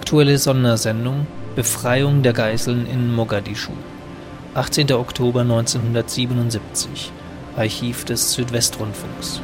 Aktuelle 0.00 0.38
Sondersendung 0.38 1.26
Befreiung 1.54 2.22
der 2.22 2.32
Geiseln 2.32 2.86
in 2.86 3.14
Mogadischu. 3.14 3.70
18. 4.54 4.90
Oktober 4.92 5.42
1977. 5.42 7.12
Archiv 7.54 8.06
des 8.06 8.32
Südwestrundfunks. 8.32 9.42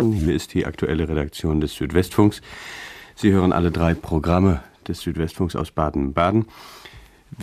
Hier 0.00 0.34
ist 0.34 0.54
die 0.54 0.64
aktuelle 0.64 1.06
Redaktion 1.08 1.60
des 1.60 1.74
Südwestfunks. 1.74 2.40
Sie 3.14 3.30
hören 3.30 3.52
alle 3.52 3.70
drei 3.70 3.92
Programme 3.94 4.62
des 4.88 5.00
Südwestfunks 5.00 5.54
aus 5.54 5.70
Baden-Baden. 5.70 6.46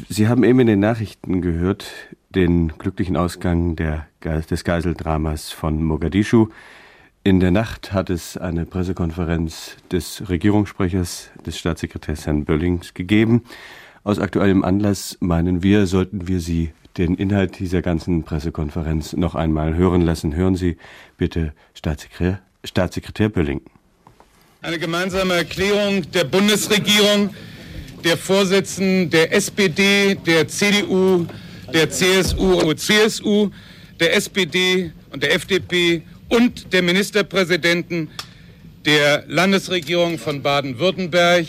Sie 0.09 0.27
haben 0.27 0.43
eben 0.43 0.59
in 0.59 0.67
den 0.67 0.79
Nachrichten 0.79 1.41
gehört 1.41 1.85
den 2.29 2.69
glücklichen 2.77 3.17
Ausgang 3.17 3.75
der, 3.75 4.07
des 4.23 4.63
Geiseldramas 4.63 5.51
von 5.51 5.83
Mogadischu. 5.83 6.47
In 7.23 7.39
der 7.39 7.51
Nacht 7.51 7.93
hat 7.93 8.09
es 8.09 8.37
eine 8.37 8.65
Pressekonferenz 8.65 9.77
des 9.91 10.29
Regierungssprechers, 10.29 11.31
des 11.45 11.57
Staatssekretärs 11.57 12.25
Herrn 12.25 12.45
Böllings 12.45 12.93
gegeben. 12.93 13.43
Aus 14.03 14.17
aktuellem 14.17 14.63
Anlass 14.63 15.17
meinen 15.19 15.61
wir, 15.61 15.85
sollten 15.85 16.27
wir 16.27 16.39
Sie 16.39 16.71
den 16.97 17.15
Inhalt 17.15 17.59
dieser 17.59 17.81
ganzen 17.81 18.23
Pressekonferenz 18.23 19.13
noch 19.13 19.35
einmal 19.35 19.75
hören 19.75 20.01
lassen. 20.01 20.35
Hören 20.35 20.55
Sie 20.55 20.77
bitte 21.17 21.53
Staatssekretär, 21.73 22.41
Staatssekretär 22.63 23.29
Bölling. 23.29 23.61
Eine 24.61 24.79
gemeinsame 24.79 25.35
Erklärung 25.35 26.09
der 26.11 26.23
Bundesregierung 26.23 27.31
der 28.03 28.17
Vorsitzenden 28.17 29.09
der 29.09 29.33
SPD, 29.33 30.15
der 30.15 30.47
CDU, 30.47 31.27
der 31.73 31.89
CSU 31.89 32.73
CSU, 32.73 33.49
der 33.99 34.15
SPD 34.15 34.91
und 35.11 35.23
der 35.23 35.33
FDP 35.35 36.01
und 36.29 36.73
der 36.73 36.81
Ministerpräsidenten 36.81 38.09
der 38.85 39.23
Landesregierung 39.27 40.17
von 40.17 40.41
Baden-Württemberg, 40.41 41.45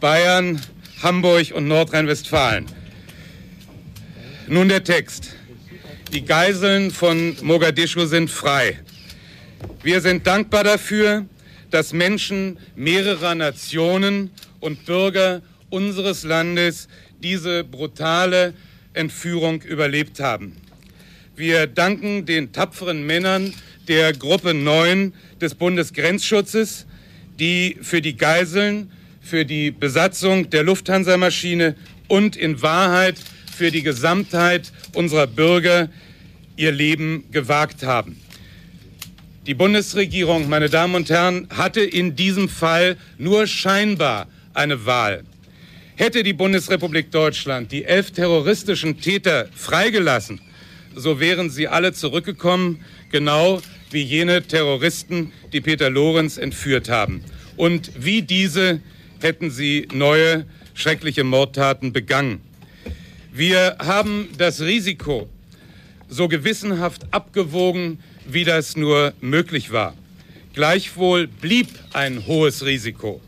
Bayern, 0.00 0.60
Hamburg 1.02 1.52
und 1.54 1.68
Nordrhein-Westfalen. 1.68 2.66
Nun 4.48 4.68
der 4.68 4.82
Text. 4.82 5.36
Die 6.12 6.24
Geiseln 6.24 6.90
von 6.90 7.36
Mogadischu 7.42 8.06
sind 8.06 8.30
frei. 8.30 8.80
Wir 9.82 10.00
sind 10.00 10.26
dankbar 10.26 10.64
dafür, 10.64 11.26
dass 11.70 11.92
Menschen 11.92 12.58
mehrerer 12.76 13.34
Nationen 13.34 14.30
und 14.60 14.84
Bürger 14.86 15.42
unseres 15.74 16.22
Landes 16.22 16.86
diese 17.20 17.64
brutale 17.64 18.54
Entführung 18.92 19.60
überlebt 19.62 20.20
haben. 20.20 20.56
Wir 21.34 21.66
danken 21.66 22.26
den 22.26 22.52
tapferen 22.52 23.04
Männern 23.04 23.52
der 23.88 24.12
Gruppe 24.12 24.54
9 24.54 25.12
des 25.40 25.56
Bundesgrenzschutzes, 25.56 26.86
die 27.40 27.76
für 27.82 28.00
die 28.00 28.16
Geiseln, 28.16 28.92
für 29.20 29.44
die 29.44 29.72
Besatzung 29.72 30.48
der 30.50 30.62
Lufthansa-Maschine 30.62 31.74
und 32.06 32.36
in 32.36 32.62
Wahrheit 32.62 33.16
für 33.52 33.72
die 33.72 33.82
Gesamtheit 33.82 34.70
unserer 34.94 35.26
Bürger 35.26 35.88
ihr 36.56 36.70
Leben 36.70 37.24
gewagt 37.32 37.82
haben. 37.82 38.20
Die 39.48 39.54
Bundesregierung, 39.54 40.48
meine 40.48 40.70
Damen 40.70 40.94
und 40.94 41.10
Herren, 41.10 41.48
hatte 41.50 41.80
in 41.80 42.14
diesem 42.14 42.48
Fall 42.48 42.96
nur 43.18 43.48
scheinbar 43.48 44.28
eine 44.54 44.86
Wahl. 44.86 45.24
Hätte 45.96 46.24
die 46.24 46.32
Bundesrepublik 46.32 47.12
Deutschland 47.12 47.70
die 47.70 47.84
elf 47.84 48.10
terroristischen 48.10 49.00
Täter 49.00 49.48
freigelassen, 49.54 50.40
so 50.96 51.20
wären 51.20 51.50
sie 51.50 51.68
alle 51.68 51.92
zurückgekommen, 51.92 52.84
genau 53.12 53.62
wie 53.92 54.02
jene 54.02 54.42
Terroristen, 54.42 55.32
die 55.52 55.60
Peter 55.60 55.90
Lorenz 55.90 56.36
entführt 56.36 56.88
haben. 56.88 57.22
Und 57.56 57.92
wie 57.96 58.22
diese 58.22 58.80
hätten 59.20 59.52
sie 59.52 59.86
neue 59.94 60.46
schreckliche 60.74 61.22
Mordtaten 61.22 61.92
begangen. 61.92 62.40
Wir 63.32 63.76
haben 63.78 64.28
das 64.36 64.60
Risiko 64.62 65.28
so 66.08 66.26
gewissenhaft 66.26 67.02
abgewogen, 67.12 68.00
wie 68.26 68.42
das 68.42 68.76
nur 68.76 69.12
möglich 69.20 69.70
war. 69.70 69.94
Gleichwohl 70.54 71.28
blieb 71.28 71.68
ein 71.92 72.26
hohes 72.26 72.64
Risiko. 72.64 73.20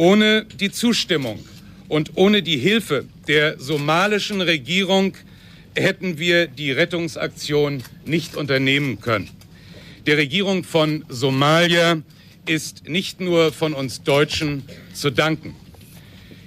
Ohne 0.00 0.46
die 0.46 0.70
Zustimmung 0.70 1.40
und 1.88 2.12
ohne 2.14 2.42
die 2.42 2.56
Hilfe 2.56 3.04
der 3.28 3.60
somalischen 3.60 4.40
Regierung 4.40 5.12
hätten 5.76 6.18
wir 6.18 6.46
die 6.46 6.72
Rettungsaktion 6.72 7.82
nicht 8.06 8.34
unternehmen 8.34 9.02
können. 9.02 9.28
Der 10.06 10.16
Regierung 10.16 10.64
von 10.64 11.04
Somalia 11.10 12.00
ist 12.46 12.88
nicht 12.88 13.20
nur 13.20 13.52
von 13.52 13.74
uns 13.74 14.02
Deutschen 14.02 14.62
zu 14.94 15.10
danken. 15.10 15.54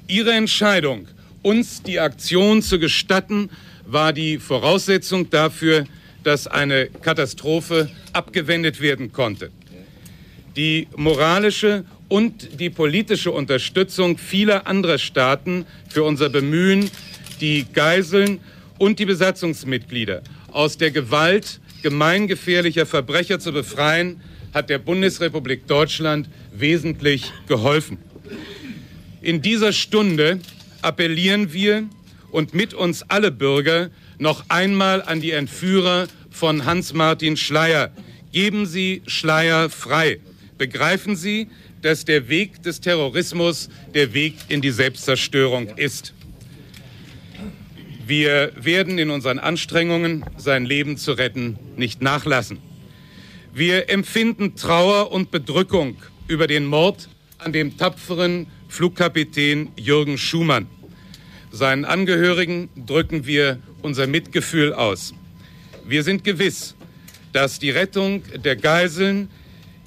Ihre 0.08 0.32
Entscheidung, 0.32 1.08
uns 1.44 1.84
die 1.84 2.00
Aktion 2.00 2.64
zu 2.64 2.80
gestatten, 2.80 3.52
war 3.86 4.14
die 4.14 4.40
Voraussetzung 4.40 5.30
dafür, 5.30 5.86
dass 6.24 6.48
eine 6.48 6.88
Katastrophe 6.88 7.92
abgewendet 8.14 8.82
werden 8.82 9.12
konnte. 9.12 9.52
Die 10.56 10.88
moralische 10.96 11.86
und 12.14 12.60
die 12.60 12.70
politische 12.70 13.32
Unterstützung 13.32 14.20
vieler 14.20 14.68
anderer 14.68 15.00
Staaten 15.00 15.66
für 15.90 16.04
unser 16.04 16.30
Bemühen, 16.30 16.92
die 17.42 17.66
Geiseln 17.74 18.40
und 18.78 19.00
die 19.00 19.06
Besatzungsmitglieder 19.06 20.22
aus 20.52 20.78
der 20.78 20.92
Gewalt 20.92 21.60
gemeingefährlicher 21.82 22.86
Verbrecher 22.86 23.40
zu 23.40 23.52
befreien, 23.52 24.22
hat 24.54 24.70
der 24.70 24.78
Bundesrepublik 24.78 25.66
Deutschland 25.66 26.30
wesentlich 26.54 27.32
geholfen. 27.48 27.98
In 29.24 29.42
dieser 29.42 29.74
Stunde 29.74 30.40
appellieren 30.84 31.52
wir 31.52 31.90
und 32.30 32.54
mit 32.54 32.76
uns 32.76 33.02
alle 33.10 33.32
Bürger 33.32 33.90
noch 34.20 34.44
einmal 34.50 35.02
an 35.02 35.20
die 35.20 35.32
Entführer 35.32 36.08
von 36.30 36.66
Hans-Martin 36.66 37.38
Schleier. 37.38 37.92
Geben 38.32 38.68
Sie 38.68 39.02
Schleier 39.08 39.72
frei. 39.72 40.20
Begreifen 40.60 41.16
Sie, 41.16 41.48
dass 41.84 42.06
der 42.06 42.30
Weg 42.30 42.64
des 42.64 42.80
Terrorismus 42.80 43.70
der 43.94 44.14
Weg 44.14 44.36
in 44.48 44.62
die 44.62 44.72
Selbstzerstörung 44.72 45.68
ist. 45.76 46.14
Wir 48.08 48.52
werden 48.56 48.98
in 48.98 49.10
unseren 49.10 49.38
Anstrengungen, 49.38 50.26
sein 50.38 50.66
Leben 50.66 50.98
zu 50.98 51.12
retten, 51.12 51.60
nicht 51.76 52.02
nachlassen. 52.02 52.58
Wir 53.54 53.90
empfinden 53.90 54.56
Trauer 54.56 55.12
und 55.12 55.30
Bedrückung 55.30 55.98
über 56.28 56.48
den 56.48 56.66
Mord 56.66 57.10
an 57.38 57.54
dem 57.54 57.78
tapferen 57.78 58.48
Flugkapitän 58.70 59.70
Jürgen 59.76 60.18
Schumann. 60.18 60.68
Seinen 61.52 61.86
Angehörigen 61.86 62.70
drücken 62.88 63.28
wir 63.28 63.60
unser 63.82 64.08
Mitgefühl 64.08 64.74
aus. 64.74 65.14
Wir 65.86 66.04
sind 66.04 66.24
gewiss, 66.24 66.76
dass 67.34 67.60
die 67.60 67.72
Rettung 67.72 68.24
der 68.44 68.56
Geiseln, 68.56 69.30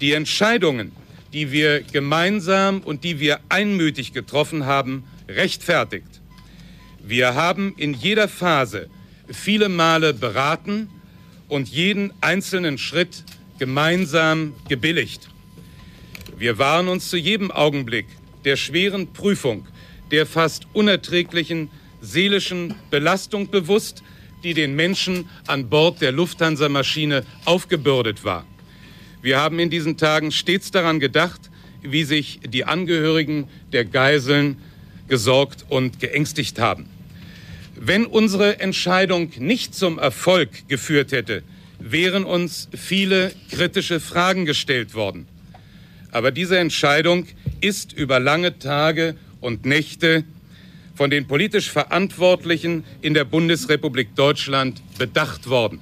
die 0.01 0.13
Entscheidungen, 0.13 0.93
die 1.37 1.53
wir 1.53 1.83
gemeinsam 1.83 2.81
und 2.81 3.05
die 3.05 3.21
wir 3.21 3.41
einmütig 3.51 4.15
getroffen 4.15 4.65
haben, 4.65 5.05
rechtfertigt. 5.29 6.23
Wir 7.05 7.35
haben 7.35 7.75
in 7.77 7.93
jeder 7.93 8.27
Phase 8.27 8.89
viele 9.29 9.69
Male 9.69 10.15
beraten 10.15 10.89
und 11.49 11.69
jeden 11.69 12.11
einzelnen 12.23 12.79
Schritt 12.79 13.23
gemeinsam 13.59 14.55
gebilligt. 14.71 15.29
Wir 16.39 16.57
waren 16.57 16.89
uns 16.89 17.11
zu 17.11 17.19
jedem 17.19 17.51
Augenblick 17.51 18.07
der 18.47 18.57
schweren 18.57 19.13
Prüfung, 19.13 19.69
der 20.11 20.25
fast 20.25 20.67
unerträglichen 20.73 21.71
seelischen 22.01 22.75
Belastung 22.91 23.51
bewusst, 23.51 24.03
die 24.43 24.55
den 24.55 24.75
Menschen 24.75 25.29
an 25.47 25.69
Bord 25.69 26.01
der 26.01 26.13
Lufthansa-Maschine 26.13 27.27
aufgebürdet 27.45 28.25
war. 28.25 28.47
Wir 29.27 29.41
haben 29.41 29.59
in 29.59 29.71
diesen 29.71 29.97
Tagen 29.97 30.31
stets 30.31 30.71
daran 30.71 31.01
gedacht, 31.01 31.51
wie 31.83 32.05
sich 32.05 32.39
die 32.49 32.65
Angehörigen 32.65 33.49
der 33.73 33.85
Geiseln 33.85 34.57
gesorgt 35.09 35.65
und 35.69 35.99
geängstigt 35.99 36.61
haben. 36.61 36.89
Wenn 37.75 38.07
unsere 38.07 38.61
Entscheidung 38.61 39.33
nicht 39.39 39.75
zum 39.75 39.99
Erfolg 39.99 40.69
geführt 40.69 41.11
hätte, 41.11 41.43
wären 41.81 42.23
uns 42.23 42.69
viele 42.73 43.33
kritische 43.51 43.99
Fragen 43.99 44.47
gestellt 44.47 44.95
worden. 44.95 45.27
Aber 46.13 46.31
diese 46.31 46.61
Entscheidung 46.61 47.27
ist 47.61 47.93
über 47.93 48.21
lange 48.21 48.61
Tage 48.61 49.17
und 49.41 49.67
Nächte 49.67 50.23
von 50.95 51.11
den 51.11 51.27
politisch 51.27 51.69
Verantwortlichen 51.69 52.85
in 53.03 53.13
der 53.13 53.25
Bundesrepublik 53.25 54.15
Deutschland 54.15 54.81
bedacht 54.99 55.49
worden. 55.49 55.81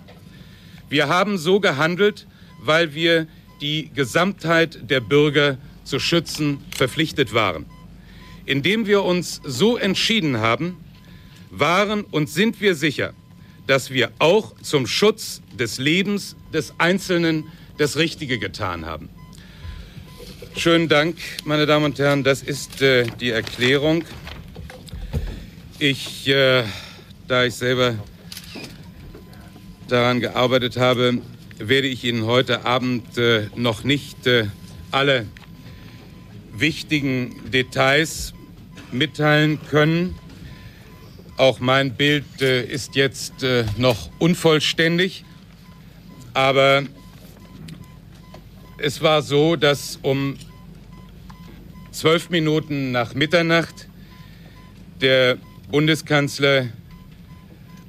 Wir 0.88 1.08
haben 1.08 1.37
so 1.37 1.61
gehandelt, 1.61 2.26
weil 2.64 2.94
wir 2.94 3.26
die 3.61 3.90
Gesamtheit 3.94 4.90
der 4.90 5.00
Bürger 5.00 5.58
zu 5.84 5.99
schützen 5.99 6.58
verpflichtet 6.70 7.34
waren. 7.34 7.66
Indem 8.46 8.87
wir 8.87 9.05
uns 9.05 9.40
so 9.44 9.76
entschieden 9.76 10.38
haben, 10.38 10.76
waren 11.50 12.02
und 12.02 12.28
sind 12.28 12.61
wir 12.61 12.75
sicher, 12.75 13.12
dass 13.66 13.90
wir 13.90 14.11
auch 14.19 14.55
zum 14.61 14.87
Schutz 14.87 15.40
des 15.58 15.78
Lebens 15.78 16.37
des 16.52 16.75
Einzelnen 16.78 17.44
das 17.78 17.96
Richtige 17.96 18.38
getan 18.38 18.84
haben. 18.84 19.08
Schönen 20.56 20.88
Dank, 20.88 21.17
meine 21.44 21.67
Damen 21.67 21.87
und 21.87 21.99
Herren. 21.99 22.22
Das 22.22 22.43
ist 22.43 22.81
äh, 22.81 23.06
die 23.20 23.31
Erklärung. 23.31 24.05
Ich, 25.78 26.28
äh, 26.28 26.64
da 27.26 27.44
ich 27.44 27.55
selber 27.55 27.96
daran 29.88 30.20
gearbeitet 30.20 30.76
habe, 30.76 31.19
werde 31.58 31.88
ich 31.88 32.04
Ihnen 32.04 32.24
heute 32.24 32.64
Abend 32.64 33.16
äh, 33.18 33.48
noch 33.56 33.84
nicht 33.84 34.26
äh, 34.26 34.46
alle 34.90 35.26
wichtigen 36.52 37.50
Details 37.50 38.34
mitteilen 38.92 39.58
können. 39.70 40.14
Auch 41.36 41.60
mein 41.60 41.94
Bild 41.94 42.24
äh, 42.40 42.64
ist 42.64 42.94
jetzt 42.96 43.42
äh, 43.42 43.64
noch 43.76 44.10
unvollständig, 44.18 45.24
aber 46.32 46.84
es 48.78 49.02
war 49.02 49.22
so, 49.22 49.56
dass 49.56 49.98
um 50.02 50.36
zwölf 51.90 52.30
Minuten 52.30 52.92
nach 52.92 53.14
Mitternacht 53.14 53.88
der 55.00 55.38
Bundeskanzler 55.70 56.68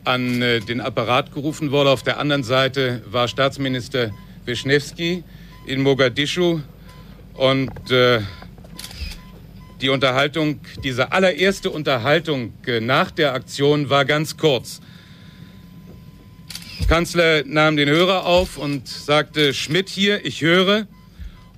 an 0.06 0.42
äh, 0.42 0.60
den 0.60 0.81
Apparat 0.81 1.34
gerufen 1.34 1.72
wurde. 1.72 1.90
Auf 1.90 2.04
der 2.04 2.19
anderen 2.19 2.44
Seite 2.44 3.02
war 3.06 3.28
Staatsminister 3.28 4.12
Wischnewski 4.46 5.24
in 5.66 5.81
Mogadischu 5.81 6.62
und 7.34 7.92
äh, 7.92 8.22
die 9.81 9.90
Unterhaltung, 9.90 10.62
diese 10.84 11.12
allererste 11.12 11.69
Unterhaltung 11.69 12.54
äh, 12.66 12.80
nach 12.80 13.12
der 13.12 13.34
Aktion 13.34 13.90
war 13.90 14.06
ganz 14.06 14.38
kurz. 14.38 14.81
Kanzler 16.88 17.44
nahm 17.46 17.78
den 17.78 17.90
Hörer 17.90 18.25
auf 18.25 18.57
und 18.57 18.88
sagte, 18.88 19.54
Schmidt 19.54 19.90
hier, 19.90 20.25
ich 20.25 20.42
höre. 20.42 20.88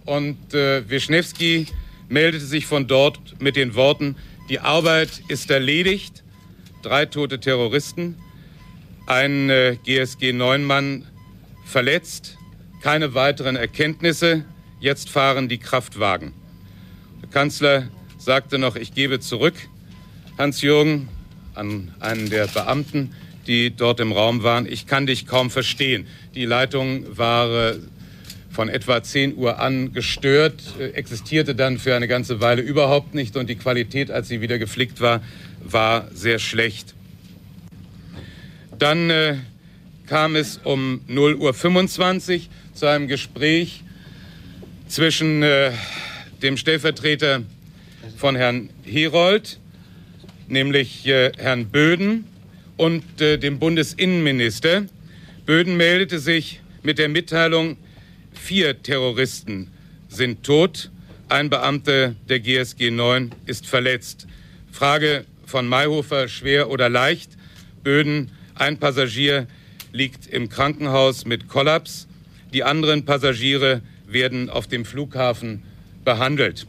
Und 0.06 0.54
äh, 0.54 0.90
Wischnewski 0.90 1.68
meldete 2.08 2.46
sich 2.46 2.66
von 2.66 2.88
dort 2.88 3.20
mit 3.42 3.58
den 3.58 3.76
Worten, 3.76 4.16
die 4.50 4.60
Arbeit 4.60 5.22
ist 5.28 5.52
erledigt, 5.52 6.24
drei 6.82 7.06
tote 7.06 7.40
Terroristen, 7.42 8.16
ein 9.08 9.50
äh, 9.50 9.78
GSG-9-Mann 9.86 11.06
verletzt, 11.66 12.38
keine 12.82 13.14
weiteren 13.14 13.56
Erkenntnisse, 13.56 14.46
jetzt 14.80 15.10
fahren 15.10 15.50
die 15.50 15.58
Kraftwagen. 15.58 16.34
Der 17.22 17.30
Kanzler 17.30 17.88
sagte 18.18 18.60
noch, 18.60 18.76
ich 18.76 18.94
gebe 18.94 19.20
zurück, 19.20 19.56
Hans-Jürgen, 20.38 21.10
an 21.56 21.94
einen 22.00 22.30
der 22.30 22.48
Beamten, 22.48 23.16
die 23.48 23.76
dort 23.76 24.00
im 24.00 24.12
Raum 24.12 24.44
waren. 24.44 24.72
Ich 24.72 24.86
kann 24.86 25.08
dich 25.08 25.26
kaum 25.26 25.50
verstehen. 25.50 26.06
Die 26.36 26.46
Leitung 26.46 27.18
war 27.18 27.72
äh, 27.72 27.76
von 28.50 28.70
etwa 28.70 29.02
10 29.02 29.38
Uhr 29.38 29.60
an 29.60 29.94
gestört, 29.94 30.62
äh, 30.80 30.90
existierte 30.90 31.56
dann 31.56 31.80
für 31.80 31.96
eine 31.96 32.08
ganze 32.08 32.42
Weile 32.42 32.62
überhaupt 32.62 33.16
nicht 33.16 33.38
und 33.38 33.50
die 33.50 33.56
Qualität, 33.56 34.12
als 34.12 34.28
sie 34.28 34.42
wieder 34.42 34.60
geflickt 34.60 35.00
war, 35.00 35.22
war 35.64 36.10
sehr 36.14 36.40
schlecht. 36.40 36.97
Dann 38.80 39.10
äh, 39.10 39.36
kam 40.08 40.36
es 40.36 40.58
um 40.64 41.02
0.25 41.10 42.36
Uhr 42.36 42.42
zu 42.74 42.86
einem 42.86 43.08
Gespräch 43.08 43.84
zwischen 44.88 45.44
äh, 45.44 45.72
dem 46.42 46.58
Stellvertreter 46.58 47.44
von 48.18 48.36
Herrn 48.36 48.70
Herold, 48.84 49.60
nämlich 50.48 51.06
äh, 51.08 51.32
Herrn 51.38 51.66
Böden, 51.68 52.26
und 52.78 53.22
äh, 53.22 53.38
dem 53.38 53.60
Bundesinnenminister. 53.60 54.86
Böden 55.46 55.78
meldete 55.78 56.20
sich 56.20 56.62
mit 56.84 57.00
der 57.00 57.10
Mitteilung, 57.10 57.78
vier 58.34 58.82
Terroristen 58.82 59.72
sind 60.08 60.44
tot, 60.44 60.92
ein 61.28 61.50
Beamter 61.50 62.16
der 62.30 62.40
GSG 62.40 62.92
9 62.92 63.32
ist 63.46 63.68
verletzt. 63.68 64.28
Frage 64.72 65.26
von 65.46 65.68
Mayhofer, 65.68 66.28
schwer 66.28 66.70
oder 66.70 66.88
leicht? 66.88 67.32
Böden, 67.84 68.32
ein 68.60 68.78
Passagier 68.78 69.48
liegt 69.92 70.28
im 70.28 70.50
Krankenhaus 70.50 71.26
mit 71.26 71.48
Kollaps. 71.48 72.08
Die 72.54 72.64
anderen 72.64 73.06
Passagiere 73.06 73.82
werden 74.08 74.50
auf 74.50 74.68
dem 74.68 74.86
Flughafen 74.86 75.64
behandelt. 76.06 76.66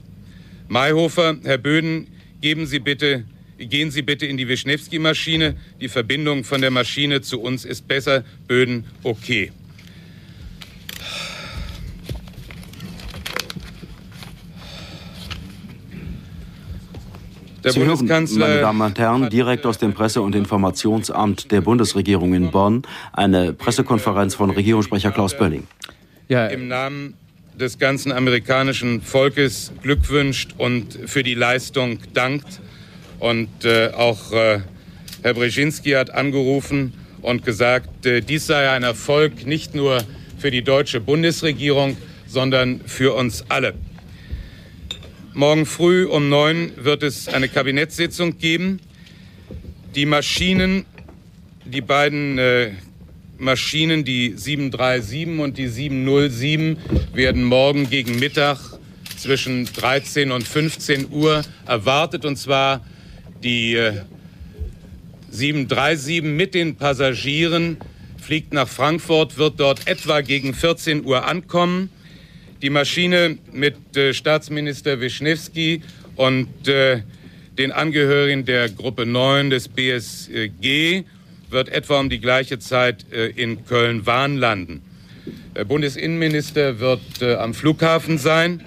Mayhofer, 0.69 1.37
Herr 1.44 1.58
Böden, 1.58 2.08
geben 2.40 2.67
Sie 2.67 2.79
bitte, 2.79 3.25
gehen 3.58 3.90
Sie 3.90 4.02
bitte 4.02 4.26
in 4.26 4.37
die 4.37 4.49
Wischnewski-Maschine. 4.49 5.56
Die 5.81 5.88
Verbindung 5.88 6.44
von 6.44 6.61
der 6.61 6.70
Maschine 6.70 7.20
zu 7.20 7.40
uns 7.40 7.64
ist 7.64 7.88
besser. 7.88 8.25
Böden, 8.46 8.84
okay. 9.02 9.52
Der 17.75 17.75
Sie 17.75 17.85
hören, 17.85 18.29
meine 18.38 18.61
Damen 18.61 18.81
und 18.81 18.99
Herren, 18.99 19.29
direkt 19.29 19.67
aus 19.67 19.76
dem 19.76 19.93
Presse- 19.93 20.23
und 20.23 20.35
Informationsamt 20.35 21.53
der 21.53 21.61
Bundesregierung 21.61 22.32
in 22.32 22.50
Bonn 22.50 22.82
eine 23.12 23.53
Pressekonferenz 23.53 24.35
von 24.35 24.49
Regierungssprecher 24.49 25.11
Klaus 25.11 25.37
Bölling. 25.37 25.67
Ja. 26.29 26.47
Im 26.47 26.69
Namen 26.69 27.12
des 27.61 27.79
ganzen 27.79 28.11
amerikanischen 28.11 29.03
Volkes 29.03 29.70
glückwünscht 29.82 30.55
und 30.56 30.99
für 31.05 31.23
die 31.23 31.35
Leistung 31.35 31.99
dankt. 32.15 32.61
Und 33.19 33.49
äh, 33.65 33.88
auch 33.88 34.32
äh, 34.32 34.61
Herr 35.23 35.35
Brzezinski 35.35 35.91
hat 35.91 36.09
angerufen 36.09 36.94
und 37.20 37.44
gesagt, 37.44 38.06
äh, 38.06 38.23
dies 38.23 38.47
sei 38.47 38.70
ein 38.70 38.82
Erfolg 38.82 39.44
nicht 39.44 39.75
nur 39.75 39.99
für 40.38 40.50
die 40.50 40.62
deutsche 40.62 41.00
Bundesregierung, 41.00 41.99
sondern 42.26 42.81
für 42.87 43.15
uns 43.15 43.44
alle. 43.50 43.75
Morgen 45.38 45.67
früh 45.67 46.05
um 46.05 46.29
neun 46.29 46.73
wird 46.75 47.05
es 47.05 47.29
eine 47.29 47.49
Kabinettssitzung 47.49 48.38
geben. 48.38 48.81
Die 49.94 50.05
Maschinen, 50.05 50.85
die 51.64 51.81
beiden 51.81 52.38
äh, 52.38 52.73
Maschinen, 53.38 54.05
die 54.05 54.32
737 54.35 55.38
und 55.38 55.56
die 55.56 55.69
707, 55.69 56.76
werden 57.14 57.44
morgen 57.44 57.88
gegen 57.88 58.19
Mittag 58.19 58.58
zwischen 59.17 59.67
13 59.67 60.32
und 60.32 60.43
15 60.43 61.13
Uhr 61.13 61.43
erwartet. 61.67 62.24
Und 62.24 62.34
zwar 62.34 62.84
die 63.44 63.77
äh, 63.77 63.93
737 65.31 66.22
mit 66.24 66.53
den 66.53 66.74
Passagieren 66.74 67.77
fliegt 68.20 68.53
nach 68.53 68.69
Frankfurt, 68.69 69.39
wird 69.39 69.60
dort 69.60 69.86
etwa 69.86 70.20
gegen 70.20 70.53
14 70.53 71.05
Uhr 71.05 71.29
ankommen. 71.29 71.91
Die 72.60 72.70
Maschine 72.70 73.38
mit 73.53 73.96
äh, 73.96 74.12
Staatsminister 74.12 75.00
Wischnewski 75.00 75.81
und 76.17 76.67
äh, 76.67 77.03
den 77.56 77.70
Angehörigen 77.70 78.44
der 78.44 78.69
Gruppe 78.69 79.06
9 79.06 79.50
des 79.50 79.69
BSG 79.69 81.05
wird 81.50 81.69
etwa 81.69 82.00
um 82.00 82.10
die 82.10 82.19
gleiche 82.19 82.58
Zeit 82.58 83.06
äh, 83.12 83.29
in 83.29 83.65
Köln-Wahn 83.65 84.38
landen. 84.38 84.82
Der 85.55 85.67
Bundesinnenminister 85.67 86.81
wird 86.81 87.22
äh, 87.22 87.34
am 87.34 87.55
Flughafen 87.55 88.19
sein 88.19 88.60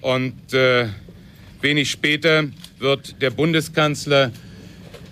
und 0.00 0.54
äh, 0.54 0.86
wenig 1.60 1.90
später 1.90 2.44
wird 2.78 3.20
der 3.20 3.28
Bundeskanzler 3.28 4.32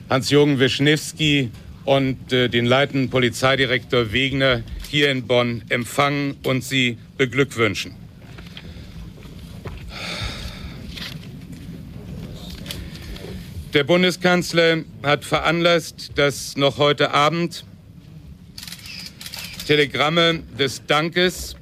Hans-Jürgen 0.09 0.59
Wischnewski 0.59 1.51
und 1.85 2.33
äh, 2.33 2.49
den 2.49 2.65
leitenden 2.65 3.11
Polizeidirektor 3.11 4.11
Wegner 4.15 4.63
hier 4.89 5.11
in 5.11 5.27
Bonn 5.27 5.61
empfangen 5.69 6.37
und 6.45 6.65
sie 6.65 6.97
beglückwünschen. 7.19 8.06
Der 13.77 13.85
Bundeskanzler 13.85 14.85
hat 15.03 15.27
veranlasst, 15.27 16.13
dass 16.15 16.57
noch 16.57 16.79
heute 16.79 17.11
Abend 17.11 17.63
Telegramme 19.67 20.43
des 20.59 20.87
Dankes 20.87 21.57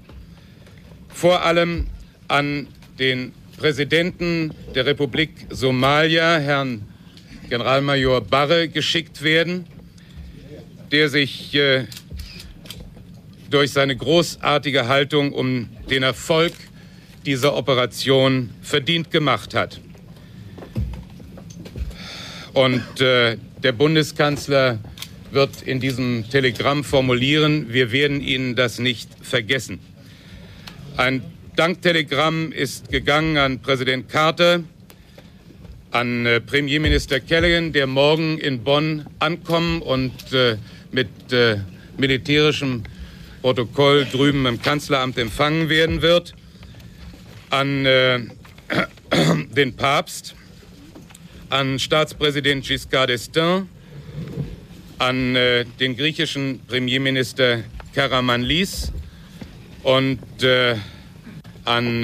vor 1.08 1.42
allem 1.42 1.88
an 2.28 2.68
den 3.00 3.32
Präsidenten 3.56 4.54
der 4.76 4.86
Republik 4.86 5.30
Somalia, 5.50 6.38
Herrn 6.38 6.86
Generalmajor 7.48 8.20
Barre, 8.20 8.68
geschickt 8.68 9.22
werden, 9.22 9.66
der 10.92 11.08
sich 11.08 11.52
äh, 11.56 11.86
durch 13.50 13.72
seine 13.72 13.96
großartige 13.96 14.86
Haltung 14.86 15.32
um 15.32 15.68
den 15.90 16.04
Erfolg 16.04 16.52
dieser 17.26 17.56
Operation 17.56 18.50
verdient 18.62 19.10
gemacht 19.10 19.52
hat. 19.52 19.80
Und 22.54 23.00
äh, 23.00 23.36
der 23.64 23.72
Bundeskanzler 23.72 24.78
wird 25.32 25.62
in 25.62 25.80
diesem 25.80 26.30
Telegramm 26.30 26.84
formulieren, 26.84 27.72
wir 27.72 27.90
werden 27.90 28.20
Ihnen 28.20 28.54
das 28.54 28.78
nicht 28.78 29.10
vergessen. 29.22 29.80
Ein 30.96 31.22
Danktelegramm 31.56 32.52
ist 32.52 32.90
gegangen 32.90 33.38
an 33.38 33.58
Präsident 33.58 34.08
Carter, 34.08 34.62
an 35.90 36.26
äh, 36.26 36.40
Premierminister 36.40 37.18
Callaghan, 37.18 37.72
der 37.72 37.88
morgen 37.88 38.38
in 38.38 38.62
Bonn 38.62 39.06
ankommen 39.18 39.82
und 39.82 40.32
äh, 40.32 40.56
mit 40.92 41.08
äh, 41.32 41.56
militärischem 41.98 42.84
Protokoll 43.42 44.06
drüben 44.06 44.46
im 44.46 44.62
Kanzleramt 44.62 45.18
empfangen 45.18 45.68
werden 45.68 46.02
wird, 46.02 46.34
an 47.50 47.84
äh, 47.84 48.20
den 49.56 49.74
Papst, 49.74 50.36
an 51.50 51.78
Staatspräsident 51.78 52.64
Giscard 52.64 53.10
d'Estaing, 53.10 53.66
an 54.98 55.36
äh, 55.36 55.64
den 55.80 55.96
griechischen 55.96 56.60
Premierminister 56.66 57.64
Karamanlis 57.94 58.92
und 59.82 60.42
äh, 60.42 60.76
an 61.64 62.02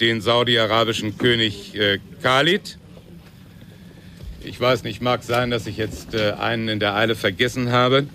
den 0.00 0.20
saudi-arabischen 0.20 1.16
König 1.18 1.72
Khalid. 2.20 2.78
Ich 4.48 4.58
weiß 4.60 4.82
nicht, 4.82 5.02
mag 5.02 5.24
sein, 5.24 5.50
dass 5.50 5.66
ich 5.66 5.76
jetzt 5.76 6.14
äh, 6.14 6.32
einen 6.32 6.68
in 6.68 6.80
der 6.80 6.94
Eile 6.94 7.14
vergessen 7.14 7.70
habe. 7.70 8.06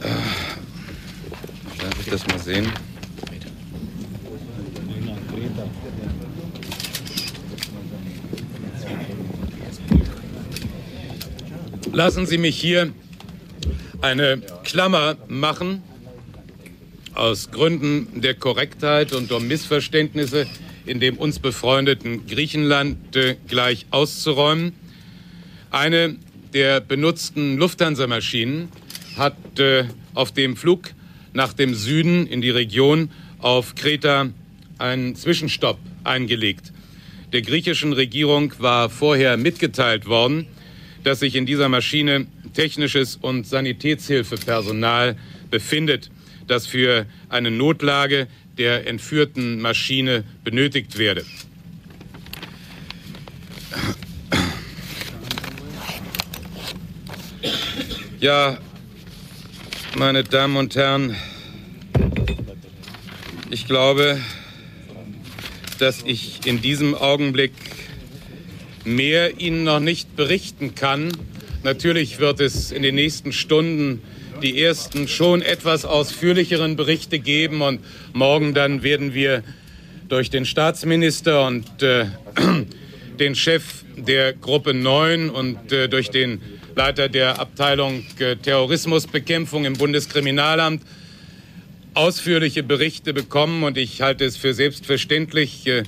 Äh, 0.00 0.08
darf 1.80 2.00
ich 2.00 2.10
das 2.10 2.26
mal 2.26 2.38
sehen? 2.38 2.70
Lassen 11.98 12.26
Sie 12.26 12.38
mich 12.38 12.56
hier 12.56 12.92
eine 14.02 14.40
Klammer 14.62 15.16
machen 15.26 15.82
aus 17.12 17.50
Gründen 17.50 18.20
der 18.20 18.34
Korrektheit 18.34 19.12
und 19.12 19.32
um 19.32 19.48
Missverständnisse 19.48 20.46
in 20.86 21.00
dem 21.00 21.16
uns 21.16 21.40
befreundeten 21.40 22.24
Griechenland 22.28 22.98
gleich 23.48 23.86
auszuräumen. 23.90 24.74
Eine 25.72 26.14
der 26.54 26.80
benutzten 26.80 27.56
Lufthansa-Maschinen 27.56 28.68
hat 29.16 29.58
äh, 29.58 29.86
auf 30.14 30.30
dem 30.30 30.56
Flug 30.56 30.90
nach 31.32 31.52
dem 31.52 31.74
Süden 31.74 32.28
in 32.28 32.40
die 32.40 32.50
Region 32.50 33.10
auf 33.40 33.74
Kreta 33.74 34.28
einen 34.78 35.16
Zwischenstopp 35.16 35.80
eingelegt. 36.04 36.72
Der 37.32 37.42
griechischen 37.42 37.92
Regierung 37.92 38.52
war 38.60 38.88
vorher 38.88 39.36
mitgeteilt 39.36 40.06
worden, 40.06 40.46
dass 41.08 41.20
sich 41.20 41.36
in 41.36 41.46
dieser 41.46 41.70
Maschine 41.70 42.26
technisches 42.52 43.16
und 43.16 43.46
Sanitätshilfepersonal 43.46 45.16
befindet, 45.50 46.10
das 46.46 46.66
für 46.66 47.06
eine 47.30 47.50
Notlage 47.50 48.26
der 48.58 48.86
entführten 48.86 49.58
Maschine 49.58 50.24
benötigt 50.44 50.98
werde. 50.98 51.24
Ja, 58.20 58.58
meine 59.96 60.24
Damen 60.24 60.58
und 60.58 60.76
Herren, 60.76 61.16
ich 63.48 63.66
glaube, 63.66 64.20
dass 65.78 66.02
ich 66.02 66.44
in 66.44 66.60
diesem 66.60 66.94
Augenblick 66.94 67.52
mehr 68.96 69.40
Ihnen 69.40 69.64
noch 69.64 69.80
nicht 69.80 70.16
berichten 70.16 70.74
kann. 70.74 71.12
Natürlich 71.62 72.18
wird 72.18 72.40
es 72.40 72.72
in 72.72 72.82
den 72.82 72.94
nächsten 72.94 73.32
Stunden 73.32 74.02
die 74.42 74.62
ersten 74.62 75.08
schon 75.08 75.42
etwas 75.42 75.84
ausführlicheren 75.84 76.76
Berichte 76.76 77.18
geben 77.18 77.60
und 77.60 77.80
morgen 78.12 78.54
dann 78.54 78.82
werden 78.82 79.14
wir 79.14 79.42
durch 80.08 80.30
den 80.30 80.46
Staatsminister 80.46 81.46
und 81.46 81.82
äh, 81.82 82.06
den 83.18 83.34
Chef 83.34 83.84
der 83.96 84.32
Gruppe 84.32 84.74
9 84.74 85.28
und 85.28 85.72
äh, 85.72 85.88
durch 85.88 86.10
den 86.10 86.40
Leiter 86.76 87.08
der 87.08 87.40
Abteilung 87.40 88.04
äh, 88.18 88.36
Terrorismusbekämpfung 88.36 89.64
im 89.64 89.74
Bundeskriminalamt 89.74 90.82
ausführliche 91.94 92.62
Berichte 92.62 93.12
bekommen 93.12 93.64
und 93.64 93.76
ich 93.76 94.00
halte 94.02 94.24
es 94.24 94.36
für 94.36 94.54
selbstverständlich, 94.54 95.66
äh, 95.66 95.82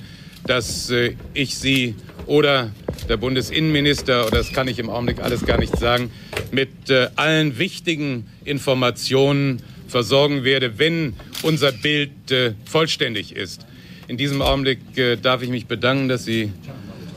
dass 0.45 0.89
äh, 0.89 1.15
ich 1.33 1.55
Sie 1.55 1.95
oder 2.25 2.71
der 3.07 3.17
Bundesinnenminister, 3.17 4.27
oder 4.27 4.37
das 4.37 4.53
kann 4.53 4.67
ich 4.67 4.79
im 4.79 4.89
Augenblick 4.89 5.19
alles 5.19 5.45
gar 5.45 5.57
nicht 5.57 5.77
sagen, 5.77 6.11
mit 6.51 6.89
äh, 6.89 7.09
allen 7.15 7.57
wichtigen 7.57 8.27
Informationen 8.45 9.61
versorgen 9.87 10.43
werde, 10.43 10.79
wenn 10.79 11.15
unser 11.43 11.71
Bild 11.71 12.31
äh, 12.31 12.53
vollständig 12.65 13.35
ist. 13.35 13.65
In 14.07 14.17
diesem 14.17 14.41
Augenblick 14.41 14.97
äh, 14.97 15.15
darf 15.17 15.41
ich 15.41 15.49
mich 15.49 15.67
bedanken, 15.67 16.09
dass 16.09 16.25
Sie 16.25 16.51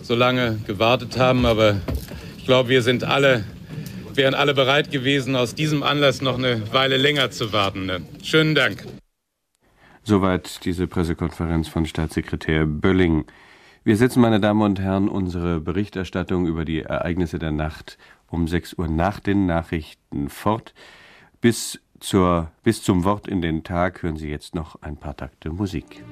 so 0.03 0.15
lange 0.15 0.59
gewartet 0.67 1.19
haben, 1.19 1.47
aber 1.47 1.81
ich 2.37 2.45
glaube, 2.45 2.69
wir 2.69 2.83
sind 2.83 3.05
alle, 3.05 3.45
wären 4.15 4.35
alle 4.35 4.55
bereit 4.55 4.91
gewesen, 4.91 5.35
aus 5.35 5.55
diesem 5.55 5.83
Anlass 5.83 6.21
noch 6.21 6.37
eine 6.37 6.73
Weile 6.73 6.97
länger 6.97 7.31
zu 7.31 7.53
warten. 7.53 7.91
Schönen 8.23 8.55
Dank. 8.55 8.85
Soweit 10.03 10.65
diese 10.67 10.87
Pressekonferenz 10.87 11.69
von 11.69 11.87
Staatssekretär 11.87 12.67
Bölling. 12.67 13.25
Wir 13.87 13.99
setzen, 13.99 14.23
meine 14.23 14.41
Damen 14.41 14.63
und 14.63 14.81
Herren, 14.81 15.11
unsere 15.11 15.61
Berichterstattung 15.61 16.47
über 16.47 16.65
die 16.65 16.81
Ereignisse 16.81 17.39
der 17.39 17.53
Nacht 17.53 17.99
um 18.31 18.49
6 18.49 18.79
Uhr 18.79 18.89
nach 18.89 19.21
den 19.21 19.45
Nachrichten 19.45 20.31
fort. 20.31 20.73
Bis, 21.43 21.79
zur, 22.01 22.51
bis 22.63 22.83
zum 22.83 23.05
Wort 23.05 23.29
in 23.29 23.43
den 23.43 23.63
Tag 23.63 24.03
hören 24.03 24.17
Sie 24.17 24.31
jetzt 24.31 24.55
noch 24.55 24.81
ein 24.81 24.97
paar 24.97 25.15
Takte 25.15 25.51
Musik. 25.51 26.03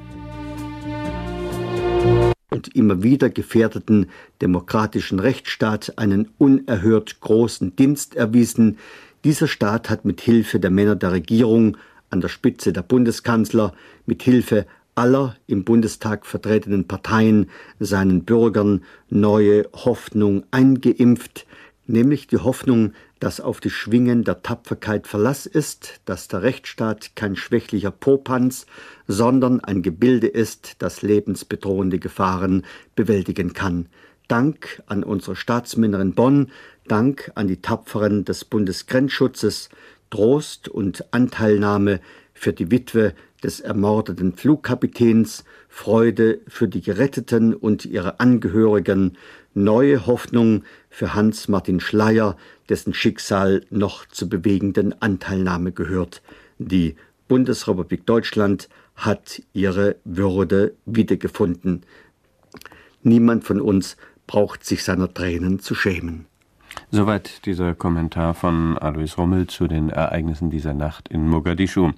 Und 2.50 2.76
immer 2.76 3.02
wieder 3.02 3.31
gefährdeten 3.31 4.11
demokratischen 4.43 5.19
Rechtsstaat 5.19 5.97
einen 5.97 6.29
unerhört 6.37 7.23
großen 7.23 7.75
Dienst 7.75 8.17
erwiesen. 8.17 8.76
Dieser 9.25 9.49
Staat 9.49 9.88
hat 9.88 10.05
mit 10.05 10.21
Hilfe 10.21 10.61
der 10.61 10.71
Männer 10.71 10.95
der 10.95 11.12
Regierung, 11.12 11.79
an 12.11 12.21
der 12.21 12.29
Spitze 12.29 12.75
der 12.75 12.83
Bundeskanzler, 12.83 13.73
mit 14.05 14.23
Hilfe 14.23 14.67
aller 14.94 15.37
im 15.46 15.64
Bundestag 15.64 16.26
vertretenen 16.26 16.87
Parteien 16.87 17.50
seinen 17.78 18.25
Bürgern 18.25 18.84
neue 19.08 19.68
Hoffnung 19.72 20.44
eingeimpft, 20.50 21.46
nämlich 21.87 22.26
die 22.26 22.38
Hoffnung, 22.38 22.92
dass 23.18 23.40
auf 23.40 23.61
die 23.61 23.70
Schwingen 23.70 24.25
der 24.25 24.42
Tapferkeit 24.42 25.06
Verlass 25.06 25.46
ist, 25.46 26.00
dass 26.04 26.28
der 26.28 26.42
Rechtsstaat 26.42 27.14
kein 27.14 27.37
schwächlicher 27.37 27.92
Popanz, 27.92 28.66
sondern 29.06 29.61
ein 29.61 29.82
Gebilde 29.82 30.26
ist, 30.26 30.76
das 30.78 31.02
lebensbedrohende 31.02 31.99
Gefahren 31.99 32.64
bewältigen 32.96 33.52
kann. 33.52 33.87
Dank 34.28 34.82
an 34.87 35.04
unsere 35.04 35.37
Staatsmänner 35.37 36.00
in 36.00 36.14
Bonn, 36.14 36.50
Dank 36.88 37.30
an 37.37 37.46
die 37.46 37.61
Tapferen 37.61 38.25
des 38.25 38.44
Bundesgrenzschutzes, 38.44 39.68
Trost 40.11 40.68
und 40.68 41.12
Anteilnahme 41.12 42.00
für 42.34 42.52
die 42.52 42.70
Witwe 42.70 43.14
des 43.42 43.61
ermordeten 43.61 44.34
Flugkapitäns, 44.34 45.44
Freude 45.68 46.40
für 46.46 46.68
die 46.68 46.80
Geretteten 46.80 47.54
und 47.54 47.84
ihre 47.84 48.20
Angehörigen, 48.20 49.16
neue 49.54 50.06
Hoffnung 50.06 50.64
für 50.88 51.14
Hans-Martin 51.14 51.80
Schleyer, 51.80 52.37
dessen 52.68 52.94
Schicksal 52.94 53.62
noch 53.70 54.06
zur 54.06 54.28
bewegenden 54.28 55.00
Anteilnahme 55.00 55.72
gehört. 55.72 56.22
Die 56.58 56.96
Bundesrepublik 57.28 58.06
Deutschland 58.06 58.68
hat 58.94 59.42
ihre 59.52 59.96
Würde 60.04 60.75
wiedergefunden. 60.84 61.82
Niemand 63.02 63.44
von 63.44 63.61
uns 63.61 63.96
braucht 64.26 64.64
sich 64.64 64.84
seiner 64.84 65.12
Tränen 65.12 65.58
zu 65.58 65.75
schämen. 65.75 66.26
Soweit 66.90 67.44
dieser 67.46 67.75
Kommentar 67.75 68.34
von 68.34 68.78
Alois 68.78 69.16
Rummel 69.18 69.46
zu 69.46 69.66
den 69.66 69.90
Ereignissen 69.90 70.50
dieser 70.50 70.75
Nacht 70.75 71.08
in 71.08 71.28
Mogadischu. 71.28 71.92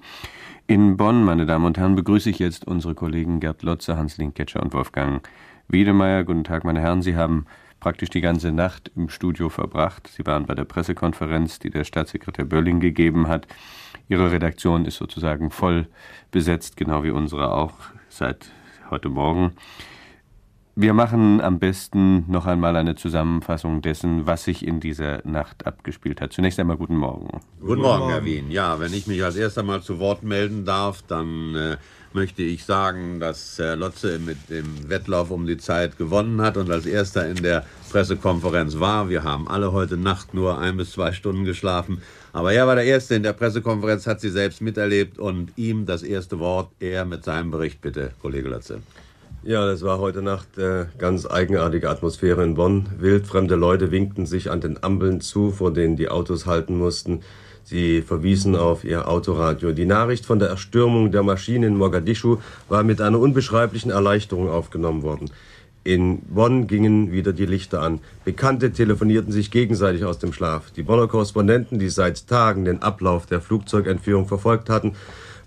In 0.67 0.97
Bonn, 0.97 1.23
meine 1.23 1.45
Damen 1.45 1.65
und 1.65 1.77
Herren, 1.77 1.95
begrüße 1.95 2.27
ich 2.31 2.39
jetzt 2.39 2.65
unsere 2.65 2.95
Kollegen 2.95 3.39
Gerd 3.39 3.61
Lotze, 3.61 3.97
Hans 3.97 4.17
Linkketscher 4.17 4.63
und 4.63 4.73
Wolfgang 4.73 5.21
Wiedemeyer. 5.67 6.23
Guten 6.23 6.43
Tag, 6.43 6.63
meine 6.63 6.81
Herren. 6.81 7.03
Sie 7.03 7.15
haben 7.15 7.45
praktisch 7.79 8.09
die 8.09 8.19
ganze 8.19 8.51
Nacht 8.51 8.91
im 8.95 9.09
Studio 9.09 9.49
verbracht. 9.49 10.07
Sie 10.07 10.25
waren 10.25 10.47
bei 10.47 10.55
der 10.55 10.63
Pressekonferenz, 10.63 11.59
die 11.59 11.69
der 11.69 11.83
Staatssekretär 11.83 12.45
Bölling 12.45 12.79
gegeben 12.79 13.27
hat. 13.27 13.45
Ihre 14.09 14.31
Redaktion 14.31 14.85
ist 14.85 14.95
sozusagen 14.95 15.51
voll 15.51 15.87
besetzt, 16.31 16.77
genau 16.77 17.03
wie 17.03 17.11
unsere 17.11 17.51
auch 17.51 17.73
seit 18.09 18.49
heute 18.89 19.09
Morgen. 19.09 19.51
Wir 20.77 20.93
machen 20.93 21.39
am 21.39 21.57
besten 21.57 22.29
noch 22.29 22.45
einmal 22.45 22.75
eine 22.75 22.95
Zusammenfassung 22.95 23.81
dessen, 23.81 24.27
was 24.27 24.43
sich 24.43 24.67
in 24.67 24.81
dieser 24.81 25.25
Nacht 25.25 25.65
abgespielt 25.65 26.19
hat. 26.19 26.33
Zunächst 26.33 26.59
einmal 26.59 26.75
guten 26.75 26.97
Morgen. 26.97 27.39
Guten 27.61 27.81
Morgen, 27.81 28.09
Herr 28.09 28.25
Wien. 28.25 28.51
Ja, 28.51 28.77
wenn 28.77 28.93
ich 28.93 29.07
mich 29.07 29.23
als 29.23 29.37
erster 29.37 29.63
mal 29.63 29.81
zu 29.81 29.99
Wort 29.99 30.23
melden 30.23 30.65
darf, 30.65 31.01
dann 31.07 31.55
äh, 31.55 31.77
möchte 32.11 32.43
ich 32.43 32.65
sagen, 32.65 33.21
dass 33.21 33.57
Herr 33.57 33.77
Lotze 33.77 34.19
mit 34.19 34.49
dem 34.49 34.89
Wettlauf 34.89 35.31
um 35.31 35.45
die 35.45 35.55
Zeit 35.55 35.97
gewonnen 35.97 36.41
hat 36.41 36.57
und 36.57 36.69
als 36.69 36.85
erster 36.85 37.25
in 37.25 37.41
der 37.41 37.65
Pressekonferenz 37.89 38.77
war. 38.77 39.07
Wir 39.07 39.23
haben 39.23 39.47
alle 39.47 39.71
heute 39.71 39.95
Nacht 39.95 40.33
nur 40.33 40.59
ein 40.59 40.75
bis 40.75 40.91
zwei 40.91 41.13
Stunden 41.13 41.45
geschlafen. 41.45 42.01
Aber 42.33 42.51
er 42.51 42.67
war 42.67 42.75
der 42.75 42.83
Erste 42.83 43.15
in 43.15 43.23
der 43.23 43.31
Pressekonferenz, 43.31 44.07
hat 44.07 44.19
sie 44.19 44.29
selbst 44.29 44.59
miterlebt 44.59 45.19
und 45.19 45.53
ihm 45.55 45.85
das 45.85 46.03
erste 46.03 46.37
Wort, 46.39 46.71
er 46.81 47.05
mit 47.05 47.23
seinem 47.23 47.49
Bericht, 47.49 47.79
bitte, 47.79 48.11
Kollege 48.21 48.49
Lotze. 48.49 48.81
Ja, 49.47 49.67
das 49.67 49.83
war 49.83 49.99
heute 49.99 50.23
Nacht 50.23 50.57
äh, 50.57 50.87
ganz 50.97 51.27
eigenartige 51.27 51.91
Atmosphäre 51.91 52.43
in 52.43 52.55
Bonn. 52.55 52.87
Wildfremde 52.97 53.53
Leute 53.53 53.91
winkten 53.91 54.25
sich 54.25 54.49
an 54.49 54.59
den 54.59 54.83
Ampeln 54.83 55.21
zu, 55.21 55.51
vor 55.51 55.71
denen 55.71 55.97
die 55.97 56.09
Autos 56.09 56.47
halten 56.47 56.75
mussten. 56.79 57.19
Sie 57.63 58.01
verwiesen 58.01 58.55
auf 58.55 58.83
ihr 58.83 59.07
Autoradio. 59.07 59.71
Die 59.71 59.85
Nachricht 59.85 60.25
von 60.25 60.39
der 60.39 60.49
Erstürmung 60.49 61.11
der 61.11 61.21
Maschine 61.21 61.67
in 61.67 61.77
Mogadischu 61.77 62.37
war 62.69 62.81
mit 62.81 63.01
einer 63.01 63.19
unbeschreiblichen 63.19 63.91
Erleichterung 63.91 64.49
aufgenommen 64.49 65.03
worden. 65.03 65.29
In 65.83 66.21
Bonn 66.21 66.65
gingen 66.65 67.11
wieder 67.11 67.31
die 67.31 67.45
Lichter 67.45 67.83
an. 67.83 67.99
Bekannte 68.23 68.71
telefonierten 68.71 69.31
sich 69.31 69.51
gegenseitig 69.51 70.05
aus 70.05 70.17
dem 70.17 70.33
Schlaf. 70.33 70.71
Die 70.71 70.81
Bonner 70.81 71.07
Korrespondenten, 71.07 71.77
die 71.77 71.89
seit 71.89 72.25
Tagen 72.25 72.65
den 72.65 72.81
Ablauf 72.81 73.27
der 73.27 73.41
Flugzeugentführung 73.41 74.27
verfolgt 74.27 74.71
hatten, 74.71 74.95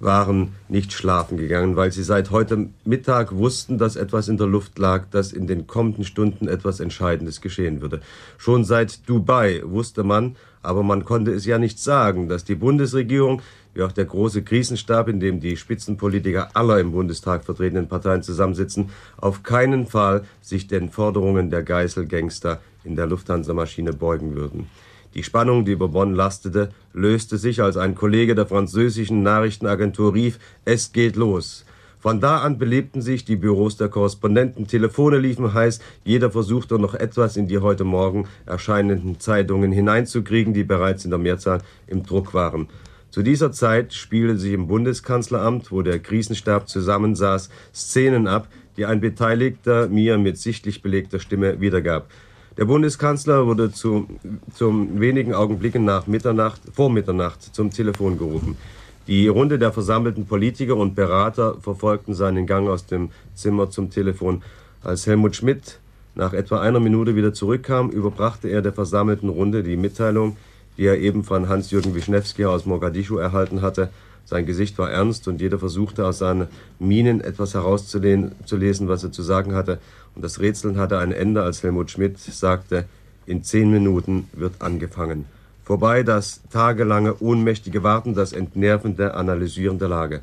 waren 0.01 0.55
nicht 0.69 0.93
schlafen 0.93 1.37
gegangen, 1.39 1.77
weil 1.77 1.93
sie 1.93 2.03
seit 2.03 2.31
heute 2.31 2.69
Mittag 2.85 3.35
wussten, 3.35 3.79
dass 3.79 3.97
etwas 3.97 4.29
in 4.29 4.37
der 4.37 4.47
Luft 4.47 4.79
lag, 4.79 5.05
dass 5.11 5.33
in 5.33 5.47
den 5.47 5.67
kommenden 5.67 6.05
Stunden 6.05 6.49
etwas 6.49 6.81
Entscheidendes 6.81 7.41
geschehen 7.41 7.81
würde. 7.81 8.01
Schon 8.37 8.65
seit 8.65 9.09
Dubai 9.09 9.63
wusste 9.65 10.05
man, 10.05 10.37
aber 10.63 10.83
man 10.83 11.05
konnte 11.05 11.33
es 11.33 11.47
ja 11.47 11.59
nicht 11.59 11.79
sagen, 11.79 12.29
dass 12.29 12.45
die 12.45 12.55
Bundesregierung 12.55 13.43
wie 13.75 13.83
auch 13.83 13.93
der 13.93 14.07
große 14.07 14.43
Krisenstab, 14.43 15.09
in 15.09 15.21
dem 15.21 15.41
die 15.41 15.57
Spitzenpolitiker 15.57 16.49
aller 16.55 16.81
im 16.81 16.93
Bundestag 16.93 17.45
vertretenen 17.45 17.89
Parteien 17.89 18.23
zusammensitzen, 18.23 18.91
auf 19.17 19.43
keinen 19.43 19.87
Fall 19.87 20.25
sich 20.41 20.67
den 20.67 20.91
Forderungen 20.91 21.51
der 21.51 21.63
Geiselgangster 21.63 22.61
in 22.85 22.97
der 22.97 23.07
Lufthansa-Maschine 23.07 23.93
beugen 23.93 24.35
würden. 24.35 24.67
Die 25.15 25.23
Spannung, 25.23 25.65
die 25.65 25.73
über 25.73 25.89
Bonn 25.89 26.15
lastete, 26.15 26.71
löste 26.93 27.39
sich, 27.39 27.63
als 27.63 27.77
ein 27.77 27.95
Kollege 27.95 28.35
der 28.35 28.47
französischen 28.47 29.23
Nachrichtenagentur 29.23 30.15
rief, 30.15 30.39
es 30.65 30.93
geht 30.93 31.17
los. 31.17 31.65
Von 32.01 32.21
da 32.21 32.39
an 32.39 32.59
belebten 32.59 33.03
sich 33.03 33.25
die 33.25 33.35
Büros 33.35 33.77
der 33.77 33.89
Korrespondenten, 33.89 34.69
Telefone 34.69 35.19
liefen 35.19 35.53
heiß, 35.53 35.81
jeder 36.05 36.31
versuchte 36.31 36.79
noch 36.79 36.95
etwas 36.95 37.37
in 37.37 37.49
die 37.49 37.59
heute 37.59 37.83
Morgen 37.83 38.29
erscheinenden 38.47 39.19
Zeitungen 39.19 39.73
hineinzukriegen, 39.73 40.55
die 40.55 40.63
bereits 40.63 41.05
in 41.05 41.11
der 41.11 41.19
Mehrzahl 41.19 41.61
im 41.89 42.05
Druck 42.05 42.35
waren. 42.35 42.69
Zu 43.11 43.23
dieser 43.23 43.51
Zeit 43.51 43.95
spielten 43.95 44.39
sich 44.39 44.53
im 44.53 44.69
Bundeskanzleramt, 44.69 45.73
wo 45.73 45.83
der 45.83 45.99
Krisenstab 45.99 46.69
zusammensaß, 46.69 47.49
Szenen 47.75 48.29
ab, 48.29 48.49
die 48.77 48.87
ein 48.87 49.01
Beteiligter 49.01 49.89
mir 49.89 50.19
mit 50.19 50.39
sichtlich 50.39 50.83
belegter 50.83 51.19
Stimme 51.19 51.61
wiedergab. 51.61 52.09
Der 52.59 52.65
Bundeskanzler 52.65 53.47
wurde 53.47 53.71
zu, 53.71 54.09
zum 54.53 54.99
wenigen 54.99 55.33
Augenblicken 55.33 55.85
nach 55.85 56.09
Mitternacht, 56.09 56.61
vor 56.73 56.91
Mitternacht 56.91 57.55
zum 57.55 57.71
Telefon 57.71 58.19
gerufen. 58.19 58.57
Die 59.07 59.29
Runde 59.29 59.61
der 59.61 59.73
versammelten 59.73 60.27
Politiker 60.27 60.75
und 60.77 60.97
Berater 60.97 61.55
verfolgten 61.61 62.15
seinen 62.15 62.49
Gang 62.49 62.69
aus 62.69 62.85
dem 62.85 63.11
Zimmer 63.37 63.71
zum 63.71 63.91
Telefon. 63.91 64.43
Als 64.83 65.07
Helmut 65.07 65.37
Schmidt 65.37 65.79
nach 66.17 66.33
etwa 66.33 66.61
einer 66.61 66.81
Minute 66.81 67.15
wieder 67.15 67.33
zurückkam, 67.33 67.91
überbrachte 67.91 68.49
er 68.49 68.61
der 68.61 68.73
versammelten 68.73 69.29
Runde 69.29 69.63
die 69.63 69.77
Mitteilung, 69.77 70.37
die 70.77 70.87
er 70.87 70.99
eben 70.99 71.23
von 71.23 71.49
Hans-Jürgen 71.49 71.95
Wischnewski 71.95 72.45
aus 72.45 72.67
Mogadischu 72.67 73.19
erhalten 73.19 73.63
hatte. 73.63 73.91
Sein 74.25 74.47
Gesicht 74.47 74.77
war 74.79 74.91
ernst 74.91 75.29
und 75.29 75.41
jeder 75.41 75.61
versuchte 75.61 76.05
aus 76.05 76.19
seinen 76.19 76.49
Minen 76.81 77.21
etwas 77.21 77.55
herauszulesen, 77.55 78.89
was 78.89 79.05
er 79.05 79.13
zu 79.13 79.23
sagen 79.23 79.55
hatte. 79.55 79.79
Und 80.19 80.25
das 80.25 80.41
Rätseln 80.41 80.79
hatte 80.79 80.99
ein 80.99 81.13
Ende, 81.13 81.45
als 81.45 81.63
Helmut 81.63 81.93
Schmidt 81.93 82.19
sagte, 82.19 82.87
in 83.27 83.45
zehn 83.45 83.71
Minuten 83.71 84.29
wird 84.33 84.55
angefangen. 84.59 85.27
Vorbei 85.63 86.03
das 86.03 86.41
tagelange 86.51 87.15
ohnmächtige 87.21 87.85
Warten, 87.85 88.17
das 88.17 88.33
entnervende 88.33 89.15
Analysieren 89.15 89.79
der 89.79 89.87
Lage. 89.87 90.23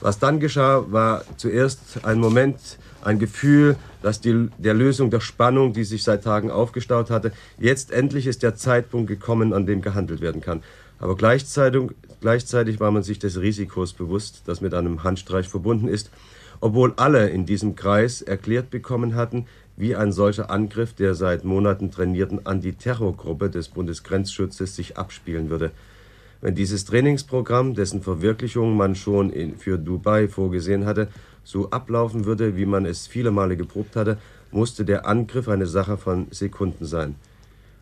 Was 0.00 0.18
dann 0.18 0.40
geschah, 0.40 0.86
war 0.90 1.24
zuerst 1.36 2.06
ein 2.06 2.20
Moment, 2.20 2.56
ein 3.02 3.18
Gefühl, 3.18 3.76
dass 4.00 4.22
die, 4.22 4.48
der 4.56 4.72
Lösung 4.72 5.10
der 5.10 5.20
Spannung, 5.20 5.74
die 5.74 5.84
sich 5.84 6.04
seit 6.04 6.24
Tagen 6.24 6.50
aufgestaut 6.50 7.10
hatte, 7.10 7.30
jetzt 7.58 7.90
endlich 7.90 8.26
ist 8.26 8.42
der 8.42 8.56
Zeitpunkt 8.56 9.08
gekommen, 9.08 9.52
an 9.52 9.66
dem 9.66 9.82
gehandelt 9.82 10.22
werden 10.22 10.40
kann. 10.40 10.62
Aber 10.98 11.16
gleichzeitig, 11.16 11.90
gleichzeitig 12.22 12.80
war 12.80 12.90
man 12.90 13.02
sich 13.02 13.18
des 13.18 13.38
Risikos 13.38 13.92
bewusst, 13.92 14.40
das 14.46 14.62
mit 14.62 14.72
einem 14.72 15.04
Handstreich 15.04 15.50
verbunden 15.50 15.86
ist 15.86 16.10
obwohl 16.64 16.94
alle 16.96 17.28
in 17.28 17.44
diesem 17.44 17.76
Kreis 17.76 18.22
erklärt 18.22 18.70
bekommen 18.70 19.16
hatten, 19.16 19.44
wie 19.76 19.94
ein 19.94 20.12
solcher 20.12 20.48
Angriff 20.48 20.94
der 20.94 21.14
seit 21.14 21.44
Monaten 21.44 21.90
trainierten 21.90 22.46
Antiterrorgruppe 22.46 23.50
des 23.50 23.68
Bundesgrenzschutzes 23.68 24.74
sich 24.74 24.96
abspielen 24.96 25.50
würde. 25.50 25.72
Wenn 26.40 26.54
dieses 26.54 26.86
Trainingsprogramm, 26.86 27.74
dessen 27.74 28.00
Verwirklichung 28.00 28.78
man 28.78 28.94
schon 28.94 29.28
in, 29.28 29.58
für 29.58 29.76
Dubai 29.76 30.26
vorgesehen 30.26 30.86
hatte, 30.86 31.08
so 31.42 31.68
ablaufen 31.68 32.24
würde, 32.24 32.56
wie 32.56 32.64
man 32.64 32.86
es 32.86 33.06
viele 33.06 33.30
Male 33.30 33.58
geprobt 33.58 33.94
hatte, 33.94 34.16
musste 34.50 34.86
der 34.86 35.06
Angriff 35.06 35.48
eine 35.48 35.66
Sache 35.66 35.98
von 35.98 36.28
Sekunden 36.30 36.86
sein. 36.86 37.16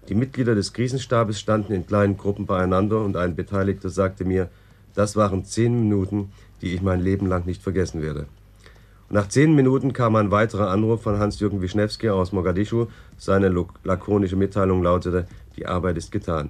Die 0.08 0.16
Mitglieder 0.16 0.56
des 0.56 0.72
Krisenstabes 0.72 1.38
standen 1.38 1.72
in 1.72 1.86
kleinen 1.86 2.16
Gruppen 2.16 2.46
beieinander 2.46 3.00
und 3.04 3.16
ein 3.16 3.36
Beteiligter 3.36 3.90
sagte 3.90 4.24
mir, 4.24 4.48
das 4.96 5.14
waren 5.14 5.44
zehn 5.44 5.72
Minuten, 5.72 6.32
die 6.62 6.74
ich 6.74 6.82
mein 6.82 7.00
Leben 7.00 7.28
lang 7.28 7.46
nicht 7.46 7.62
vergessen 7.62 8.02
werde. 8.02 8.26
Nach 9.12 9.28
zehn 9.28 9.54
Minuten 9.54 9.92
kam 9.92 10.16
ein 10.16 10.30
weiterer 10.30 10.70
Anruf 10.70 11.02
von 11.02 11.18
Hans-Jürgen 11.18 11.60
Wischnewski 11.60 12.08
aus 12.08 12.32
Mogadischu. 12.32 12.86
Seine 13.18 13.54
lakonische 13.84 14.36
Mitteilung 14.36 14.82
lautete, 14.82 15.26
die 15.54 15.66
Arbeit 15.66 15.98
ist 15.98 16.12
getan. 16.12 16.48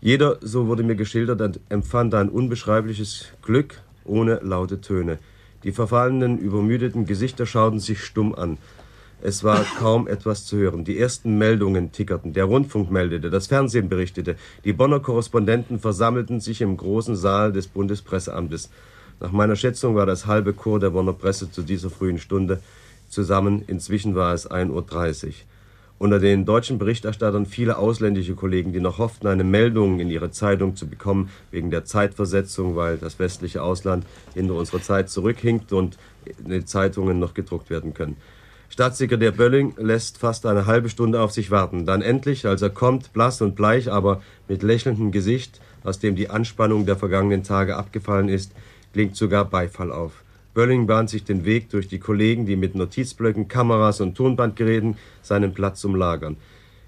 Jeder, 0.00 0.38
so 0.40 0.68
wurde 0.68 0.82
mir 0.82 0.96
geschildert, 0.96 1.60
empfand 1.68 2.14
ein 2.14 2.30
unbeschreibliches 2.30 3.26
Glück 3.42 3.82
ohne 4.06 4.40
laute 4.42 4.80
Töne. 4.80 5.18
Die 5.64 5.72
verfallenen, 5.72 6.38
übermüdeten 6.38 7.04
Gesichter 7.04 7.44
schauten 7.44 7.78
sich 7.78 8.02
stumm 8.02 8.34
an. 8.34 8.56
Es 9.20 9.44
war 9.44 9.62
kaum 9.78 10.08
etwas 10.08 10.46
zu 10.46 10.56
hören. 10.56 10.84
Die 10.84 10.98
ersten 10.98 11.36
Meldungen 11.36 11.92
tickerten, 11.92 12.32
der 12.32 12.46
Rundfunk 12.46 12.90
meldete, 12.90 13.28
das 13.28 13.48
Fernsehen 13.48 13.90
berichtete, 13.90 14.36
die 14.64 14.72
Bonner 14.72 15.00
Korrespondenten 15.00 15.78
versammelten 15.78 16.40
sich 16.40 16.62
im 16.62 16.74
großen 16.74 17.16
Saal 17.16 17.52
des 17.52 17.66
Bundespresseamtes. 17.66 18.70
Nach 19.20 19.32
meiner 19.32 19.56
Schätzung 19.56 19.96
war 19.96 20.06
das 20.06 20.26
halbe 20.26 20.52
Chor 20.52 20.78
der 20.78 20.90
Bonner 20.90 21.12
Presse 21.12 21.50
zu 21.50 21.62
dieser 21.62 21.90
frühen 21.90 22.18
Stunde 22.18 22.60
zusammen. 23.08 23.64
Inzwischen 23.66 24.14
war 24.14 24.32
es 24.32 24.48
1.30 24.48 25.26
Uhr. 25.26 25.32
Unter 25.98 26.20
den 26.20 26.44
deutschen 26.44 26.78
Berichterstattern 26.78 27.44
viele 27.44 27.76
ausländische 27.76 28.36
Kollegen, 28.36 28.72
die 28.72 28.78
noch 28.78 28.98
hofften, 28.98 29.26
eine 29.26 29.42
Meldung 29.42 29.98
in 29.98 30.10
ihre 30.10 30.30
Zeitung 30.30 30.76
zu 30.76 30.86
bekommen, 30.86 31.28
wegen 31.50 31.72
der 31.72 31.84
Zeitversetzung, 31.84 32.76
weil 32.76 32.98
das 32.98 33.18
westliche 33.18 33.62
Ausland 33.62 34.06
hinter 34.34 34.54
unserer 34.54 34.80
Zeit 34.80 35.10
zurückhinkt 35.10 35.72
und 35.72 35.98
die 36.38 36.64
Zeitungen 36.64 37.18
noch 37.18 37.34
gedruckt 37.34 37.70
werden 37.70 37.94
können. 37.94 38.16
Staatssekretär 38.68 39.32
Bölling 39.32 39.74
lässt 39.76 40.18
fast 40.18 40.46
eine 40.46 40.66
halbe 40.66 40.88
Stunde 40.88 41.20
auf 41.20 41.32
sich 41.32 41.50
warten. 41.50 41.84
Dann 41.84 42.02
endlich, 42.02 42.46
als 42.46 42.62
er 42.62 42.70
kommt, 42.70 43.12
blass 43.12 43.40
und 43.40 43.56
bleich, 43.56 43.90
aber 43.90 44.22
mit 44.46 44.62
lächelndem 44.62 45.10
Gesicht, 45.10 45.60
aus 45.82 45.98
dem 45.98 46.14
die 46.14 46.30
Anspannung 46.30 46.86
der 46.86 46.96
vergangenen 46.96 47.42
Tage 47.42 47.76
abgefallen 47.76 48.28
ist, 48.28 48.52
klingt 48.98 49.14
sogar 49.14 49.44
Beifall 49.44 49.92
auf. 49.92 50.24
Bölling 50.54 50.88
bahnt 50.88 51.08
sich 51.08 51.22
den 51.22 51.44
Weg 51.44 51.70
durch 51.70 51.86
die 51.86 52.00
Kollegen, 52.00 52.46
die 52.46 52.56
mit 52.56 52.74
Notizblöcken, 52.74 53.46
Kameras 53.46 54.00
und 54.00 54.16
Tonbandgeräten 54.16 54.96
seinen 55.22 55.54
Platz 55.54 55.84
umlagern. 55.84 56.36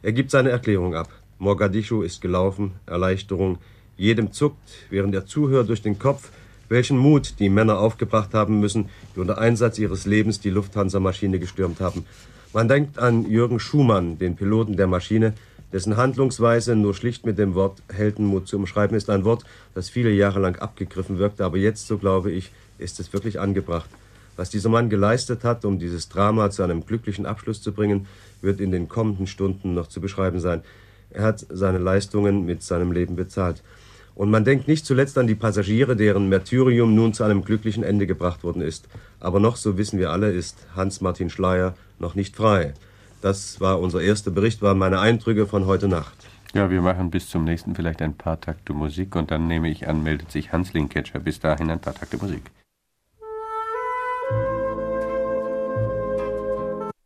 Er 0.03 0.11
gibt 0.11 0.33
seine 0.33 0.51
Erklärung 0.51 0.97
ab. 0.97 1.09
Mogadischu 1.39 2.03
ist 2.03 2.21
gelaufen, 2.21 2.73
Erleichterung. 2.85 3.59
Jedem 3.97 4.33
zuckt, 4.33 4.59
während 4.91 5.15
er 5.15 5.25
zuhört, 5.25 5.69
durch 5.69 5.83
den 5.83 6.01
Kopf, 6.01 6.31
welchen 6.69 6.99
Mut 6.99 7.39
die 7.39 7.49
Männer 7.49 7.79
aufgebracht 7.79 8.35
haben 8.35 8.59
müssen, 8.59 8.89
die 9.15 9.21
unter 9.21 9.39
Einsatz 9.39 9.79
ihres 9.79 10.05
Lebens 10.05 10.41
die 10.41 10.51
Lufthansa-Maschine 10.51 11.39
gestürmt 11.39 11.79
haben. 11.79 12.05
Man 12.53 12.67
denkt 12.67 12.99
an 12.99 13.31
Jürgen 13.31 13.61
Schumann, 13.61 14.19
den 14.19 14.35
Piloten 14.35 14.77
der 14.77 14.89
Maschine, 14.89 15.35
dessen 15.73 15.97
Handlungsweise 15.97 16.75
nur 16.77 16.95
schlicht 16.95 17.25
mit 17.25 17.39
dem 17.39 17.55
Wort 17.55 17.83
Heldenmut 17.93 18.49
zu 18.49 18.57
umschreiben 18.57 18.97
ist. 18.97 19.11
Ein 19.11 19.25
Wort, 19.25 19.45
das 19.75 19.89
viele 19.89 20.11
Jahre 20.11 20.41
lang 20.41 20.57
abgegriffen 20.59 21.19
wirkte, 21.19 21.45
aber 21.45 21.59
jetzt, 21.59 21.87
so 21.87 21.99
glaube 21.99 22.31
ich, 22.31 22.51
ist 22.79 23.01
es 23.01 23.13
wirklich 23.13 23.39
angebracht. 23.39 23.91
Was 24.37 24.51
dieser 24.51 24.71
Mann 24.71 24.89
geleistet 24.89 25.45
hat, 25.45 25.65
um 25.65 25.79
dieses 25.79 26.09
Drama 26.09 26.51
zu 26.51 26.63
einem 26.63 26.87
glücklichen 26.87 27.27
Abschluss 27.27 27.61
zu 27.61 27.73
bringen, 27.73 28.07
wird 28.41 28.61
in 28.61 28.73
den 28.73 28.89
kommenden 28.89 29.27
Stunden 29.27 29.75
noch 29.75 29.89
zu 29.89 30.01
beschreiben 30.01 30.41
sein. 30.41 30.63
Er 31.11 31.25
hat 31.25 31.45
seine 31.51 31.79
Leistungen 31.79 32.47
mit 32.47 32.63
seinem 32.63 32.93
Leben 32.93 33.17
bezahlt. 33.17 33.63
Und 34.15 34.31
man 34.31 34.45
denkt 34.45 34.69
nicht 34.69 34.87
zuletzt 34.87 35.19
an 35.19 35.27
die 35.27 35.35
Passagiere, 35.35 35.97
deren 35.97 36.29
Märtyrium 36.29 36.95
nun 36.95 37.15
zu 37.15 37.25
einem 37.25 37.45
glücklichen 37.45 37.83
Ende 37.83 38.07
gebracht 38.07 38.45
worden 38.45 38.63
ist. 38.63 38.89
Aber 39.19 39.41
noch, 39.41 39.57
so 39.57 39.79
wissen 39.79 39.99
wir 39.99 40.11
alle, 40.11 40.31
ist 40.31 40.59
Hans-Martin 40.75 41.31
Schleier 41.31 41.75
noch 41.99 42.15
nicht 42.15 42.37
frei. 42.37 42.75
Das 43.21 43.61
war 43.61 43.81
unser 43.81 44.01
erster 44.01 44.31
Bericht, 44.31 44.63
waren 44.63 44.79
meine 44.79 45.01
Eindrücke 45.01 45.47
von 45.47 45.67
heute 45.67 45.89
Nacht. 45.89 46.17
Ja, 46.55 46.71
wir 46.71 46.81
machen 46.81 47.11
bis 47.11 47.29
zum 47.29 47.45
nächsten 47.45 47.75
vielleicht 47.75 48.03
ein 48.03 48.15
paar 48.15 48.41
Takte 48.41 48.73
Musik 48.73 49.15
und 49.15 49.31
dann 49.31 49.47
nehme 49.47 49.71
ich 49.71 49.87
an, 49.89 50.03
meldet 50.03 50.33
sich 50.33 50.53
Hans 50.53 50.73
Linketscher. 50.73 51.21
Bis 51.21 51.39
dahin 51.39 51.71
ein 51.71 51.81
paar 51.81 51.95
Takte 51.95 52.17
Musik. 52.17 52.43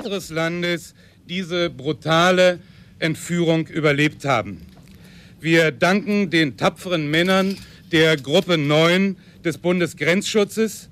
unseres 0.04 0.28
Landes 0.28 0.94
diese 1.26 1.70
brutale 1.70 2.58
Entführung 2.98 3.66
überlebt 3.68 4.26
haben. 4.26 4.60
Wir 5.40 5.70
danken 5.72 6.28
den 6.28 6.58
tapferen 6.58 7.10
Männern 7.10 7.56
der 7.90 8.18
Gruppe 8.18 8.58
9 8.58 9.16
des 9.42 9.56
Bundesgrenzschutzes, 9.56 10.90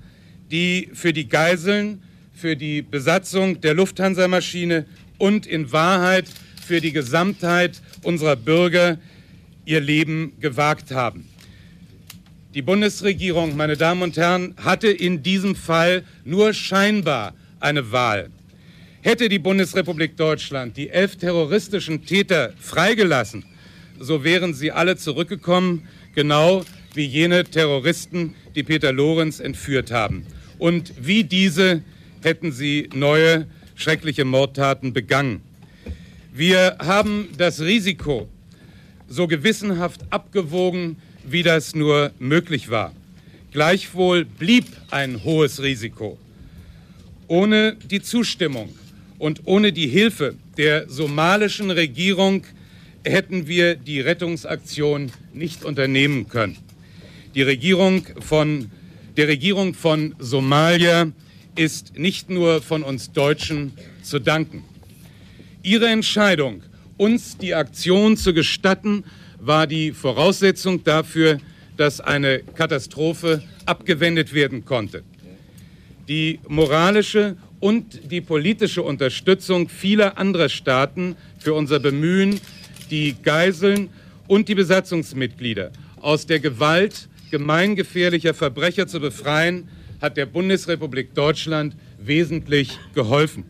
die 0.49 0.89
für 0.93 1.13
die 1.13 1.27
Geiseln 1.27 2.01
für 2.33 2.55
die 2.55 2.81
Besatzung 2.81 3.61
der 3.61 3.75
Lufthansa-Maschine 3.75 4.85
und 5.17 5.45
in 5.45 5.71
Wahrheit 5.71 6.25
für 6.65 6.81
die 6.81 6.91
Gesamtheit 6.91 7.81
unserer 8.03 8.35
Bürger 8.35 8.97
ihr 9.65 9.79
Leben 9.79 10.33
gewagt 10.39 10.91
haben. 10.91 11.27
Die 12.53 12.61
Bundesregierung, 12.61 13.57
meine 13.57 13.77
Damen 13.77 14.03
und 14.03 14.17
Herren, 14.17 14.53
hatte 14.57 14.87
in 14.87 15.23
diesem 15.23 15.55
Fall 15.55 16.03
nur 16.23 16.53
scheinbar 16.53 17.33
eine 17.59 17.91
Wahl. 17.91 18.29
Hätte 19.01 19.27
die 19.27 19.39
Bundesrepublik 19.39 20.15
Deutschland 20.17 20.77
die 20.77 20.89
elf 20.89 21.15
terroristischen 21.15 22.05
Täter 22.05 22.53
freigelassen, 22.59 23.43
so 23.99 24.23
wären 24.23 24.53
sie 24.53 24.71
alle 24.71 24.97
zurückgekommen, 24.97 25.87
genau 26.13 26.63
wie 26.93 27.05
jene 27.05 27.43
Terroristen, 27.43 28.35
die 28.55 28.63
Peter 28.63 28.91
Lorenz 28.93 29.39
entführt 29.39 29.91
haben. 29.91 30.25
Und 30.59 30.93
wie 31.01 31.23
diese 31.23 31.81
hätten 32.21 32.51
sie 32.51 32.89
neue 32.93 33.47
schreckliche 33.83 34.23
Mordtaten 34.23 34.93
begangen. 34.93 35.41
Wir 36.33 36.77
haben 36.79 37.27
das 37.37 37.59
Risiko 37.59 38.29
so 39.09 39.27
gewissenhaft 39.27 40.01
abgewogen, 40.09 40.95
wie 41.25 41.43
das 41.43 41.75
nur 41.75 42.11
möglich 42.17 42.69
war. 42.69 42.93
Gleichwohl 43.51 44.23
blieb 44.23 44.65
ein 44.89 45.23
hohes 45.25 45.61
Risiko. 45.61 46.17
Ohne 47.27 47.75
die 47.75 48.01
Zustimmung 48.01 48.69
und 49.19 49.41
ohne 49.45 49.73
die 49.73 49.87
Hilfe 49.87 50.35
der 50.57 50.89
somalischen 50.89 51.69
Regierung 51.69 52.45
hätten 53.03 53.47
wir 53.47 53.75
die 53.75 53.99
Rettungsaktion 53.99 55.11
nicht 55.33 55.65
unternehmen 55.65 56.29
können. 56.29 56.57
Die 57.35 57.41
Regierung 57.41 58.07
von, 58.21 58.71
der 59.17 59.27
Regierung 59.27 59.73
von 59.73 60.15
Somalia 60.19 61.11
ist 61.55 61.97
nicht 61.97 62.29
nur 62.29 62.61
von 62.61 62.83
uns 62.83 63.11
Deutschen 63.11 63.73
zu 64.01 64.19
danken. 64.19 64.63
Ihre 65.61 65.87
Entscheidung, 65.87 66.63
uns 66.97 67.37
die 67.37 67.53
Aktion 67.53 68.17
zu 68.17 68.33
gestatten, 68.33 69.03
war 69.39 69.67
die 69.67 69.91
Voraussetzung 69.91 70.83
dafür, 70.83 71.39
dass 71.77 71.99
eine 71.99 72.39
Katastrophe 72.39 73.43
abgewendet 73.65 74.33
werden 74.33 74.65
konnte. 74.65 75.03
Die 76.07 76.39
moralische 76.47 77.37
und 77.59 78.11
die 78.11 78.21
politische 78.21 78.83
Unterstützung 78.83 79.69
vieler 79.69 80.17
anderer 80.17 80.49
Staaten 80.49 81.15
für 81.39 81.53
unser 81.53 81.79
Bemühen, 81.79 82.39
die 82.91 83.15
Geiseln 83.23 83.89
und 84.27 84.49
die 84.49 84.55
Besatzungsmitglieder 84.55 85.71
aus 86.01 86.25
der 86.25 86.39
Gewalt 86.39 87.07
gemeingefährlicher 87.31 88.33
Verbrecher 88.33 88.85
zu 88.85 88.99
befreien, 88.99 89.69
hat 90.03 90.17
der 90.17 90.25
Bundesrepublik 90.25 91.15
Deutschland 91.15 91.77
wesentlich 91.97 92.77
geholfen. 92.93 93.45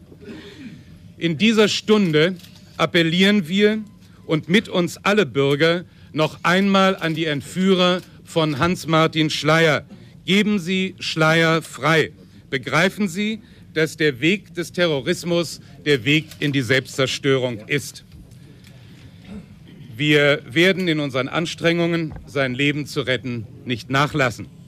In 1.18 1.40
dieser 1.40 1.68
Stunde 1.68 2.36
appellieren 2.78 3.48
wir 3.48 3.80
und 4.28 4.50
mit 4.50 4.70
uns 4.70 4.98
alle 4.98 5.26
Bürger 5.26 5.84
noch 6.12 6.38
einmal 6.44 6.96
an 6.96 7.16
die 7.16 7.26
Entführer 7.26 8.02
von 8.24 8.60
Hans-Martin 8.60 9.32
Schleier. 9.32 9.84
Geben 10.26 10.60
Sie 10.60 10.94
Schleier 11.00 11.64
frei. 11.64 12.12
Begreifen 12.52 13.08
Sie, 13.08 13.42
dass 13.74 13.98
der 13.98 14.22
Weg 14.22 14.54
des 14.54 14.72
Terrorismus 14.72 15.60
der 15.88 16.06
Weg 16.06 16.26
in 16.40 16.52
die 16.52 16.62
Selbstzerstörung 16.62 17.68
ist. 17.68 18.04
Wir 19.98 20.44
werden 20.48 20.88
in 20.88 21.00
unseren 21.00 21.30
Anstrengungen, 21.30 22.14
sein 22.28 22.54
Leben 22.54 22.86
zu 22.86 23.02
retten, 23.02 23.48
nicht 23.66 23.90
nachlassen. 23.90 24.63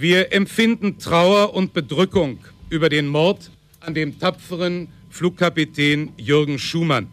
Wir 0.00 0.32
empfinden 0.32 1.00
Trauer 1.00 1.54
und 1.54 1.72
Bedrückung 1.72 2.38
über 2.70 2.88
den 2.88 3.08
Mord 3.08 3.50
an 3.80 3.94
dem 3.94 4.20
tapferen 4.20 4.86
Flugkapitän 5.10 6.12
Jürgen 6.16 6.60
Schumann. 6.60 7.08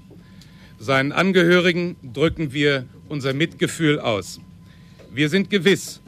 Seinen 0.78 1.12
Angehörigen 1.12 1.96
drücken 2.14 2.54
wir 2.54 2.86
unser 3.10 3.34
Mitgefühl 3.34 4.00
aus. 4.00 4.40
Wir 5.12 5.30
sind 5.30 5.50
gewiss, 5.50 6.00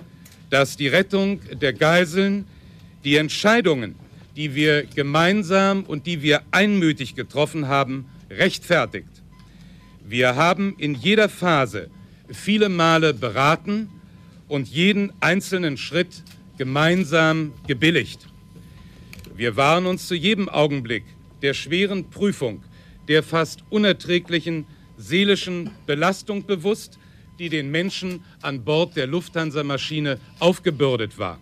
dass 0.52 0.78
die 0.78 0.88
Rettung 0.88 1.40
der 1.52 1.74
Geiseln, 1.74 2.46
die 3.04 3.16
Entscheidungen, 3.16 3.96
die 4.36 4.54
wir 4.54 4.84
gemeinsam 4.84 5.82
und 5.84 6.06
die 6.06 6.22
wir 6.22 6.44
einmütig 6.52 7.16
getroffen 7.16 7.68
haben, 7.68 8.06
rechtfertigt. 8.30 9.24
Wir 10.08 10.36
haben 10.36 10.76
in 10.78 10.94
jeder 10.94 11.28
Phase 11.28 11.90
viele 12.32 12.70
Male 12.70 13.16
beraten 13.16 13.90
und 14.48 14.68
jeden 14.68 15.12
einzelnen 15.22 15.78
Schritt 15.78 16.22
gemeinsam 16.58 17.54
gebilligt. 17.68 18.28
Wir 19.36 19.56
waren 19.56 19.86
uns 19.86 20.08
zu 20.08 20.16
jedem 20.16 20.50
Augenblick 20.50 21.04
der 21.42 21.54
schweren 21.54 22.10
Prüfung 22.10 22.64
der 23.08 23.24
fast 23.24 23.64
unerträglichen 23.70 24.66
seelischen 24.98 25.70
Belastung 25.86 26.46
bewusst, 26.46 26.98
die 27.40 27.50
den 27.50 27.72
Menschen 27.72 28.22
an 28.42 28.64
Bord 28.64 28.96
der 28.96 29.08
Lufthansa-Maschine 29.08 30.20
aufgebürdet 30.40 31.18
war. 31.18 31.40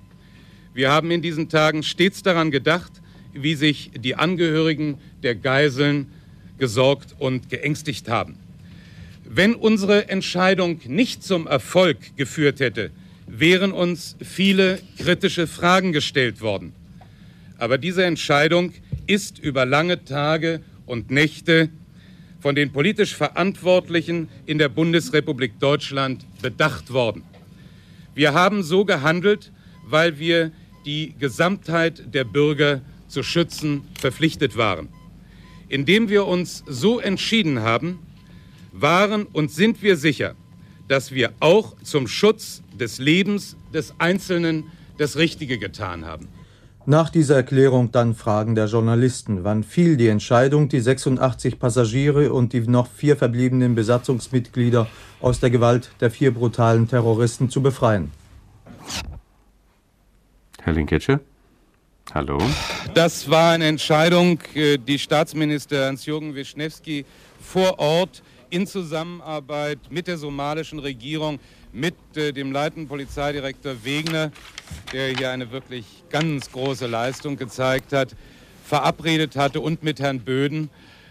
Wir 0.73 0.91
haben 0.91 1.09
in 1.09 1.21
diesen 1.21 1.49
Tagen 1.49 1.83
stets 1.83 2.21
daran 2.21 2.51
gedacht, 2.51 2.91
wie 3.33 3.55
sich 3.55 3.91
die 3.97 4.15
Angehörigen 4.15 4.97
der 5.23 5.35
Geiseln 5.35 6.11
gesorgt 6.57 7.15
und 7.17 7.49
geängstigt 7.49 8.09
haben. 8.09 8.37
Wenn 9.23 9.55
unsere 9.55 10.09
Entscheidung 10.09 10.79
nicht 10.85 11.23
zum 11.23 11.47
Erfolg 11.47 12.15
geführt 12.15 12.59
hätte, 12.59 12.91
wären 13.39 13.71
uns 13.71 14.15
viele 14.21 14.79
kritische 14.97 15.47
Fragen 15.47 15.91
gestellt 15.91 16.41
worden. 16.41 16.73
Aber 17.57 17.77
diese 17.77 18.05
Entscheidung 18.05 18.73
ist 19.07 19.39
über 19.39 19.65
lange 19.65 20.03
Tage 20.03 20.61
und 20.85 21.11
Nächte 21.11 21.69
von 22.39 22.55
den 22.55 22.71
politisch 22.71 23.15
Verantwortlichen 23.15 24.29
in 24.45 24.57
der 24.57 24.69
Bundesrepublik 24.69 25.59
Deutschland 25.59 26.25
bedacht 26.41 26.93
worden. 26.93 27.23
Wir 28.13 28.33
haben 28.33 28.63
so 28.63 28.85
gehandelt, 28.85 29.51
weil 29.85 30.19
wir 30.19 30.51
die 30.85 31.15
Gesamtheit 31.19 32.13
der 32.13 32.23
Bürger 32.23 32.81
zu 33.07 33.23
schützen 33.23 33.81
verpflichtet 33.99 34.57
waren. 34.57 34.89
Indem 35.69 36.09
wir 36.09 36.25
uns 36.25 36.63
so 36.67 36.99
entschieden 36.99 37.61
haben, 37.61 37.99
waren 38.71 39.23
und 39.23 39.51
sind 39.51 39.81
wir 39.81 39.97
sicher, 39.97 40.35
dass 40.87 41.11
wir 41.11 41.31
auch 41.39 41.75
zum 41.83 42.07
Schutz 42.07 42.61
des 42.79 42.97
Lebens 42.99 43.55
des 43.73 43.93
Einzelnen 43.97 44.65
das 44.97 45.17
Richtige 45.17 45.57
getan 45.57 46.05
haben. 46.05 46.27
Nach 46.87 47.09
dieser 47.09 47.35
Erklärung 47.35 47.91
dann 47.91 48.13
Fragen 48.13 48.53
der 48.53 48.67
Journalisten. 48.67 49.43
Wann 49.43 49.63
fiel 49.63 49.97
die 49.97 50.07
Entscheidung, 50.07 50.69
die 50.69 50.79
86 50.79 51.57
Passagiere 51.57 52.31
und 52.31 52.53
die 52.53 52.61
noch 52.61 52.87
vier 52.87 53.17
verbliebenen 53.17 53.73
Besatzungsmitglieder 53.73 54.87
aus 55.19 55.39
der 55.39 55.49
Gewalt 55.49 55.89
der 55.99 56.11
vier 56.11 56.31
brutalen 56.31 56.87
Terroristen 56.87 57.49
zu 57.49 57.63
befreien? 57.63 58.11
Herr 60.61 60.73
Linketsche? 60.73 61.21
Hallo? 62.13 62.37
Das 62.93 63.31
war 63.31 63.53
eine 63.53 63.65
Entscheidung, 63.65 64.39
äh, 64.53 64.77
die 64.77 64.99
Staatsminister 64.99 65.87
Hans-Jürgen 65.87 66.35
Wischnewski 66.35 67.03
vor 67.41 67.79
Ort 67.79 68.21
in 68.55 68.67
Zusammenarbeit 68.67 69.79
mit 69.89 70.07
der 70.07 70.17
somalischen 70.17 70.79
Regierung 70.79 71.39
mit 71.73 71.93
äh, 72.15 72.31
dem 72.31 72.53
leitenden 72.53 72.87
Polizeidirektor 72.87 73.83
Wegner, 73.83 74.31
der 74.93 75.09
hier 75.09 75.31
eine 75.31 75.51
wirklich 75.51 76.05
ganz 76.09 76.49
große 76.53 76.87
Leistung 76.87 77.35
gezeigt 77.35 77.91
hat, 77.91 78.15
verabredet 78.63 79.35
hatte 79.35 79.59
und 79.59 79.83
mit 79.83 79.99
Herrn 79.99 80.21
Böden, 80.21 80.69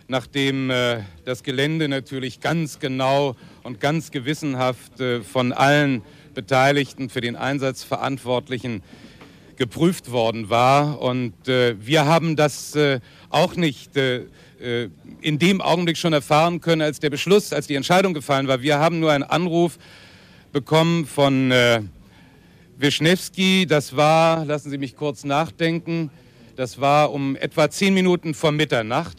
nachdem 0.09 0.71
äh, 0.71 1.01
das 1.27 1.43
Gelände 1.43 1.87
natürlich 1.87 2.41
ganz 2.41 2.79
genau 2.79 3.37
und 3.63 3.79
ganz 3.79 4.11
gewissenhaft 4.11 4.99
äh, 5.01 5.21
von 5.21 5.53
allen 5.53 6.01
Beteiligten 6.33 7.11
für 7.11 7.21
den 7.21 7.37
Einsatz 7.37 7.85
Verantwortlichen 7.85 8.83
geprüft 9.57 10.11
worden 10.11 10.49
war. 10.49 10.99
Und 11.03 11.47
äh, 11.47 11.77
wir 11.79 12.07
haben 12.07 12.37
das 12.37 12.75
äh, 12.75 13.01
auch 13.29 13.55
nicht 13.55 13.99
äh, 14.65 14.89
in 15.21 15.39
dem 15.39 15.61
Augenblick 15.61 15.99
schon 15.99 16.13
erfahren 16.13 16.61
können, 16.61 16.83
als 16.83 16.99
der 16.99 17.11
Beschluss, 17.11 17.53
als 17.53 17.67
die 17.67 17.75
Entscheidung 17.75 18.15
gefallen 18.15 18.49
war. 18.49 18.63
Wir 18.63 18.79
haben 18.79 18.99
nur 18.99 19.13
einen 19.13 19.25
Anruf 19.25 19.79
bekommen 20.53 21.05
von 21.05 21.51
äh, 21.51 21.83
Wischnewski. 22.79 23.67
Das 23.67 23.95
war, 23.95 24.45
lassen 24.45 24.71
Sie 24.71 24.79
mich 24.79 24.97
kurz 24.97 25.25
nachdenken, 25.25 26.11
das 26.57 26.81
war 26.81 27.13
um 27.13 27.37
etwa 27.37 27.69
zehn 27.69 27.93
Minuten 27.93 28.33
vor 28.33 28.53
Mitternacht. 28.53 29.19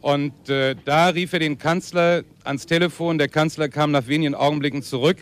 Und 0.00 0.48
äh, 0.48 0.76
da 0.84 1.08
rief 1.08 1.32
er 1.32 1.40
den 1.40 1.58
Kanzler 1.58 2.22
ans 2.44 2.66
Telefon. 2.66 3.18
Der 3.18 3.28
Kanzler 3.28 3.68
kam 3.68 3.90
nach 3.90 4.06
wenigen 4.06 4.34
Augenblicken 4.34 4.82
zurück, 4.82 5.16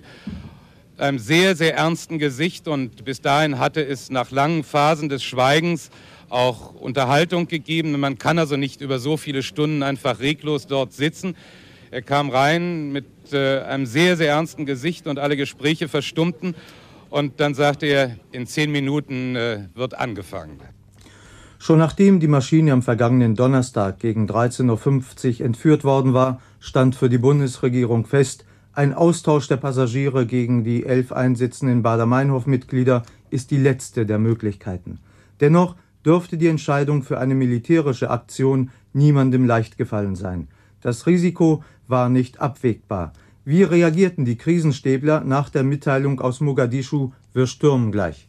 einem 0.98 1.18
sehr, 1.18 1.56
sehr 1.56 1.74
ernsten 1.74 2.18
Gesicht. 2.18 2.68
Und 2.68 3.04
bis 3.04 3.22
dahin 3.22 3.58
hatte 3.58 3.82
es 3.82 4.10
nach 4.10 4.30
langen 4.30 4.62
Phasen 4.62 5.08
des 5.08 5.24
Schweigens 5.24 5.90
auch 6.30 6.74
Unterhaltung 6.74 7.48
gegeben. 7.48 7.98
Man 7.98 8.18
kann 8.18 8.38
also 8.38 8.56
nicht 8.56 8.80
über 8.80 8.98
so 8.98 9.16
viele 9.16 9.42
Stunden 9.42 9.82
einfach 9.82 10.20
reglos 10.20 10.66
dort 10.66 10.92
sitzen. 10.92 11.36
Er 11.90 12.02
kam 12.02 12.30
rein 12.30 12.92
mit 12.92 13.06
äh, 13.32 13.60
einem 13.60 13.86
sehr, 13.86 14.16
sehr 14.16 14.30
ernsten 14.30 14.66
Gesicht 14.66 15.06
und 15.06 15.18
alle 15.18 15.36
Gespräche 15.36 15.88
verstummten. 15.88 16.54
Und 17.10 17.38
dann 17.38 17.54
sagte 17.54 17.86
er, 17.86 18.16
in 18.32 18.46
zehn 18.46 18.72
Minuten 18.72 19.36
äh, 19.36 19.68
wird 19.74 19.96
angefangen. 19.96 20.58
Schon 21.58 21.78
nachdem 21.78 22.20
die 22.20 22.28
Maschine 22.28 22.72
am 22.72 22.82
vergangenen 22.82 23.36
Donnerstag 23.36 24.00
gegen 24.00 24.28
13.50 24.28 25.40
Uhr 25.40 25.46
entführt 25.46 25.84
worden 25.84 26.12
war, 26.12 26.42
stand 26.60 26.96
für 26.96 27.08
die 27.08 27.18
Bundesregierung 27.18 28.04
fest, 28.04 28.44
ein 28.74 28.92
Austausch 28.92 29.46
der 29.46 29.56
Passagiere 29.56 30.26
gegen 30.26 30.64
die 30.64 30.84
elf 30.84 31.12
einsitzenden 31.12 31.82
Bader-Meinhof-Mitglieder 31.82 33.04
ist 33.30 33.52
die 33.52 33.56
letzte 33.56 34.04
der 34.04 34.18
Möglichkeiten. 34.18 34.98
Dennoch 35.40 35.76
dürfte 36.04 36.36
die 36.36 36.48
Entscheidung 36.48 37.02
für 37.02 37.18
eine 37.18 37.34
militärische 37.34 38.10
Aktion 38.10 38.70
niemandem 38.92 39.46
leicht 39.46 39.78
gefallen 39.78 40.16
sein. 40.16 40.48
Das 40.80 41.06
Risiko 41.06 41.64
war 41.88 42.08
nicht 42.08 42.40
abwägbar. 42.40 43.12
Wie 43.44 43.62
reagierten 43.62 44.24
die 44.24 44.36
Krisenstäbler 44.36 45.20
nach 45.20 45.50
der 45.50 45.64
Mitteilung 45.64 46.20
aus 46.20 46.40
Mogadischu, 46.40 47.12
wir 47.32 47.46
stürmen 47.46 47.92
gleich? 47.92 48.28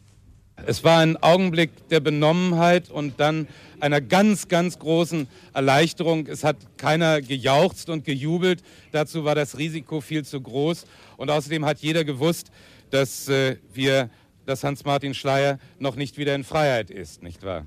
Es 0.64 0.84
war 0.84 1.00
ein 1.00 1.16
Augenblick 1.18 1.88
der 1.90 2.00
Benommenheit 2.00 2.90
und 2.90 3.20
dann 3.20 3.46
einer 3.80 4.00
ganz, 4.00 4.48
ganz 4.48 4.78
großen 4.78 5.26
Erleichterung. 5.52 6.26
Es 6.26 6.44
hat 6.44 6.56
keiner 6.78 7.20
gejauchzt 7.20 7.90
und 7.90 8.04
gejubelt. 8.04 8.62
Dazu 8.92 9.24
war 9.24 9.34
das 9.34 9.58
Risiko 9.58 10.00
viel 10.00 10.24
zu 10.24 10.40
groß. 10.40 10.86
Und 11.18 11.30
außerdem 11.30 11.64
hat 11.66 11.80
jeder 11.80 12.04
gewusst, 12.04 12.50
dass 12.90 13.28
äh, 13.28 13.56
wir, 13.74 14.08
dass 14.46 14.64
Hans-Martin 14.64 15.14
Schleyer 15.14 15.58
noch 15.78 15.96
nicht 15.96 16.16
wieder 16.16 16.34
in 16.34 16.44
Freiheit 16.44 16.90
ist, 16.90 17.22
nicht 17.22 17.42
wahr? 17.42 17.66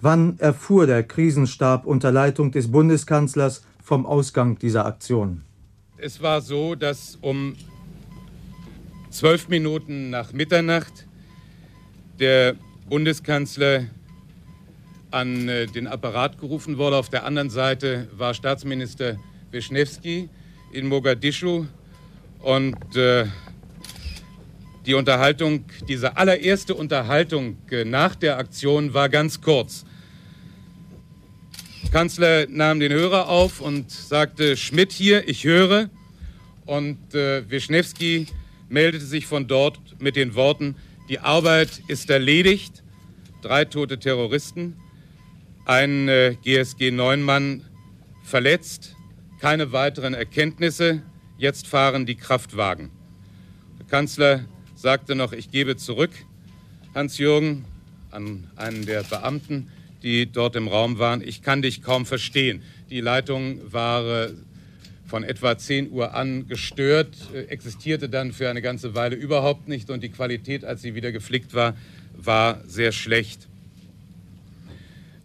Wann 0.00 0.38
erfuhr 0.38 0.86
der 0.86 1.02
Krisenstab 1.02 1.84
unter 1.84 2.10
Leitung 2.12 2.52
des 2.52 2.70
Bundeskanzlers 2.70 3.64
vom 3.82 4.06
Ausgang 4.06 4.58
dieser 4.58 4.86
Aktion? 4.86 5.42
Es 5.98 6.22
war 6.22 6.40
so, 6.40 6.74
dass 6.74 7.18
um 7.20 7.54
zwölf 9.10 9.48
Minuten 9.48 10.10
nach 10.10 10.32
Mitternacht 10.32 11.06
der 12.18 12.54
Bundeskanzler 12.88 13.86
an 15.10 15.48
äh, 15.48 15.66
den 15.66 15.86
Apparat 15.86 16.38
gerufen 16.38 16.78
wurde. 16.78 16.96
Auf 16.96 17.08
der 17.08 17.24
anderen 17.24 17.50
Seite 17.50 18.08
war 18.16 18.32
Staatsminister 18.34 19.16
Wischnewski 19.50 20.28
in 20.72 20.86
Mogadischu 20.86 21.66
und 22.40 22.96
äh, 22.96 23.26
die 24.86 24.94
Unterhaltung, 24.94 25.64
diese 25.88 26.16
allererste 26.16 26.74
Unterhaltung 26.74 27.58
nach 27.84 28.14
der 28.14 28.38
Aktion 28.38 28.94
war 28.94 29.08
ganz 29.08 29.40
kurz. 29.40 29.84
Kanzler 31.92 32.46
nahm 32.48 32.78
den 32.78 32.92
Hörer 32.92 33.28
auf 33.28 33.60
und 33.60 33.90
sagte, 33.90 34.56
Schmidt 34.56 34.92
hier, 34.92 35.28
ich 35.28 35.44
höre. 35.44 35.90
Und 36.64 37.14
äh, 37.14 37.50
Wischnewski 37.50 38.26
meldete 38.68 39.04
sich 39.04 39.26
von 39.26 39.48
dort 39.48 39.80
mit 40.00 40.14
den 40.14 40.36
Worten, 40.36 40.76
die 41.08 41.18
Arbeit 41.18 41.82
ist 41.88 42.08
erledigt. 42.08 42.84
Drei 43.42 43.64
tote 43.64 43.98
Terroristen, 43.98 44.76
ein 45.64 46.08
äh, 46.08 46.36
GSG-9-Mann 46.44 47.64
verletzt, 48.22 48.94
keine 49.40 49.72
weiteren 49.72 50.14
Erkenntnisse. 50.14 51.02
Jetzt 51.38 51.66
fahren 51.66 52.06
die 52.06 52.14
Kraftwagen. 52.14 52.90
Der 53.80 53.86
Kanzler 53.86 54.44
sagte 54.80 55.14
noch, 55.14 55.32
ich 55.32 55.50
gebe 55.50 55.76
zurück, 55.76 56.12
Hans-Jürgen, 56.94 57.66
an 58.10 58.48
einen 58.56 58.86
der 58.86 59.02
Beamten, 59.02 59.68
die 60.02 60.24
dort 60.24 60.56
im 60.56 60.68
Raum 60.68 60.98
waren. 60.98 61.20
Ich 61.20 61.42
kann 61.42 61.60
dich 61.60 61.82
kaum 61.82 62.06
verstehen. 62.06 62.62
Die 62.88 63.02
Leitung 63.02 63.60
war 63.70 64.24
äh, 64.24 64.30
von 65.06 65.22
etwa 65.22 65.58
10 65.58 65.90
Uhr 65.90 66.14
an 66.14 66.48
gestört, 66.48 67.14
äh, 67.34 67.42
existierte 67.42 68.08
dann 68.08 68.32
für 68.32 68.48
eine 68.48 68.62
ganze 68.62 68.94
Weile 68.94 69.16
überhaupt 69.16 69.68
nicht 69.68 69.90
und 69.90 70.02
die 70.02 70.08
Qualität, 70.08 70.64
als 70.64 70.80
sie 70.80 70.94
wieder 70.94 71.12
geflickt 71.12 71.52
war, 71.52 71.76
war 72.16 72.62
sehr 72.66 72.92
schlecht. 72.92 73.48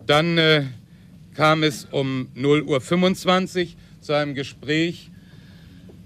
Dann 0.06 0.38
äh, 0.38 0.64
kam 1.34 1.64
es 1.64 1.86
um 1.92 2.28
0.25 2.36 3.62
Uhr 3.62 3.68
zu 4.02 4.14
einem 4.14 4.36
Gespräch 4.36 5.10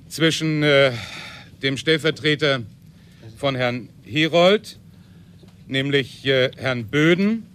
zwischen 0.08 0.62
äh, 0.62 0.92
dem 1.64 1.78
Stellvertreter 1.78 2.62
von 3.40 3.56
Herrn 3.56 3.88
Herold, 4.04 4.78
nämlich 5.66 6.26
äh, 6.26 6.52
Herrn 6.58 6.88
Böden, 6.88 7.46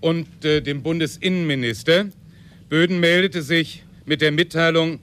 und 0.00 0.44
äh, 0.44 0.62
dem 0.62 0.82
Bundesinnenminister. 0.82 2.06
Böden 2.70 2.98
meldete 2.98 3.42
sich 3.42 3.84
mit 4.06 4.22
der 4.22 4.32
Mitteilung, 4.32 5.00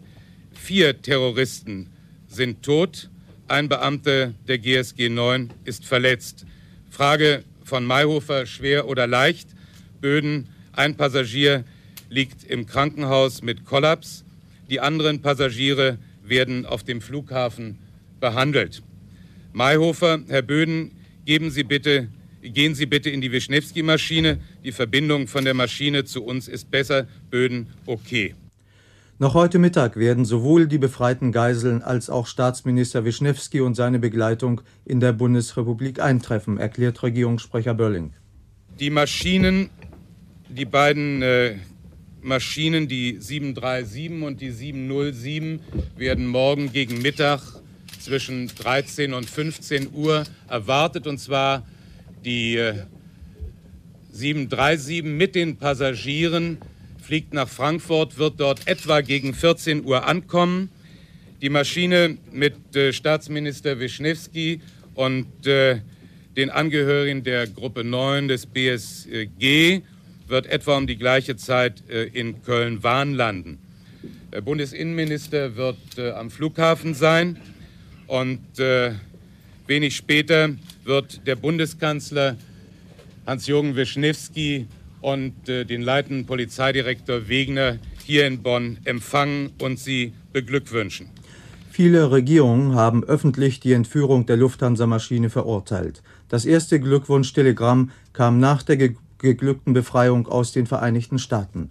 Vier 0.54 1.00
Terroristen 1.02 1.92
sind 2.28 2.64
tot, 2.64 3.10
ein 3.48 3.70
Beamter 3.70 4.34
der 4.48 4.58
GSG 4.58 5.10
9 5.10 5.52
ist 5.64 5.86
verletzt. 5.86 6.46
Frage 6.90 7.44
von 7.64 7.86
Mayhofer, 7.86 8.46
schwer 8.48 8.88
oder 8.88 9.06
leicht? 9.06 9.50
Böden, 10.02 10.50
ein 10.74 10.98
Passagier 10.98 11.66
liegt 12.10 12.44
im 12.44 12.66
Krankenhaus 12.66 13.44
mit 13.44 13.66
Kollaps. 13.66 14.24
Die 14.70 14.80
anderen 14.80 15.22
Passagiere 15.22 16.00
werden 16.24 16.66
auf 16.66 16.84
dem 16.84 17.00
Flughafen 17.00 17.78
behandelt. 18.20 18.82
Mayhofer, 19.54 20.20
Herr 20.28 20.42
Böden, 20.42 20.92
geben 21.26 21.52
Sie 21.52 21.64
bitte, 21.64 22.08
gehen 22.42 22.74
Sie 22.76 22.86
bitte 22.86 23.10
in 23.10 23.22
die 23.22 23.32
Wischnewski-Maschine. 23.32 24.40
Die 24.64 24.72
Verbindung 24.72 25.28
von 25.28 25.44
der 25.44 25.54
Maschine 25.54 26.06
zu 26.06 26.24
uns 26.24 26.48
ist 26.48 26.72
besser. 26.72 27.08
Böden, 27.30 27.68
okay. 27.86 28.36
Noch 29.20 29.36
heute 29.36 29.60
Mittag 29.60 29.98
werden 29.98 30.26
sowohl 30.26 30.68
die 30.68 30.80
befreiten 30.80 31.32
Geiseln 31.32 31.84
als 31.84 32.10
auch 32.10 32.26
Staatsminister 32.26 33.06
Wischnewski 33.06 33.62
und 33.62 33.76
seine 33.76 34.00
Begleitung 34.00 34.62
in 34.84 35.00
der 35.00 35.14
Bundesrepublik 35.14 36.00
eintreffen, 36.00 36.58
erklärt 36.58 37.04
Regierungssprecher 37.04 37.76
Bölling. 37.76 38.14
Die 38.80 38.90
Maschinen, 38.90 39.70
die 40.50 40.66
beiden 40.66 41.22
äh, 41.22 41.56
Maschinen, 42.22 42.88
die 42.88 43.18
737 43.20 44.24
und 44.24 44.42
die 44.42 44.50
707, 44.50 45.60
werden 45.98 46.26
morgen 46.26 46.72
gegen 46.72 47.02
Mittag 47.04 47.61
zwischen 48.02 48.48
13 48.48 49.14
und 49.14 49.30
15 49.30 49.94
Uhr 49.94 50.24
erwartet. 50.48 51.08
Und 51.08 51.20
zwar 51.20 51.66
die 52.26 52.58
äh, 52.58 52.74
737 54.12 55.04
mit 55.04 55.36
den 55.36 55.58
Passagieren 55.58 56.58
fliegt 57.02 57.34
nach 57.34 57.50
Frankfurt, 57.50 58.18
wird 58.18 58.40
dort 58.40 58.68
etwa 58.68 59.02
gegen 59.02 59.34
14 59.34 59.86
Uhr 59.86 60.08
ankommen. 60.08 60.70
Die 61.42 61.50
Maschine 61.50 62.18
mit 62.32 62.76
äh, 62.76 62.94
Staatsminister 62.94 63.80
Wischnewski 63.80 64.62
und 64.96 65.48
äh, 65.48 65.82
den 66.38 66.50
Angehörigen 66.50 67.24
der 67.24 67.48
Gruppe 67.48 67.84
9 67.84 68.28
des 68.28 68.46
BSG 68.46 69.82
wird 70.28 70.46
etwa 70.46 70.78
um 70.78 70.88
die 70.88 70.98
gleiche 70.98 71.36
Zeit 71.36 71.84
äh, 71.90 72.04
in 72.04 72.42
Köln-Wahn 72.44 73.14
landen. 73.16 73.60
Der 74.32 74.42
Bundesinnenminister 74.42 75.56
wird 75.56 75.78
äh, 75.98 76.12
am 76.12 76.32
Flughafen 76.32 76.94
sein 76.94 77.38
und 78.12 78.60
äh, 78.60 78.92
wenig 79.68 79.96
später 79.96 80.50
wird 80.84 81.26
der 81.26 81.38
Bundeskanzler 81.38 82.36
Hans-Jürgen 83.26 83.78
Wischnewski 83.78 84.68
und 85.00 85.48
äh, 85.48 85.64
den 85.64 85.82
leitenden 85.82 86.26
Polizeidirektor 86.26 87.30
Wegner 87.30 87.80
hier 88.04 88.28
in 88.28 88.44
Bonn 88.44 88.80
empfangen 88.84 89.52
und 89.62 89.80
sie 89.80 90.12
beglückwünschen. 90.34 91.08
Viele 91.70 92.12
Regierungen 92.12 92.76
haben 92.76 93.06
öffentlich 93.06 93.62
die 93.62 93.72
Entführung 93.72 94.26
der 94.26 94.36
Lufthansa-Maschine 94.36 95.30
verurteilt. 95.30 96.04
Das 96.28 96.44
erste 96.44 96.82
Glückwunschtelegramm 96.82 97.92
kam 98.12 98.40
nach 98.40 98.62
der 98.62 98.76
ge 98.76 98.96
geglückten 99.20 99.74
Befreiung 99.74 100.28
aus 100.28 100.52
den 100.52 100.66
Vereinigten 100.66 101.20
Staaten. 101.20 101.70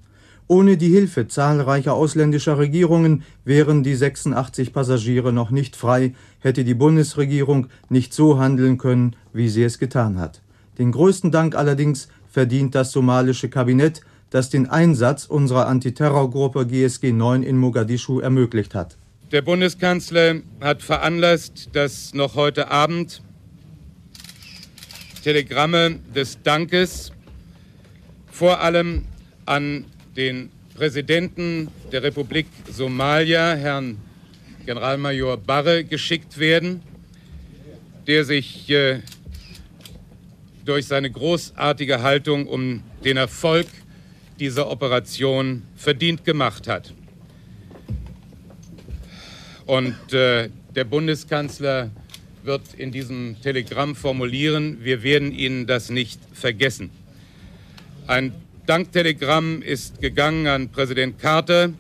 Ohne 0.51 0.77
die 0.77 0.89
Hilfe 0.89 1.29
zahlreicher 1.29 1.95
ausländischer 1.95 2.59
Regierungen 2.59 3.23
wären 3.45 3.85
die 3.85 3.95
86 3.95 4.73
Passagiere 4.73 5.33
noch 5.33 5.53
nicht 5.53 5.77
frei, 5.77 6.13
hätte 6.41 6.65
die 6.65 6.75
Bundesregierung 6.75 7.69
nicht 7.89 8.13
so 8.13 8.37
handeln 8.37 8.77
können, 8.77 9.15
wie 9.33 9.49
sie 9.49 9.63
es 9.63 9.79
getan 9.79 10.19
hat. 10.19 10.43
Den 10.77 10.91
größten 10.91 11.31
Dank 11.31 11.55
allerdings 11.55 12.09
verdient 12.29 12.75
das 12.75 12.91
somalische 12.91 13.49
Kabinett, 13.49 14.01
das 14.31 14.51
den 14.51 14.69
Einsatz 14.69 15.25
unserer 15.25 15.69
Antiterrorgruppe 15.69 16.67
GSG 16.67 17.13
9 17.13 17.45
in 17.45 17.57
Mogadischu 17.57 18.19
ermöglicht 18.19 18.75
hat. 18.75 18.97
Der 19.31 19.43
Bundeskanzler 19.43 20.41
hat 20.61 20.83
veranlasst, 20.83 21.69
dass 21.75 22.13
noch 22.13 22.35
heute 22.35 22.73
Abend 22.73 23.23
Telegramme 25.23 26.01
des 26.13 26.43
Dankes 26.43 27.13
vor 28.33 28.59
allem 28.59 29.05
an 29.47 29.85
den 30.17 30.51
Präsidenten 30.75 31.69
der 31.93 32.03
Republik 32.03 32.47
Somalia, 32.71 33.55
Herrn 33.55 33.99
Generalmajor 34.67 35.37
Barre, 35.37 35.85
geschickt 35.85 36.39
werden, 36.39 36.83
der 38.07 38.25
sich 38.25 38.69
äh, 38.71 39.01
durch 40.65 40.87
seine 40.87 41.11
großartige 41.11 42.03
Haltung 42.03 42.47
um 42.47 42.83
den 43.05 43.17
Erfolg 43.17 43.67
dieser 44.39 44.71
Operation 44.71 45.63
verdient 45.77 46.25
gemacht 46.25 46.67
hat. 46.67 46.95
Und 49.67 50.13
äh, 50.13 50.49
der 50.75 50.85
Bundeskanzler 50.85 51.91
wird 52.43 52.75
in 52.77 52.91
diesem 52.91 53.37
Telegramm 53.43 53.95
formulieren, 53.95 54.79
wir 54.83 55.03
werden 55.03 55.33
Ihnen 55.33 55.67
das 55.67 55.91
nicht 55.91 56.21
vergessen. 56.33 56.91
Ein 58.07 58.33
Danktelegramm 58.71 59.63
ist 59.63 60.01
gegangen 60.01 60.47
an 60.47 60.69
Präsident 60.69 61.19
Carter, 61.19 61.73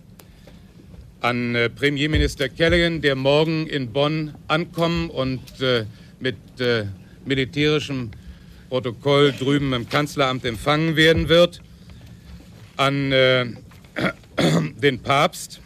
an 1.20 1.54
äh, 1.54 1.70
Premierminister 1.70 2.48
Callaghan, 2.48 3.00
der 3.00 3.14
morgen 3.14 3.68
in 3.68 3.92
Bonn 3.92 4.34
ankommen 4.48 5.08
und 5.08 5.60
äh, 5.60 5.84
mit 6.18 6.34
äh, 6.58 6.86
militärischem 7.24 8.10
Protokoll 8.68 9.30
drüben 9.30 9.72
im 9.72 9.88
Kanzleramt 9.88 10.44
empfangen 10.44 10.96
werden 10.96 11.28
wird, 11.28 11.62
an 12.76 13.12
äh, 13.12 13.46
den 14.82 14.98
Papst, 14.98 15.60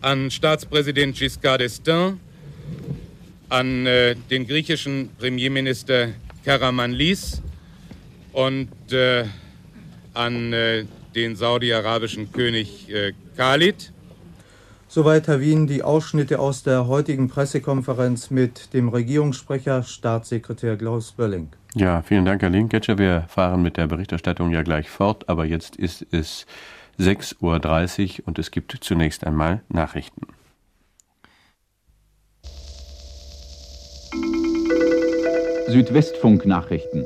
an 0.00 0.30
Staatspräsident 0.30 1.14
Giscard 1.18 1.60
d'Estaing, 1.60 2.16
an 3.50 3.84
äh, 3.84 4.16
den 4.30 4.46
griechischen 4.46 5.10
Premierminister 5.18 6.14
Karamanlis 6.42 7.42
und 8.32 8.70
an 10.16 10.52
äh, 10.52 10.84
den 11.14 11.36
saudi-arabischen 11.36 12.32
König 12.32 12.90
äh, 12.92 13.12
Khalid. 13.36 13.92
Soweit 14.88 15.28
Herr 15.28 15.40
Wien 15.40 15.66
die 15.66 15.82
Ausschnitte 15.82 16.38
aus 16.38 16.62
der 16.62 16.86
heutigen 16.86 17.28
Pressekonferenz 17.28 18.30
mit 18.30 18.72
dem 18.72 18.88
Regierungssprecher 18.88 19.82
Staatssekretär 19.82 20.76
Klaus 20.76 21.12
Bölling. 21.12 21.48
Ja, 21.74 22.02
vielen 22.02 22.24
Dank, 22.24 22.40
Herr 22.42 22.50
Linketscher. 22.50 22.96
Wir 22.96 23.26
fahren 23.28 23.62
mit 23.62 23.76
der 23.76 23.86
Berichterstattung 23.88 24.50
ja 24.50 24.62
gleich 24.62 24.88
fort, 24.88 25.28
aber 25.28 25.44
jetzt 25.44 25.76
ist 25.76 26.06
es 26.12 26.46
6.30 26.98 28.20
Uhr 28.20 28.26
und 28.26 28.38
es 28.38 28.50
gibt 28.50 28.76
zunächst 28.80 29.26
einmal 29.26 29.60
Nachrichten. 29.68 30.26
Südwestfunk-Nachrichten. 35.68 37.04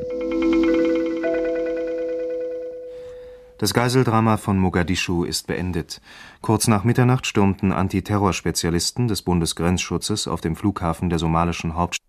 Das 3.60 3.74
Geiseldrama 3.74 4.38
von 4.38 4.56
Mogadischu 4.56 5.24
ist 5.24 5.46
beendet. 5.46 6.00
Kurz 6.40 6.66
nach 6.66 6.82
Mitternacht 6.82 7.26
stürmten 7.26 7.72
Antiterrorspezialisten 7.72 9.06
des 9.06 9.20
Bundesgrenzschutzes 9.20 10.28
auf 10.28 10.40
dem 10.40 10.56
Flughafen 10.56 11.10
der 11.10 11.18
somalischen 11.18 11.74
Hauptstadt. 11.74 12.08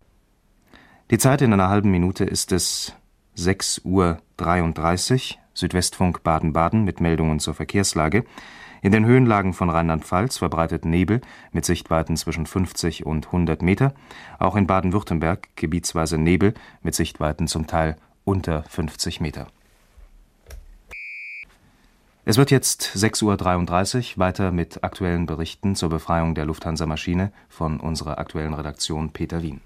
Die 1.11 1.17
Zeit 1.17 1.41
in 1.41 1.51
einer 1.51 1.67
halben 1.67 1.91
Minute 1.91 2.23
ist 2.23 2.53
es 2.53 2.95
6.33 3.35 3.83
Uhr, 3.83 5.39
Südwestfunk 5.53 6.23
Baden-Baden 6.23 6.85
mit 6.85 7.01
Meldungen 7.01 7.41
zur 7.41 7.53
Verkehrslage. 7.53 8.23
In 8.81 8.93
den 8.93 9.05
Höhenlagen 9.05 9.51
von 9.51 9.69
Rheinland-Pfalz 9.69 10.37
verbreitet 10.37 10.85
Nebel 10.85 11.19
mit 11.51 11.65
Sichtweiten 11.65 12.15
zwischen 12.15 12.45
50 12.45 13.05
und 13.05 13.25
100 13.25 13.61
Meter. 13.61 13.93
Auch 14.39 14.55
in 14.55 14.67
Baden-Württemberg 14.67 15.49
gebietsweise 15.57 16.17
Nebel 16.17 16.53
mit 16.81 16.95
Sichtweiten 16.95 17.47
zum 17.47 17.67
Teil 17.67 17.97
unter 18.23 18.63
50 18.63 19.19
Meter. 19.19 19.47
Es 22.23 22.37
wird 22.37 22.51
jetzt 22.51 22.83
6.33 22.95 24.13
Uhr 24.13 24.19
weiter 24.19 24.51
mit 24.51 24.83
aktuellen 24.83 25.25
Berichten 25.25 25.75
zur 25.75 25.89
Befreiung 25.89 26.35
der 26.35 26.45
Lufthansa-Maschine 26.45 27.31
von 27.49 27.79
unserer 27.79 28.19
aktuellen 28.19 28.53
Redaktion 28.53 29.09
Peter 29.09 29.41
Wien. 29.41 29.61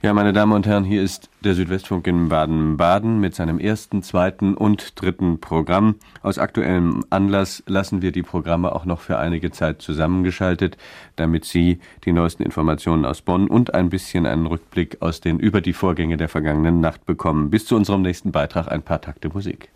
Ja, 0.00 0.14
meine 0.14 0.32
Damen 0.32 0.52
und 0.52 0.66
Herren, 0.66 0.84
hier 0.84 1.02
ist 1.02 1.28
der 1.44 1.54
Südwestfunk 1.54 2.06
in 2.06 2.30
Baden-Baden 2.30 3.20
mit 3.20 3.34
seinem 3.34 3.58
ersten, 3.58 4.02
zweiten 4.02 4.54
und 4.54 4.98
dritten 4.98 5.38
Programm. 5.38 5.96
Aus 6.22 6.38
aktuellem 6.38 7.04
Anlass 7.10 7.62
lassen 7.66 8.00
wir 8.00 8.10
die 8.10 8.22
Programme 8.22 8.74
auch 8.74 8.86
noch 8.86 9.00
für 9.00 9.18
einige 9.18 9.50
Zeit 9.50 9.82
zusammengeschaltet, 9.82 10.78
damit 11.16 11.44
Sie 11.44 11.78
die 12.06 12.12
neuesten 12.12 12.42
Informationen 12.42 13.04
aus 13.04 13.20
Bonn 13.20 13.48
und 13.48 13.74
ein 13.74 13.90
bisschen 13.90 14.24
einen 14.24 14.46
Rückblick 14.46 15.02
aus 15.02 15.20
den 15.20 15.38
über 15.38 15.60
die 15.60 15.74
Vorgänge 15.74 16.16
der 16.16 16.30
vergangenen 16.30 16.80
Nacht 16.80 17.04
bekommen. 17.04 17.50
Bis 17.50 17.66
zu 17.66 17.76
unserem 17.76 18.00
nächsten 18.00 18.32
Beitrag 18.32 18.68
ein 18.68 18.80
paar 18.80 19.02
Takte 19.02 19.28
Musik. 19.28 19.68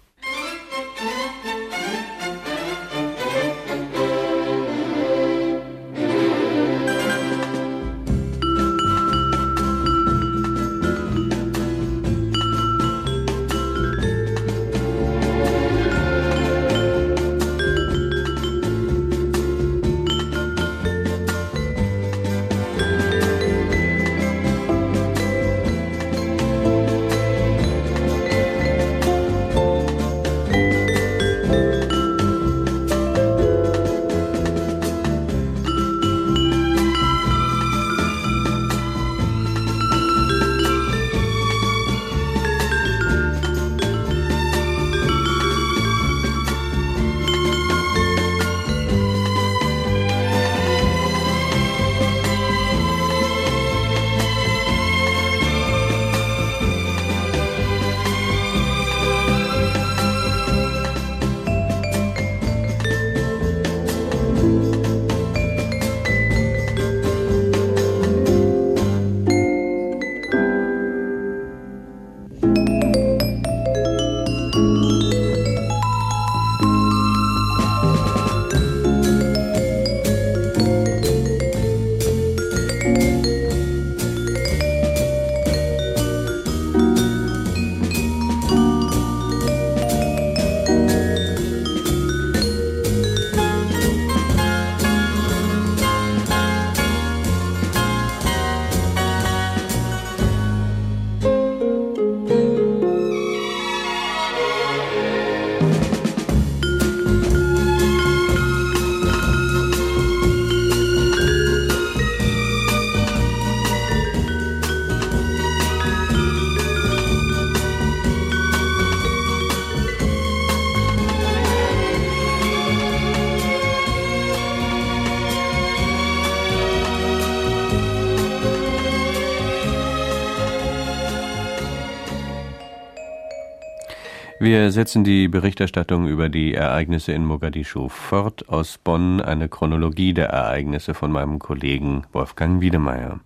Wir 134.45 134.71
setzen 134.73 135.05
die 135.05 135.27
Berichterstattung 135.27 136.07
über 136.07 136.29
die 136.29 136.53
Ereignisse 136.53 137.13
in 137.13 137.25
Mogadischu 137.25 137.89
fort. 137.89 138.47
Aus 138.47 138.77
Bonn 138.77 139.23
eine 139.23 139.49
Chronologie 139.49 140.13
der 140.13 140.27
Ereignisse 140.27 140.93
von 140.93 141.11
meinem 141.11 141.39
Kollegen 141.39 142.03
Wolfgang 142.13 142.61
Wiedemeyer. 142.61 143.21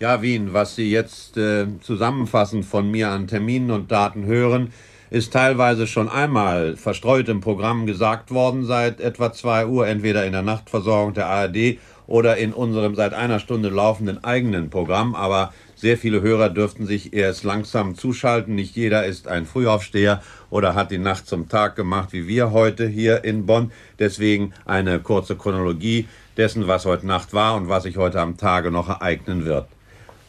Ja, 0.00 0.20
Wien, 0.20 0.52
was 0.54 0.74
Sie 0.74 0.90
jetzt 0.90 1.36
äh, 1.36 1.68
zusammenfassend 1.80 2.64
von 2.64 2.90
mir 2.90 3.10
an 3.10 3.28
Terminen 3.28 3.70
und 3.70 3.92
Daten 3.92 4.24
hören, 4.24 4.72
ist 5.10 5.32
teilweise 5.32 5.86
schon 5.86 6.08
einmal 6.08 6.76
verstreut 6.76 7.28
im 7.28 7.40
Programm 7.40 7.86
gesagt 7.86 8.32
worden 8.32 8.64
seit 8.64 9.00
etwa 9.00 9.32
zwei 9.32 9.64
Uhr, 9.64 9.86
entweder 9.86 10.26
in 10.26 10.32
der 10.32 10.42
Nachtversorgung 10.42 11.14
der 11.14 11.26
ARD 11.26 11.78
oder 12.08 12.36
in 12.36 12.52
unserem 12.52 12.96
seit 12.96 13.14
einer 13.14 13.38
Stunde 13.38 13.68
laufenden 13.68 14.24
eigenen 14.24 14.70
Programm. 14.70 15.14
Aber 15.14 15.52
sehr 15.80 15.96
viele 15.96 16.22
Hörer 16.22 16.50
dürften 16.50 16.86
sich 16.86 17.12
erst 17.12 17.44
langsam 17.44 17.94
zuschalten. 17.94 18.54
Nicht 18.56 18.74
jeder 18.74 19.06
ist 19.06 19.28
ein 19.28 19.46
Frühaufsteher 19.46 20.22
oder 20.50 20.74
hat 20.74 20.90
die 20.90 20.98
Nacht 20.98 21.28
zum 21.28 21.48
Tag 21.48 21.76
gemacht, 21.76 22.12
wie 22.12 22.26
wir 22.26 22.50
heute 22.50 22.88
hier 22.88 23.22
in 23.22 23.46
Bonn. 23.46 23.70
Deswegen 23.98 24.52
eine 24.64 24.98
kurze 24.98 25.36
Chronologie 25.36 26.08
dessen, 26.36 26.66
was 26.66 26.84
heute 26.84 27.06
Nacht 27.06 27.32
war 27.32 27.54
und 27.54 27.68
was 27.68 27.84
sich 27.84 27.96
heute 27.96 28.20
am 28.20 28.36
Tage 28.36 28.72
noch 28.72 28.88
ereignen 28.88 29.44
wird. 29.44 29.68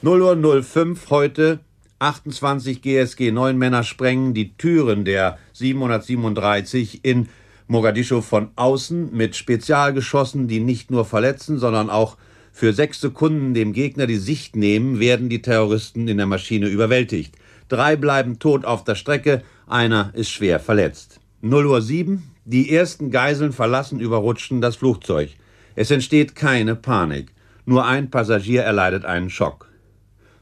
0 0.03 0.21
Uhr 0.21 0.63
05 0.63 1.09
heute 1.09 1.59
28 1.97 2.81
GSG 2.81 3.31
9 3.31 3.57
Männer 3.57 3.83
sprengen 3.83 4.33
die 4.33 4.55
Türen 4.55 5.03
der 5.03 5.37
737 5.53 7.03
in 7.03 7.27
Mogadischu 7.67 8.21
von 8.21 8.49
außen 8.55 9.15
mit 9.15 9.35
Spezialgeschossen, 9.35 10.47
die 10.47 10.59
nicht 10.59 10.91
nur 10.91 11.05
verletzen, 11.05 11.59
sondern 11.59 11.89
auch 11.89 12.17
für 12.59 12.73
sechs 12.73 12.99
Sekunden 12.99 13.53
dem 13.53 13.71
Gegner 13.71 14.05
die 14.05 14.17
Sicht 14.17 14.57
nehmen, 14.57 14.99
werden 14.99 15.29
die 15.29 15.41
Terroristen 15.41 16.09
in 16.09 16.17
der 16.17 16.25
Maschine 16.25 16.67
überwältigt. 16.67 17.33
Drei 17.69 17.95
bleiben 17.95 18.37
tot 18.37 18.65
auf 18.65 18.83
der 18.83 18.95
Strecke, 18.95 19.43
einer 19.65 20.11
ist 20.13 20.29
schwer 20.29 20.59
verletzt. 20.59 21.21
0 21.39 21.67
Uhr 21.67 21.81
7, 21.81 22.21
die 22.43 22.75
ersten 22.75 23.11
Geiseln 23.11 23.53
verlassen 23.53 24.01
überrutschen 24.01 24.59
das 24.59 24.75
Flugzeug. 24.75 25.29
Es 25.75 25.89
entsteht 25.89 26.35
keine 26.35 26.75
Panik. 26.75 27.31
Nur 27.63 27.85
ein 27.85 28.11
Passagier 28.11 28.63
erleidet 28.63 29.05
einen 29.05 29.29
Schock. 29.29 29.69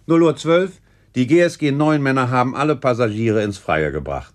0 0.08 0.24
Uhr 0.24 0.36
12, 0.36 0.72
die 1.14 1.28
GSG 1.28 1.72
9 1.72 2.02
Männer 2.02 2.32
haben 2.32 2.56
alle 2.56 2.78
Passagiere 2.78 3.44
ins 3.44 3.60
Freie 3.60 3.92
gebracht. 3.92 4.34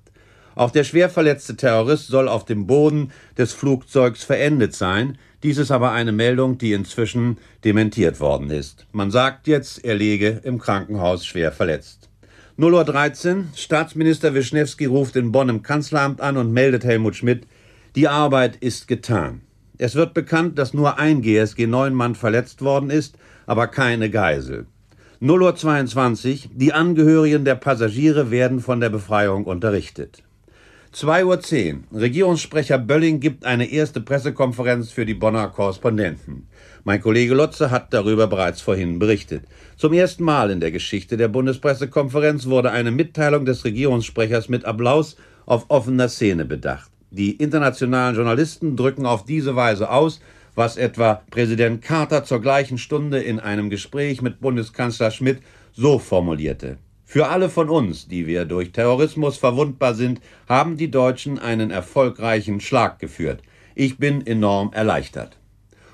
Auch 0.54 0.70
der 0.70 0.84
schwer 0.84 1.10
verletzte 1.10 1.56
Terrorist 1.56 2.06
soll 2.06 2.28
auf 2.28 2.44
dem 2.44 2.68
Boden 2.68 3.10
des 3.36 3.52
Flugzeugs 3.52 4.22
verendet 4.22 4.72
sein. 4.72 5.18
Dies 5.42 5.58
ist 5.58 5.72
aber 5.72 5.90
eine 5.90 6.12
Meldung, 6.12 6.56
die 6.56 6.72
inzwischen 6.72 7.36
dementiert 7.64 8.20
worden 8.20 8.50
ist. 8.50 8.86
Man 8.92 9.10
sagt 9.10 9.48
jetzt, 9.48 9.84
er 9.84 9.96
liege 9.96 10.40
im 10.44 10.60
Krankenhaus 10.60 11.26
schwer 11.26 11.50
verletzt. 11.50 12.08
0.13 12.58 13.36
Uhr, 13.36 13.44
Staatsminister 13.56 14.34
Wischnewski 14.34 14.84
ruft 14.84 15.16
in 15.16 15.32
Bonn 15.32 15.48
im 15.48 15.62
Kanzleramt 15.62 16.20
an 16.20 16.36
und 16.36 16.52
meldet 16.52 16.84
Helmut 16.84 17.16
Schmidt, 17.16 17.48
die 17.96 18.06
Arbeit 18.06 18.56
ist 18.56 18.86
getan. 18.86 19.40
Es 19.78 19.96
wird 19.96 20.14
bekannt, 20.14 20.58
dass 20.58 20.74
nur 20.74 20.98
ein 20.98 21.22
GSG-9-Mann 21.22 22.14
verletzt 22.14 22.62
worden 22.62 22.90
ist, 22.90 23.16
aber 23.46 23.66
keine 23.66 24.10
Geisel. 24.10 24.66
0.22 25.20 26.30
Uhr, 26.44 26.50
die 26.54 26.72
Angehörigen 26.72 27.44
der 27.44 27.56
Passagiere 27.56 28.30
werden 28.30 28.60
von 28.60 28.80
der 28.80 28.90
Befreiung 28.90 29.44
unterrichtet. 29.44 30.22
2.10 30.94 31.74
Uhr. 31.74 32.00
Regierungssprecher 32.00 32.76
Bölling 32.76 33.18
gibt 33.18 33.46
eine 33.46 33.64
erste 33.64 34.02
Pressekonferenz 34.02 34.90
für 34.90 35.06
die 35.06 35.14
Bonner 35.14 35.48
Korrespondenten. 35.48 36.48
Mein 36.84 37.00
Kollege 37.00 37.32
Lotze 37.32 37.70
hat 37.70 37.94
darüber 37.94 38.26
bereits 38.26 38.60
vorhin 38.60 38.98
berichtet. 38.98 39.44
Zum 39.78 39.94
ersten 39.94 40.22
Mal 40.22 40.50
in 40.50 40.60
der 40.60 40.70
Geschichte 40.70 41.16
der 41.16 41.28
Bundespressekonferenz 41.28 42.44
wurde 42.44 42.72
eine 42.72 42.90
Mitteilung 42.90 43.46
des 43.46 43.64
Regierungssprechers 43.64 44.50
mit 44.50 44.66
Applaus 44.66 45.16
auf 45.46 45.64
offener 45.68 46.10
Szene 46.10 46.44
bedacht. 46.44 46.90
Die 47.10 47.36
internationalen 47.36 48.14
Journalisten 48.14 48.76
drücken 48.76 49.06
auf 49.06 49.24
diese 49.24 49.56
Weise 49.56 49.90
aus, 49.90 50.20
was 50.54 50.76
etwa 50.76 51.22
Präsident 51.30 51.80
Carter 51.80 52.24
zur 52.24 52.42
gleichen 52.42 52.76
Stunde 52.76 53.22
in 53.22 53.40
einem 53.40 53.70
Gespräch 53.70 54.20
mit 54.20 54.40
Bundeskanzler 54.40 55.10
Schmidt 55.10 55.38
so 55.72 55.98
formulierte. 55.98 56.76
Für 57.12 57.28
alle 57.28 57.50
von 57.50 57.68
uns, 57.68 58.08
die 58.08 58.26
wir 58.26 58.46
durch 58.46 58.72
Terrorismus 58.72 59.36
verwundbar 59.36 59.92
sind, 59.92 60.22
haben 60.48 60.78
die 60.78 60.90
Deutschen 60.90 61.38
einen 61.38 61.70
erfolgreichen 61.70 62.58
Schlag 62.58 62.98
geführt. 63.00 63.42
Ich 63.74 63.98
bin 63.98 64.26
enorm 64.26 64.72
erleichtert. 64.72 65.36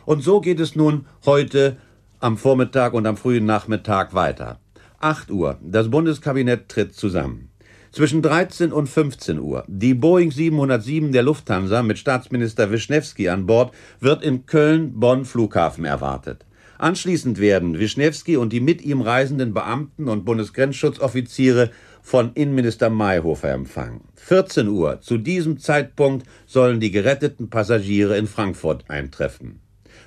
Und 0.04 0.22
so 0.22 0.40
geht 0.40 0.60
es 0.60 0.76
nun 0.76 1.06
heute 1.26 1.76
am 2.20 2.38
Vormittag 2.38 2.94
und 2.94 3.04
am 3.04 3.16
frühen 3.16 3.46
Nachmittag 3.46 4.14
weiter. 4.14 4.60
8 5.00 5.32
Uhr. 5.32 5.58
Das 5.60 5.90
Bundeskabinett 5.90 6.68
tritt 6.68 6.94
zusammen. 6.94 7.50
Zwischen 7.90 8.22
13 8.22 8.72
und 8.72 8.88
15 8.88 9.40
Uhr. 9.40 9.64
Die 9.66 9.94
Boeing 9.94 10.30
707 10.30 11.10
der 11.10 11.24
Lufthansa 11.24 11.82
mit 11.82 11.98
Staatsminister 11.98 12.70
Wischnewski 12.70 13.28
an 13.28 13.44
Bord 13.44 13.74
wird 13.98 14.22
in 14.22 14.46
Köln-Bonn 14.46 15.24
Flughafen 15.24 15.84
erwartet. 15.84 16.44
Anschließend 16.78 17.40
werden 17.40 17.78
Wischnewski 17.78 18.36
und 18.36 18.52
die 18.52 18.60
mit 18.60 18.82
ihm 18.82 19.00
reisenden 19.00 19.52
Beamten 19.52 20.08
und 20.08 20.24
Bundesgrenzschutzoffiziere 20.24 21.70
von 22.02 22.32
Innenminister 22.34 22.88
Mayhofer 22.88 23.50
empfangen. 23.50 24.02
14 24.14 24.68
Uhr. 24.68 25.00
Zu 25.00 25.18
diesem 25.18 25.58
Zeitpunkt 25.58 26.26
sollen 26.46 26.78
die 26.78 26.92
geretteten 26.92 27.50
Passagiere 27.50 28.16
in 28.16 28.28
Frankfurt 28.28 28.88
eintreffen. 28.88 29.60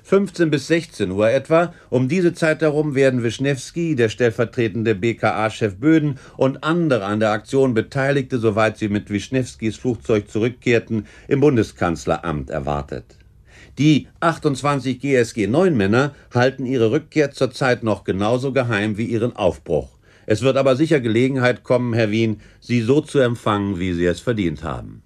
15 0.04 0.50
bis 0.50 0.66
16 0.66 1.10
Uhr 1.10 1.30
etwa. 1.30 1.74
Um 1.90 2.08
diese 2.08 2.34
Zeit 2.34 2.62
herum 2.62 2.94
werden 2.94 3.22
Wischnewski, 3.22 3.94
der 3.94 4.08
stellvertretende 4.08 4.94
BKA-Chef 4.94 5.76
Böden 5.76 6.18
und 6.36 6.64
andere 6.64 7.04
an 7.04 7.20
der 7.20 7.30
Aktion 7.30 7.74
Beteiligte, 7.74 8.38
soweit 8.38 8.78
sie 8.78 8.88
mit 8.88 9.10
Wischnewskis 9.10 9.76
Flugzeug 9.76 10.30
zurückkehrten, 10.30 11.06
im 11.28 11.40
Bundeskanzleramt 11.40 12.50
erwartet. 12.50 13.18
Die 13.78 14.08
28 14.20 15.00
GSG 15.00 15.46
9 15.46 15.74
Männer 15.74 16.14
halten 16.34 16.66
ihre 16.66 16.90
Rückkehr 16.90 17.30
zurzeit 17.30 17.82
noch 17.82 18.04
genauso 18.04 18.52
geheim 18.52 18.98
wie 18.98 19.06
ihren 19.06 19.34
Aufbruch. 19.34 19.88
Es 20.26 20.42
wird 20.42 20.58
aber 20.58 20.76
sicher 20.76 21.00
Gelegenheit 21.00 21.64
kommen, 21.64 21.94
Herr 21.94 22.10
Wien, 22.10 22.40
Sie 22.60 22.82
so 22.82 23.00
zu 23.00 23.18
empfangen, 23.18 23.78
wie 23.78 23.94
Sie 23.94 24.04
es 24.04 24.20
verdient 24.20 24.62
haben. 24.62 25.02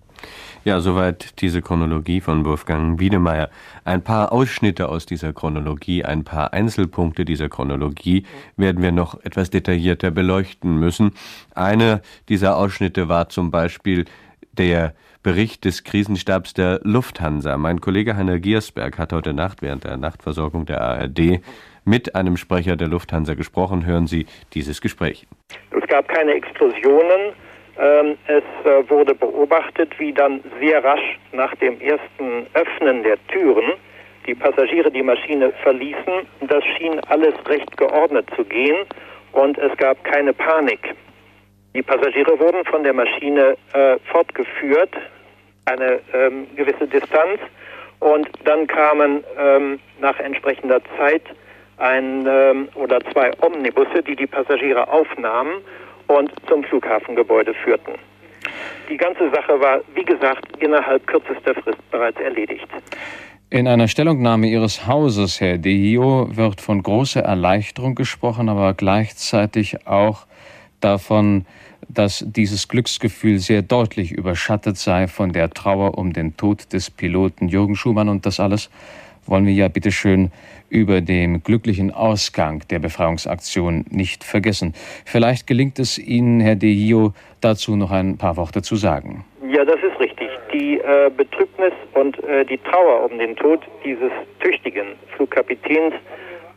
Ja, 0.64 0.80
soweit 0.80 1.40
diese 1.40 1.62
Chronologie 1.62 2.20
von 2.20 2.44
Wolfgang 2.44 2.98
Wiedemeyer. 2.98 3.50
Ein 3.84 4.02
paar 4.02 4.32
Ausschnitte 4.32 4.88
aus 4.88 5.06
dieser 5.06 5.32
Chronologie, 5.32 6.04
ein 6.04 6.24
paar 6.24 6.52
Einzelpunkte 6.52 7.24
dieser 7.24 7.48
Chronologie 7.48 8.26
werden 8.56 8.82
wir 8.82 8.90
noch 8.90 9.22
etwas 9.22 9.50
detaillierter 9.50 10.10
beleuchten 10.10 10.76
müssen. 10.80 11.12
Einer 11.54 12.00
dieser 12.28 12.56
Ausschnitte 12.56 13.08
war 13.08 13.28
zum 13.28 13.52
Beispiel 13.52 14.06
der 14.58 14.96
Bericht 15.26 15.64
des 15.64 15.82
Krisenstabs 15.82 16.54
der 16.54 16.78
Lufthansa. 16.84 17.56
Mein 17.56 17.80
Kollege 17.80 18.16
Heiner 18.16 18.38
Giersberg 18.38 18.96
hat 18.96 19.12
heute 19.12 19.34
Nacht 19.34 19.60
während 19.60 19.82
der 19.82 19.96
Nachtversorgung 19.96 20.66
der 20.66 20.80
ARD 20.80 21.40
mit 21.84 22.14
einem 22.14 22.36
Sprecher 22.36 22.76
der 22.76 22.86
Lufthansa 22.86 23.34
gesprochen. 23.34 23.84
Hören 23.84 24.06
Sie 24.06 24.26
dieses 24.54 24.80
Gespräch. 24.80 25.26
Es 25.72 25.84
gab 25.88 26.06
keine 26.06 26.30
Explosionen. 26.30 27.32
Ähm, 27.76 28.16
es 28.28 28.44
äh, 28.64 28.88
wurde 28.88 29.16
beobachtet, 29.16 29.98
wie 29.98 30.12
dann 30.12 30.44
sehr 30.60 30.84
rasch 30.84 31.18
nach 31.32 31.56
dem 31.56 31.80
ersten 31.80 32.46
Öffnen 32.54 33.02
der 33.02 33.16
Türen 33.26 33.72
die 34.28 34.34
Passagiere 34.36 34.92
die 34.92 35.02
Maschine 35.02 35.52
verließen. 35.64 36.28
Das 36.42 36.62
schien 36.78 37.00
alles 37.08 37.34
recht 37.48 37.76
geordnet 37.76 38.28
zu 38.36 38.44
gehen 38.44 38.76
und 39.32 39.58
es 39.58 39.76
gab 39.76 40.04
keine 40.04 40.32
Panik. 40.32 40.94
Die 41.74 41.82
Passagiere 41.82 42.38
wurden 42.38 42.64
von 42.66 42.84
der 42.84 42.92
Maschine 42.92 43.56
äh, 43.72 43.96
fortgeführt 44.12 44.94
eine 45.66 46.00
ähm, 46.14 46.46
gewisse 46.56 46.86
Distanz 46.86 47.40
und 48.00 48.28
dann 48.44 48.66
kamen 48.66 49.24
ähm, 49.38 49.80
nach 50.00 50.18
entsprechender 50.18 50.80
Zeit 50.96 51.22
ein 51.78 52.26
ähm, 52.28 52.68
oder 52.74 53.00
zwei 53.12 53.30
Omnibusse, 53.40 54.02
die 54.02 54.16
die 54.16 54.26
Passagiere 54.26 54.88
aufnahmen 54.88 55.60
und 56.06 56.32
zum 56.48 56.64
Flughafengebäude 56.64 57.52
führten. 57.54 57.92
Die 58.88 58.96
ganze 58.96 59.28
Sache 59.30 59.60
war, 59.60 59.80
wie 59.94 60.04
gesagt, 60.04 60.46
innerhalb 60.62 61.06
kürzester 61.06 61.54
Frist 61.54 61.90
bereits 61.90 62.20
erledigt. 62.20 62.68
In 63.50 63.66
einer 63.68 63.88
Stellungnahme 63.88 64.46
Ihres 64.46 64.86
Hauses, 64.86 65.40
Herr 65.40 65.58
Dehio, 65.58 66.28
wird 66.30 66.60
von 66.60 66.82
großer 66.82 67.20
Erleichterung 67.20 67.94
gesprochen, 67.94 68.48
aber 68.48 68.74
gleichzeitig 68.74 69.86
auch 69.86 70.26
davon, 70.80 71.46
dass 71.98 72.24
dieses 72.26 72.68
Glücksgefühl 72.68 73.38
sehr 73.38 73.62
deutlich 73.62 74.12
überschattet 74.12 74.76
sei 74.76 75.08
von 75.08 75.32
der 75.32 75.50
Trauer 75.50 75.98
um 75.98 76.12
den 76.12 76.36
Tod 76.36 76.72
des 76.72 76.90
Piloten 76.90 77.48
Jürgen 77.48 77.74
Schumann 77.74 78.08
und 78.08 78.26
das 78.26 78.38
alles 78.40 78.70
wollen 79.26 79.46
wir 79.46 79.52
ja 79.52 79.68
bitteschön 79.68 80.30
über 80.68 81.00
dem 81.00 81.42
glücklichen 81.42 81.92
Ausgang 81.92 82.62
der 82.70 82.78
Befreiungsaktion 82.78 83.84
nicht 83.90 84.24
vergessen. 84.24 84.74
Vielleicht 85.04 85.46
gelingt 85.46 85.78
es 85.78 85.98
Ihnen, 85.98 86.40
Herr 86.40 86.56
De 86.56 86.72
Hio, 86.72 87.12
dazu 87.40 87.76
noch 87.76 87.90
ein 87.90 88.18
paar 88.18 88.36
Worte 88.36 88.62
zu 88.62 88.76
sagen. 88.76 89.24
Ja, 89.48 89.64
das 89.64 89.76
ist 89.76 89.98
richtig. 90.00 90.28
Die 90.52 90.78
äh, 90.78 91.10
Betrübnis 91.16 91.72
und 91.94 92.22
äh, 92.24 92.44
die 92.44 92.58
Trauer 92.58 93.10
um 93.10 93.18
den 93.18 93.36
Tod 93.36 93.60
dieses 93.84 94.10
tüchtigen 94.40 94.94
Flugkapitäns 95.16 95.94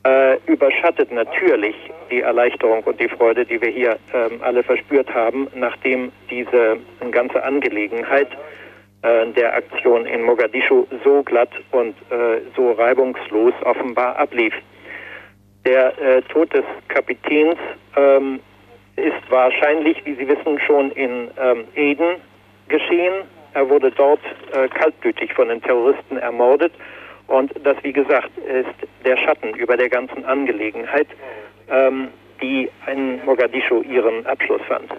äh, 0.04 0.38
überschattet 0.46 1.12
natürlich 1.12 1.76
die 2.10 2.22
Erleichterung 2.22 2.84
und 2.84 3.00
die 3.00 3.10
Freude, 3.10 3.46
die 3.46 3.62
wir 3.62 3.70
hier 3.70 3.98
ähm, 4.14 4.40
alle 4.42 4.64
verspürt 4.64 5.14
haben, 5.14 5.48
nachdem 5.56 6.12
diese 6.30 6.78
ganze 7.12 7.44
Angelegenheit 7.44 8.30
äh, 9.02 9.28
der 9.28 9.56
Aktion 9.56 10.06
in 10.06 10.24
Mogadischu 10.24 10.86
so 11.04 11.24
glatt 11.24 11.52
und 11.72 11.96
äh, 12.12 12.42
so 12.56 12.72
reibungslos 12.72 13.54
offenbar 13.64 14.18
ablief. 14.18 14.54
Der 15.66 15.98
äh, 16.00 16.22
Tod 16.24 16.54
des 16.54 16.64
Kapitäns 16.88 17.58
ähm, 17.98 18.40
ist 18.96 19.30
wahrscheinlich, 19.30 20.04
wie 20.06 20.16
Sie 20.16 20.28
wissen, 20.28 20.60
schon 20.66 20.92
in 20.92 21.30
ähm, 21.42 21.66
Eden 21.76 22.16
geschehen. 22.70 23.26
Er 23.54 23.70
wurde 23.70 23.92
dort 23.92 24.22
äh, 24.54 24.68
kaltblütig 24.70 25.34
von 25.34 25.50
den 25.50 25.62
Terroristen 25.62 26.18
ermordet 26.18 26.72
und 27.30 27.54
das, 27.64 27.78
wie 27.84 27.94
gesagt, 27.94 28.32
ist 28.38 29.06
der 29.06 29.18
Schatten 29.18 29.54
über 29.54 29.78
der 29.78 29.90
ganzen 29.90 30.26
Angelegenheit, 30.26 31.08
ähm, 31.70 32.10
die 32.42 32.70
in 32.92 33.24
Mogadischu 33.26 33.82
ihren 33.84 34.26
Abschluss 34.26 34.62
fand. 34.68 34.92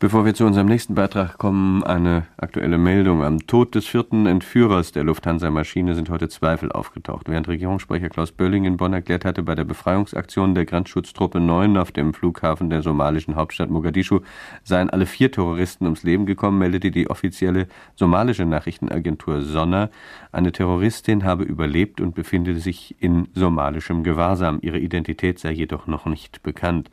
Bevor 0.00 0.24
wir 0.24 0.32
zu 0.32 0.46
unserem 0.46 0.68
nächsten 0.68 0.94
Beitrag 0.94 1.38
kommen, 1.38 1.82
eine 1.82 2.28
aktuelle 2.36 2.78
Meldung. 2.78 3.24
Am 3.24 3.44
Tod 3.48 3.74
des 3.74 3.84
vierten 3.84 4.26
Entführers 4.26 4.92
der 4.92 5.02
Lufthansa-Maschine 5.02 5.96
sind 5.96 6.08
heute 6.08 6.28
Zweifel 6.28 6.70
aufgetaucht. 6.70 7.28
Während 7.28 7.48
Regierungssprecher 7.48 8.08
Klaus 8.08 8.30
Bölling 8.30 8.64
in 8.64 8.76
Bonn 8.76 8.92
erklärt 8.92 9.24
hatte, 9.24 9.42
bei 9.42 9.56
der 9.56 9.64
Befreiungsaktion 9.64 10.54
der 10.54 10.66
Grenzschutztruppe 10.66 11.40
9 11.40 11.76
auf 11.76 11.90
dem 11.90 12.14
Flughafen 12.14 12.70
der 12.70 12.82
somalischen 12.82 13.34
Hauptstadt 13.34 13.70
Mogadischu 13.70 14.20
seien 14.62 14.88
alle 14.88 15.04
vier 15.04 15.32
Terroristen 15.32 15.86
ums 15.86 16.04
Leben 16.04 16.26
gekommen, 16.26 16.58
meldete 16.58 16.92
die 16.92 17.10
offizielle 17.10 17.66
somalische 17.96 18.44
Nachrichtenagentur 18.44 19.42
Sonna, 19.42 19.90
eine 20.30 20.52
Terroristin 20.52 21.24
habe 21.24 21.42
überlebt 21.42 22.00
und 22.00 22.14
befinde 22.14 22.54
sich 22.60 22.94
in 23.00 23.26
somalischem 23.34 24.04
Gewahrsam. 24.04 24.60
Ihre 24.62 24.78
Identität 24.78 25.40
sei 25.40 25.50
jedoch 25.50 25.88
noch 25.88 26.06
nicht 26.06 26.44
bekannt. 26.44 26.88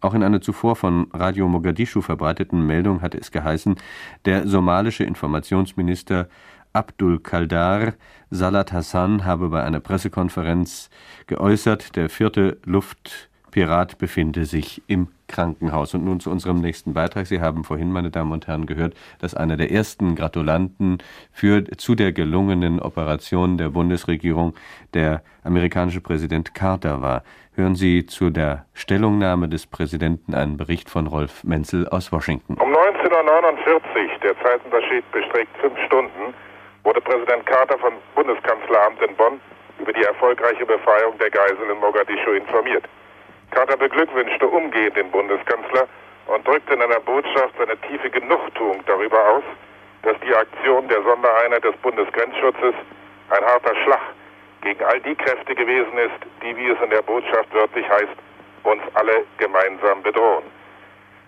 Auch 0.00 0.14
in 0.14 0.22
einer 0.22 0.40
zuvor 0.40 0.76
von 0.76 1.08
Radio 1.12 1.46
Mogadischu 1.46 2.00
verbreiteten 2.00 2.66
Meldung 2.66 3.02
hatte 3.02 3.18
es 3.18 3.30
geheißen, 3.30 3.76
der 4.24 4.46
somalische 4.46 5.04
Informationsminister 5.04 6.28
Abdul 6.72 7.18
Kaldar 7.18 7.94
Salat 8.30 8.72
Hassan 8.72 9.24
habe 9.24 9.48
bei 9.48 9.62
einer 9.62 9.80
Pressekonferenz 9.80 10.88
geäußert, 11.26 11.96
der 11.96 12.08
vierte 12.08 12.58
Luftpirat 13.50 13.98
befinde 13.98 14.44
sich 14.44 14.80
im 14.86 15.08
Krankenhaus. 15.26 15.94
Und 15.94 16.04
nun 16.04 16.20
zu 16.20 16.30
unserem 16.30 16.60
nächsten 16.60 16.94
Beitrag. 16.94 17.26
Sie 17.26 17.40
haben 17.40 17.64
vorhin, 17.64 17.90
meine 17.90 18.10
Damen 18.10 18.30
und 18.30 18.46
Herren, 18.46 18.66
gehört, 18.66 18.94
dass 19.20 19.34
einer 19.34 19.56
der 19.56 19.72
ersten 19.72 20.14
Gratulanten 20.14 20.98
für, 21.32 21.64
zu 21.76 21.96
der 21.96 22.12
gelungenen 22.12 22.80
Operation 22.80 23.58
der 23.58 23.70
Bundesregierung 23.70 24.54
der 24.94 25.22
amerikanische 25.42 26.00
Präsident 26.00 26.54
Carter 26.54 27.02
war. 27.02 27.24
Hören 27.56 27.74
Sie 27.74 28.06
zu 28.06 28.30
der 28.30 28.66
Stellungnahme 28.72 29.48
des 29.48 29.66
Präsidenten 29.66 30.32
einen 30.32 30.56
Bericht 30.56 30.88
von 30.88 31.08
Rolf 31.08 31.42
Menzel 31.42 31.88
aus 31.88 32.12
Washington. 32.12 32.54
Um 32.54 32.70
19.49 32.72 32.78
Uhr, 33.10 33.80
der 34.22 34.40
Zeitunterschied 34.44 35.10
bestreckt 35.10 35.56
fünf 35.60 35.76
Stunden, 35.86 36.34
wurde 36.84 37.00
Präsident 37.00 37.44
Carter 37.46 37.76
vom 37.78 37.94
Bundeskanzleramt 38.14 39.02
in 39.02 39.16
Bonn 39.16 39.40
über 39.80 39.92
die 39.92 40.04
erfolgreiche 40.04 40.64
Befreiung 40.64 41.18
der 41.18 41.30
Geiseln 41.30 41.70
in 41.70 41.78
Mogadischu 41.80 42.30
informiert. 42.30 42.84
Carter 43.50 43.76
beglückwünschte 43.76 44.46
umgehend 44.46 44.96
den 44.96 45.10
Bundeskanzler 45.10 45.88
und 46.26 46.46
drückte 46.46 46.74
in 46.74 46.82
einer 46.82 47.00
Botschaft 47.00 47.54
seine 47.58 47.76
tiefe 47.82 48.10
Genugtuung 48.10 48.82
darüber 48.86 49.18
aus, 49.28 49.44
dass 50.02 50.16
die 50.20 50.34
Aktion 50.34 50.88
der 50.88 51.02
Sondereinheit 51.02 51.64
des 51.64 51.76
Bundesgrenzschutzes 51.78 52.74
ein 53.30 53.44
harter 53.44 53.74
Schlag 53.84 54.00
gegen 54.62 54.84
all 54.84 55.00
die 55.00 55.14
Kräfte 55.14 55.54
gewesen 55.54 55.98
ist, 55.98 56.20
die, 56.42 56.56
wie 56.56 56.68
es 56.68 56.80
in 56.82 56.90
der 56.90 57.02
Botschaft 57.02 57.52
wörtlich 57.52 57.88
heißt, 57.88 58.16
uns 58.62 58.82
alle 58.94 59.24
gemeinsam 59.38 60.02
bedrohen. 60.02 60.44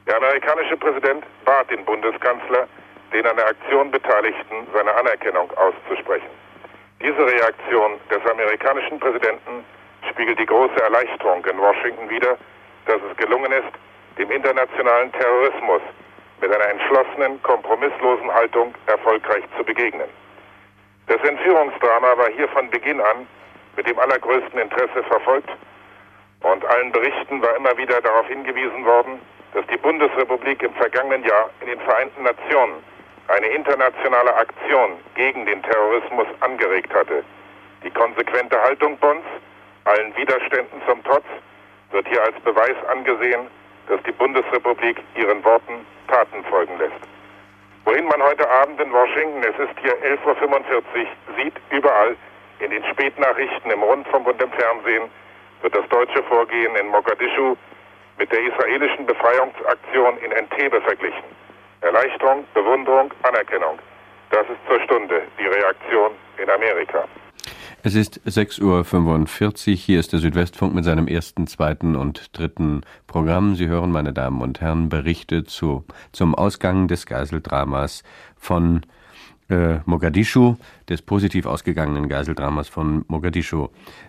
Der 0.07 0.17
amerikanische 0.17 0.77
Präsident 0.77 1.25
bat 1.45 1.71
den 1.71 1.85
Bundeskanzler, 1.85 2.69
den 3.13 3.27
an 3.27 3.37
der 3.37 3.49
Aktion 3.49 3.91
Beteiligten 3.91 4.67
seine 4.73 4.95
Anerkennung 4.95 5.51
auszusprechen. 5.57 6.29
Diese 7.01 7.27
Reaktion 7.27 7.99
des 8.11 8.25
amerikanischen 8.31 8.99
Präsidenten 9.01 9.65
spiegelt 10.13 10.39
die 10.39 10.47
große 10.47 10.81
Erleichterung 10.83 11.45
in 11.45 11.59
Washington 11.59 12.09
wider, 12.09 12.37
dass 12.87 13.01
es 13.11 13.17
gelungen 13.17 13.53
ist, 13.53 13.73
dem 14.19 14.31
internationalen 14.31 15.11
Terrorismus 15.13 15.83
mit 16.41 16.53
einer 16.53 16.69
entschlossenen, 16.69 17.43
kompromisslosen 17.43 18.33
Haltung 18.33 18.75
erfolgreich 18.87 19.45
zu 19.57 19.65
begegnen. 19.65 20.09
Das 21.07 21.21
Entführungsdrama 21.23 22.17
war 22.19 22.29
hier 22.31 22.49
von 22.49 22.69
Beginn 22.71 23.01
an 23.01 23.27
mit 23.77 23.87
dem 23.87 23.99
allergrößten 23.99 24.59
Interesse 24.59 25.03
verfolgt 25.05 25.51
und 26.43 26.65
allen 26.67 26.93
Berichten 26.93 27.41
war 27.41 27.57
immer 27.57 27.77
wieder 27.77 28.01
darauf 28.01 28.27
hingewiesen 28.27 28.85
worden, 28.85 29.21
dass 29.55 29.67
die 29.69 29.77
Bundesrepublik 29.77 30.63
im 30.63 30.75
vergangenen 30.75 31.25
Jahr 31.25 31.51
in 31.61 31.69
den 31.69 31.81
Vereinten 31.81 32.23
Nationen 32.23 32.83
eine 33.29 33.47
internationale 33.47 34.35
Aktion 34.35 34.93
gegen 35.15 35.47
den 35.47 35.63
Terrorismus 35.63 36.27
angeregt 36.41 36.93
hatte. 36.93 37.23
Die 37.85 37.91
konsequente 37.91 38.61
Haltung 38.61 38.97
Bonds, 38.99 39.27
allen 39.85 40.17
Widerständen 40.17 40.81
zum 40.87 41.03
Trotz, 41.05 41.25
wird 41.91 42.09
hier 42.09 42.23
als 42.23 42.39
Beweis 42.41 42.77
angesehen, 42.91 43.47
dass 43.89 44.03
die 44.05 44.13
Bundesrepublik 44.13 44.99
ihren 45.15 45.45
Worten 45.45 45.87
Taten 46.09 46.45
folgen 46.45 46.79
lässt. 46.79 47.01
Wohin 47.85 48.07
man 48.07 48.23
heute 48.23 48.49
Abend 48.49 48.81
in 48.81 48.93
Washington, 48.93 49.43
es 49.43 49.59
ist 49.59 49.79
hier 49.81 49.95
11.45 50.03 50.75
Uhr, 50.75 50.83
sieht, 51.37 51.55
überall 51.71 52.17
in 52.61 52.71
den 52.71 52.85
Spätnachrichten 52.85 53.71
im 53.71 53.83
Rundfunk 53.83 54.27
und 54.27 54.41
im 54.41 54.53
Fernsehen 54.53 55.11
wird 55.63 55.75
das 55.75 55.89
deutsche 55.89 56.23
Vorgehen 56.25 56.75
in 56.77 56.89
Mogadischu 56.89 57.57
mit 58.19 58.31
der 58.31 58.41
israelischen 58.41 59.05
Befreiungsaktion 59.07 60.19
in 60.19 60.33
Entebbe 60.33 60.81
verglichen. 60.81 61.25
Erleichterung, 61.81 62.47
Bewunderung, 62.55 63.13
Anerkennung. 63.25 63.79
Das 64.31 64.47
ist 64.49 64.61
zur 64.69 64.81
Stunde 64.83 65.23
die 65.39 65.47
Reaktion 65.47 66.13
in 66.39 66.49
Amerika. 66.49 67.05
Es 67.85 67.97
ist 67.97 68.21
6.45 68.25 69.71
Uhr. 69.71 69.77
Hier 69.77 69.99
ist 69.99 70.13
der 70.13 70.21
Südwestfunk 70.21 70.73
mit 70.73 70.85
seinem 70.85 71.09
ersten, 71.09 71.49
zweiten 71.49 71.97
und 71.97 72.31
dritten 72.33 72.83
Programm. 73.09 73.57
Sie 73.57 73.67
hören, 73.67 73.91
meine 73.91 74.13
Damen 74.13 74.41
und 74.41 74.61
Herren, 74.61 74.89
Berichte 74.89 75.43
zu, 75.43 75.85
zum 76.13 76.37
Ausgang 76.37 76.87
des 76.87 77.07
Geiseldramas 77.07 78.05
von 78.37 78.83
äh, 79.49 79.81
Mogadischu, 79.85 80.55
des 80.89 81.03
positiv 81.03 81.45
ausgegangenen 81.45 82.09
Geiseldramas 82.09 82.69
von 82.69 83.05
Mogadischu. 83.09 83.67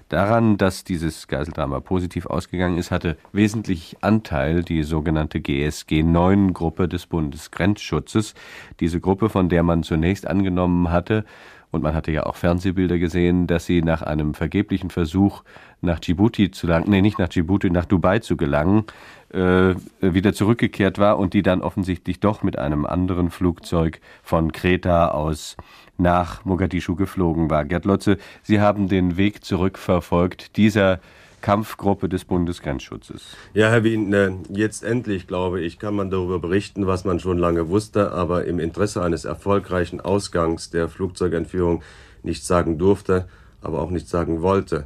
Daran, 0.08 0.58
dass 0.58 0.84
dieses 0.84 1.28
Geiseldrama 1.28 1.80
positiv 1.80 2.28
ausgegangen 2.28 2.78
ist, 2.78 2.92
hatte 2.92 3.18
wesentlich 3.32 3.98
Anteil 4.02 4.62
die 4.62 4.84
sogenannte 4.84 5.40
GSG-9-Gruppe 5.40 6.88
des 6.88 7.08
Bundesgrenzschutzes. 7.08 8.36
Diese 8.80 9.00
Gruppe, 9.00 9.30
von 9.30 9.50
der 9.50 9.64
man 9.64 9.82
zunächst 9.82 10.28
angenommen 10.28 10.92
hatte, 10.92 11.26
und 11.74 11.82
man 11.82 11.96
hatte 11.96 12.12
ja 12.12 12.28
auch 12.28 12.36
Fernsehbilder 12.36 13.00
gesehen, 13.00 13.48
dass 13.48 13.66
sie 13.66 13.82
nach 13.82 14.04
einem 14.04 14.36
vergeblichen 14.36 14.92
Versuch 14.92 15.44
nach 15.82 16.00
Djibouti 16.00 16.52
zu 16.52 16.68
gelangen, 16.68 16.90
nee, 16.90 17.02
nicht 17.02 17.18
nach 17.18 17.30
Djibouti, 17.30 17.72
nach 17.72 17.86
Dubai 17.86 18.20
zu 18.20 18.38
gelangen, 18.38 18.86
äh, 19.34 19.74
wieder 20.00 20.34
zurückgekehrt 20.34 21.00
war 21.00 21.18
und 21.18 21.34
die 21.34 21.42
dann 21.42 21.64
offensichtlich 21.64 22.20
doch 22.20 22.44
mit 22.44 22.60
einem 22.60 22.86
anderen 22.86 23.32
Flugzeug 23.32 24.02
von 24.22 24.52
Kreta 24.52 25.08
aus 25.08 25.58
nach 25.98 26.46
Mogadischu 26.46 26.96
geflogen 26.96 27.50
war. 27.50 27.66
Gerd 27.66 27.86
Lotze, 27.86 28.18
Sie 28.44 28.62
haben 28.62 28.88
den 28.88 29.18
Weg 29.18 29.44
zurückverfolgt 29.44 30.58
dieser 30.58 31.00
Kampfgruppe 31.44 32.08
des 32.08 32.24
Bundesgrenzschutzes. 32.24 33.36
Ja, 33.54 33.70
Herr 33.70 33.84
Wien, 33.84 34.16
jetzt 34.50 34.82
endlich, 34.82 35.28
glaube 35.28 35.60
ich, 35.60 35.78
kann 35.78 35.94
man 35.94 36.10
darüber 36.10 36.40
berichten, 36.40 36.88
was 36.88 37.04
man 37.04 37.20
schon 37.20 37.38
lange 37.38 37.68
wusste, 37.68 38.14
aber 38.14 38.46
im 38.46 38.60
Interesse 38.60 39.04
eines 39.04 39.26
erfolgreichen 39.26 40.00
Ausgangs 40.00 40.70
der 40.70 40.88
Flugzeugentführung 40.88 41.84
nicht 42.24 42.46
sagen 42.46 42.78
durfte, 42.78 43.28
aber 43.62 43.82
auch 43.82 43.92
nicht 43.92 44.08
sagen 44.08 44.42
wollte. 44.42 44.86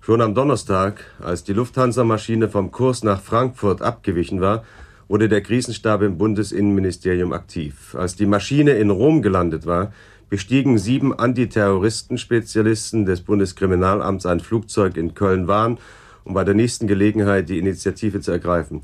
Schon 0.00 0.22
am 0.22 0.34
Donnerstag, 0.34 1.04
als 1.20 1.44
die 1.44 1.52
Lufthansa-Maschine 1.52 2.48
vom 2.48 2.72
Kurs 2.72 3.04
nach 3.04 3.20
Frankfurt 3.20 3.82
abgewichen 3.82 4.40
war, 4.40 4.64
wurde 5.08 5.28
der 5.28 5.42
Krisenstab 5.42 6.00
im 6.00 6.16
Bundesinnenministerium 6.16 7.34
aktiv. 7.34 7.94
Als 7.94 8.16
die 8.16 8.24
Maschine 8.24 8.72
in 8.72 8.88
Rom 8.88 9.20
gelandet 9.20 9.66
war, 9.66 9.92
bestiegen 10.32 10.78
sieben 10.78 11.12
Antiterroristen-Spezialisten 11.12 13.04
des 13.04 13.20
Bundeskriminalamts 13.20 14.24
ein 14.24 14.40
Flugzeug 14.40 14.96
in 14.96 15.12
Köln-Wahn, 15.12 15.76
um 16.24 16.32
bei 16.32 16.42
der 16.42 16.54
nächsten 16.54 16.86
Gelegenheit 16.86 17.50
die 17.50 17.58
Initiative 17.58 18.22
zu 18.22 18.30
ergreifen. 18.30 18.80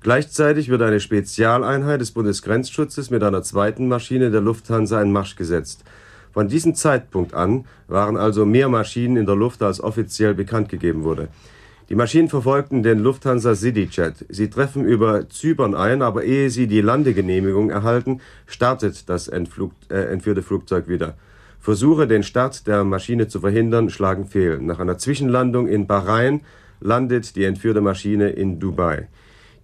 Gleichzeitig 0.00 0.68
wird 0.68 0.80
eine 0.80 1.00
Spezialeinheit 1.00 2.00
des 2.00 2.12
Bundesgrenzschutzes 2.12 3.10
mit 3.10 3.24
einer 3.24 3.42
zweiten 3.42 3.88
Maschine 3.88 4.30
der 4.30 4.42
Lufthansa 4.42 5.02
in 5.02 5.10
Marsch 5.10 5.34
gesetzt. 5.34 5.82
Von 6.32 6.46
diesem 6.46 6.76
Zeitpunkt 6.76 7.34
an 7.34 7.64
waren 7.88 8.16
also 8.16 8.46
mehr 8.46 8.68
Maschinen 8.68 9.16
in 9.16 9.26
der 9.26 9.34
Luft, 9.34 9.60
als 9.60 9.82
offiziell 9.82 10.34
bekannt 10.34 10.68
gegeben 10.68 11.02
wurde. 11.02 11.26
Die 11.92 11.96
Maschinen 11.96 12.30
verfolgten 12.30 12.82
den 12.82 13.00
Lufthansa 13.00 13.54
CityJet. 13.54 14.24
Sie 14.30 14.48
treffen 14.48 14.86
über 14.86 15.28
Zypern 15.28 15.74
ein, 15.74 16.00
aber 16.00 16.24
ehe 16.24 16.48
sie 16.48 16.66
die 16.66 16.80
Landegenehmigung 16.80 17.68
erhalten, 17.68 18.22
startet 18.46 19.10
das 19.10 19.28
Entflug, 19.28 19.72
äh, 19.90 20.10
entführte 20.10 20.40
Flugzeug 20.40 20.88
wieder. 20.88 21.18
Versuche, 21.60 22.06
den 22.06 22.22
Start 22.22 22.66
der 22.66 22.84
Maschine 22.84 23.28
zu 23.28 23.40
verhindern, 23.40 23.90
schlagen 23.90 24.24
fehl. 24.24 24.58
Nach 24.58 24.80
einer 24.80 24.96
Zwischenlandung 24.96 25.68
in 25.68 25.86
Bahrain 25.86 26.40
landet 26.80 27.36
die 27.36 27.44
entführte 27.44 27.82
Maschine 27.82 28.30
in 28.30 28.58
Dubai. 28.58 29.08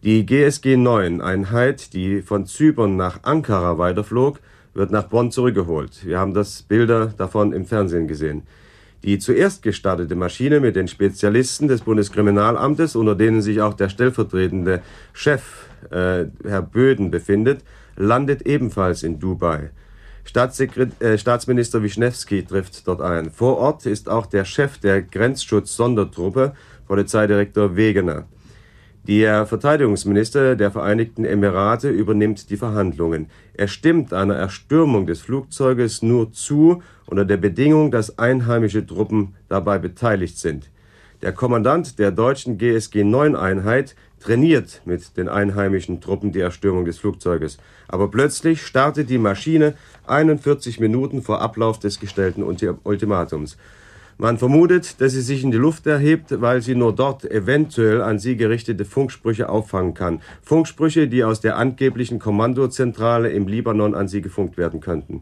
Die 0.03 0.26
GSG 0.26 0.76
9, 0.76 1.22
Einheit, 1.22 1.95
die 1.95 2.20
von 2.20 2.45
Zypern 2.45 2.99
nach 2.99 3.20
Ankara 3.22 3.79
weiterflog, 3.79 4.39
wird 4.74 4.91
nach 4.91 5.05
Bonn 5.05 5.31
zurückgeholt. 5.31 6.05
Wir 6.05 6.18
haben 6.18 6.35
das 6.35 6.61
Bilder 6.61 7.07
davon 7.07 7.55
im 7.55 7.64
Fernsehen 7.64 8.07
gesehen. 8.07 8.43
Die 9.05 9.18
zuerst 9.18 9.62
gestartete 9.62 10.16
Maschine 10.16 10.61
mit 10.61 10.74
den 10.74 10.88
Spezialisten 10.88 11.68
des 11.68 11.82
Bundeskriminalamtes, 11.82 12.96
unter 12.96 13.14
denen 13.14 13.42
sich 13.42 13.61
auch 13.61 13.74
der 13.74 13.88
stellvertretende 13.88 14.82
Chef, 15.12 15.68
äh, 15.90 16.24
Herr 16.44 16.62
Böden, 16.62 17.11
befindet, 17.11 17.62
landet 17.96 18.42
ebenfalls 18.46 19.03
in 19.03 19.20
Dubai. 19.20 19.70
Staatssekret 20.24 21.01
äh, 21.01 21.16
Staatsminister 21.16 21.82
Wischnewski 21.82 22.44
trifft 22.44 22.86
dort 22.86 23.01
ein. 23.01 23.30
Vor 23.30 23.57
Ort 23.59 23.86
ist 23.86 24.09
auch 24.09 24.26
der 24.26 24.44
Chef 24.44 24.78
der 24.78 25.01
Grenzschutz-Sondertruppe, 25.01 26.55
Polizeidirektor 26.86 27.76
Wegener. 27.76 28.26
Der 29.07 29.46
Verteidigungsminister 29.46 30.55
der 30.57 30.70
Vereinigten 30.70 31.24
Emirate 31.24 31.88
übernimmt 31.88 32.51
die 32.51 32.57
Verhandlungen. 32.57 33.30
Er 33.55 33.68
stimmt 33.68 34.12
einer 34.12 34.34
Erstürmung 34.34 35.07
des 35.07 35.20
Flugzeuges 35.20 36.03
nur 36.03 36.32
zu, 36.32 36.82
unter 37.07 37.24
der 37.24 37.38
Bedingung, 37.38 37.90
dass 37.90 38.18
einheimische 38.18 38.86
Truppen 38.86 39.34
dabei 39.49 39.78
beteiligt 39.78 40.38
sind. 40.38 40.70
Der 41.22 41.32
Kommandant 41.32 41.99
der 41.99 42.12
deutschen 42.12 42.59
GSG-9-Einheit 42.59 43.96
trainiert 44.20 44.82
mit 44.84 45.16
den 45.16 45.28
einheimischen 45.28 46.01
Truppen 46.01 46.32
die 46.32 46.40
Erstürmung 46.40 46.84
des 46.84 46.99
Flugzeuges. 46.99 47.59
Aber 47.88 48.09
plötzlich 48.11 48.62
startet 48.62 49.11
die 49.11 49.18
Maschine 49.18 49.74
41 50.07 50.80
Minuten 50.80 51.22
vor 51.22 51.40
Ablauf 51.40 51.78
des 51.78 51.99
gestellten 51.99 52.42
Ultimatums. 52.42 53.57
Man 54.21 54.37
vermutet, 54.37 55.01
dass 55.01 55.12
sie 55.12 55.21
sich 55.21 55.45
in 55.45 55.53
die 55.53 55.59
Luft 55.59 55.87
erhebt, 55.87 56.41
weil 56.41 56.61
sie 56.61 56.75
nur 56.75 56.93
dort 56.93 57.25
eventuell 57.25 58.03
an 58.03 58.19
sie 58.19 58.37
gerichtete 58.37 58.85
Funksprüche 58.85 59.49
auffangen 59.49 59.95
kann. 59.95 60.21
Funksprüche, 60.43 61.07
die 61.07 61.23
aus 61.23 61.41
der 61.41 61.57
angeblichen 61.57 62.19
Kommandozentrale 62.19 63.31
im 63.31 63.47
Libanon 63.47 63.95
an 63.95 64.09
sie 64.09 64.21
gefunkt 64.21 64.57
werden 64.57 64.81
könnten. 64.81 65.21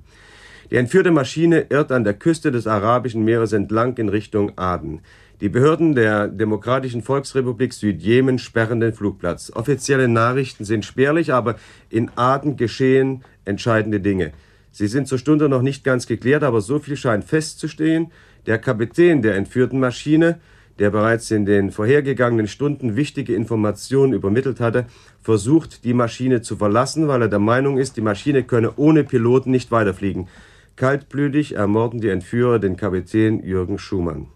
Die 0.70 0.76
entführte 0.76 1.10
Maschine 1.10 1.66
irrt 1.68 1.92
an 1.92 2.04
der 2.04 2.14
Küste 2.14 2.50
des 2.50 2.66
Arabischen 2.66 3.22
Meeres 3.22 3.52
entlang 3.52 3.98
in 3.98 4.08
Richtung 4.08 4.56
Aden. 4.56 5.00
Die 5.42 5.50
Behörden 5.50 5.94
der 5.94 6.26
Demokratischen 6.26 7.02
Volksrepublik 7.02 7.74
Südjemen 7.74 8.38
sperren 8.38 8.80
den 8.80 8.94
Flugplatz. 8.94 9.52
Offizielle 9.54 10.08
Nachrichten 10.08 10.64
sind 10.64 10.86
spärlich, 10.86 11.34
aber 11.34 11.56
in 11.90 12.10
Aden 12.16 12.56
geschehen 12.56 13.24
entscheidende 13.44 14.00
Dinge. 14.00 14.32
Sie 14.72 14.88
sind 14.88 15.08
zur 15.08 15.18
Stunde 15.18 15.48
noch 15.48 15.62
nicht 15.62 15.84
ganz 15.84 16.06
geklärt, 16.06 16.42
aber 16.42 16.62
so 16.62 16.78
viel 16.78 16.96
scheint 16.96 17.24
festzustehen. 17.24 18.10
Der 18.46 18.58
Kapitän 18.58 19.22
der 19.22 19.34
entführten 19.34 19.80
Maschine, 19.80 20.38
der 20.78 20.90
bereits 20.90 21.30
in 21.30 21.46
den 21.46 21.72
vorhergegangenen 21.72 22.46
Stunden 22.46 22.94
wichtige 22.94 23.34
Informationen 23.34 24.12
übermittelt 24.12 24.60
hatte, 24.60 24.86
versucht, 25.22 25.84
die 25.84 25.94
Maschine 25.94 26.42
zu 26.42 26.56
verlassen, 26.56 27.08
weil 27.08 27.22
er 27.22 27.28
der 27.28 27.40
Meinung 27.40 27.78
ist, 27.78 27.96
die 27.96 28.02
Maschine 28.02 28.44
könne 28.44 28.74
ohne 28.76 29.02
Piloten 29.02 29.50
nicht 29.50 29.72
weiterfliegen. 29.72 30.28
Kaltblütig 30.76 31.56
ermorden 31.56 32.00
die 32.00 32.10
Entführer 32.10 32.58
den 32.58 32.76
Kapitän 32.76 33.42
Jürgen 33.42 33.78
Schumann. 33.78 34.28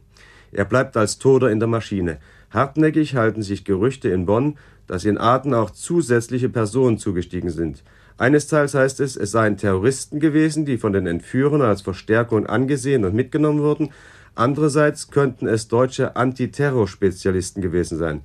Er 0.50 0.64
bleibt 0.64 0.96
als 0.96 1.18
Toter 1.18 1.50
in 1.50 1.60
der 1.60 1.68
Maschine. 1.68 2.18
Hartnäckig 2.50 3.14
halten 3.14 3.42
sich 3.42 3.64
Gerüchte 3.64 4.08
in 4.08 4.26
Bonn, 4.26 4.56
dass 4.86 5.04
in 5.04 5.18
Aden 5.18 5.54
auch 5.54 5.70
zusätzliche 5.70 6.48
Personen 6.48 6.98
zugestiegen 6.98 7.50
sind. 7.50 7.84
Eines 8.20 8.48
Teils 8.48 8.74
heißt 8.74 9.00
es, 9.00 9.16
es 9.16 9.30
seien 9.30 9.56
Terroristen 9.56 10.20
gewesen, 10.20 10.66
die 10.66 10.76
von 10.76 10.92
den 10.92 11.06
Entführern 11.06 11.62
als 11.62 11.80
Verstärkung 11.80 12.44
angesehen 12.44 13.06
und 13.06 13.14
mitgenommen 13.14 13.62
wurden. 13.62 13.94
Andererseits 14.34 15.10
könnten 15.10 15.48
es 15.48 15.68
deutsche 15.68 16.16
Antiterrorspezialisten 16.16 17.62
gewesen 17.62 17.96
sein. 17.96 18.20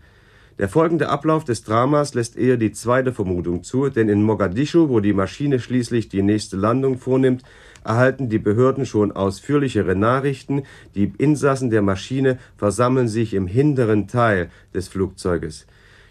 Der 0.59 0.67
folgende 0.67 1.07
Ablauf 1.07 1.45
des 1.45 1.63
Dramas 1.63 2.13
lässt 2.13 2.35
eher 2.35 2.57
die 2.57 2.73
zweite 2.73 3.13
Vermutung 3.13 3.63
zu, 3.63 3.87
denn 3.87 4.09
in 4.09 4.21
Mogadischu, 4.21 4.89
wo 4.89 4.99
die 4.99 5.13
Maschine 5.13 5.61
schließlich 5.61 6.09
die 6.09 6.23
nächste 6.23 6.57
Landung 6.57 6.97
vornimmt, 6.97 7.43
erhalten 7.85 8.27
die 8.27 8.39
Behörden 8.39 8.85
schon 8.85 9.13
ausführlichere 9.13 9.95
Nachrichten. 9.95 10.63
Die 10.95 11.13
Insassen 11.17 11.69
der 11.69 11.81
Maschine 11.81 12.37
versammeln 12.57 13.07
sich 13.07 13.33
im 13.33 13.47
hinteren 13.47 14.09
Teil 14.09 14.49
des 14.73 14.89
Flugzeuges. 14.89 15.65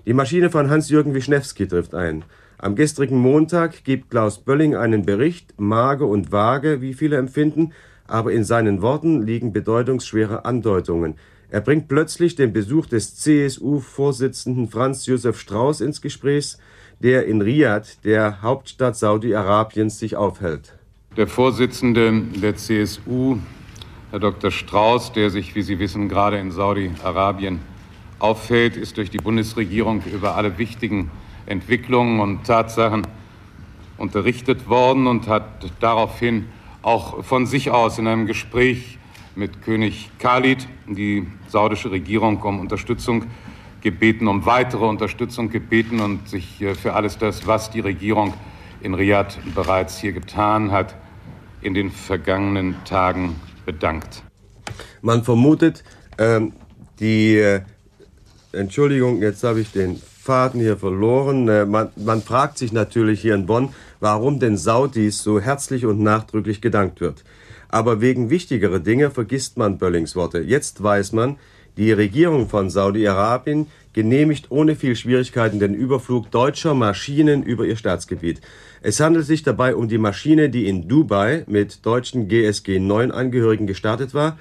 Die 0.07 0.15
Maschine 0.15 0.49
von 0.49 0.71
Hans-Jürgen 0.71 1.13
Wischnewski 1.13 1.69
trifft 1.69 1.95
ein. 1.95 2.25
Am 2.65 2.77
gestrigen 2.77 3.19
Montag 3.19 3.85
gibt 3.85 4.09
Klaus 4.09 4.39
Bölling 4.39 4.75
einen 4.75 5.05
Bericht, 5.05 5.53
mager 5.61 6.07
und 6.07 6.33
vage, 6.33 6.81
wie 6.81 6.95
viele 6.95 7.19
empfinden, 7.19 7.75
aber 8.09 8.33
in 8.33 8.43
seinen 8.43 8.81
Worten 8.81 9.21
liegen 9.21 9.53
bedeutungsschwere 9.53 10.47
Andeutungen. 10.47 11.17
Er 11.51 11.61
bringt 11.61 11.89
plötzlich 11.89 12.37
den 12.37 12.55
Besuch 12.55 12.87
des 12.87 13.17
CSU-Vorsitzenden 13.17 14.71
Franz 14.71 15.05
Josef 15.05 15.39
Strauß 15.39 15.83
ins 15.83 16.01
Gespräch, 16.01 16.57
der 17.01 17.27
in 17.27 17.43
Riad, 17.43 18.03
der 18.03 18.41
Hauptstadt 18.41 18.97
Saudi-Arabiens, 18.97 19.99
sich 19.99 20.17
aufhält. 20.17 20.73
Der 21.19 21.27
Vorsitzende 21.27 22.23
der 22.35 22.57
CSU, 22.57 23.41
Herr 24.11 24.21
Dr. 24.21 24.51
Strauß, 24.51 25.13
der 25.13 25.29
sich, 25.29 25.55
wie 25.55 25.61
Sie 25.61 25.79
wissen, 25.79 26.09
gerade 26.09 26.39
in 26.39 26.51
Saudi-Arabien 26.51 27.61
auffällt, 28.21 28.79
ist 28.79 28.97
durch 28.97 29.11
die 29.11 29.19
Bundesregierung 29.19 30.03
über 30.11 30.37
alle 30.37 30.57
wichtigen 30.57 31.11
Entwicklungen 31.47 32.21
und 32.21 32.45
Tatsachen 32.45 33.07
unterrichtet 33.97 34.69
worden 34.69 35.07
und 35.07 35.29
hat 35.29 35.45
daraufhin 35.81 36.47
auch 36.83 37.25
von 37.25 37.47
sich 37.47 37.71
aus 37.71 37.99
in 37.99 38.07
einem 38.07 38.27
Gespräch 38.27 38.99
mit 39.37 39.63
König 39.63 40.11
Khalid 40.19 40.69
die 40.87 41.27
saudische 41.49 41.91
Regierung 41.91 42.41
um 42.43 42.61
Unterstützung 42.61 43.25
gebeten, 43.81 44.29
um 44.29 44.47
weitere 44.47 44.85
Unterstützung 44.85 45.51
gebeten 45.51 46.01
und 46.01 46.29
sich 46.29 46.61
äh, 46.63 46.75
für 46.75 46.95
alles 46.95 47.19
das, 47.19 47.47
was 47.47 47.71
die 47.71 47.81
Regierung 47.81 48.35
in 48.81 48.95
Riyadh 48.95 49.39
bereits 49.55 49.99
hier 49.99 50.13
getan 50.13 50.73
hat, 50.73 50.95
in 51.61 51.75
den 51.75 51.91
vergangenen 51.91 52.77
Tagen 52.85 53.37
bedankt. 53.65 54.23
Man 55.03 55.23
vermutet, 55.25 55.85
ähm, 56.19 56.53
die 56.99 57.37
äh, 57.37 57.63
Entschuldigung, 58.53 59.21
jetzt 59.21 59.43
habe 59.45 59.61
ich 59.61 59.73
den 59.73 60.01
Faden 60.25 60.59
hier 60.61 60.79
verloren. 60.79 61.49
Äh, 61.49 61.67
man, 61.67 61.91
man 61.97 62.23
fragt 62.23 62.57
sich 62.57 62.73
natürlich 62.73 63.21
hier 63.21 63.35
in 63.35 63.45
Bonn, 63.45 63.69
warum 64.01 64.41
den 64.41 64.57
Saudis 64.57 65.23
so 65.23 65.39
herzlich 65.39 65.85
und 65.85 66.01
nachdrücklich 66.01 66.63
gedankt 66.63 67.03
wird. 67.03 67.25
Aber 67.69 68.01
wegen 68.01 68.31
wichtigerer 68.31 68.79
Dinge 68.79 69.11
vergisst 69.11 69.59
man 69.59 69.77
Böllings 69.77 70.17
Worte. 70.17 70.41
Jetzt 70.41 70.83
weiß 70.83 71.13
man, 71.13 71.37
die 71.77 71.93
Regierung 71.93 72.49
von 72.49 72.71
Saudi-Arabien 72.71 73.67
genehmigt 73.93 74.51
ohne 74.51 74.77
viel 74.77 74.97
Schwierigkeiten 74.97 75.59
den 75.59 75.75
Überflug 75.75 76.31
deutscher 76.31 76.73
Maschinen 76.73 77.43
über 77.43 77.67
ihr 77.67 77.77
Staatsgebiet. 77.77 78.41
Es 78.81 79.01
handelt 79.01 79.27
sich 79.27 79.43
dabei 79.43 79.75
um 79.75 79.89
die 79.89 79.99
Maschine, 79.99 80.49
die 80.49 80.69
in 80.69 80.89
Dubai 80.89 81.45
mit 81.49 81.85
deutschen 81.85 82.29
GSG 82.29 82.79
9 82.79 83.11
Angehörigen 83.11 83.67
gestartet 83.67 84.15
war 84.15 84.39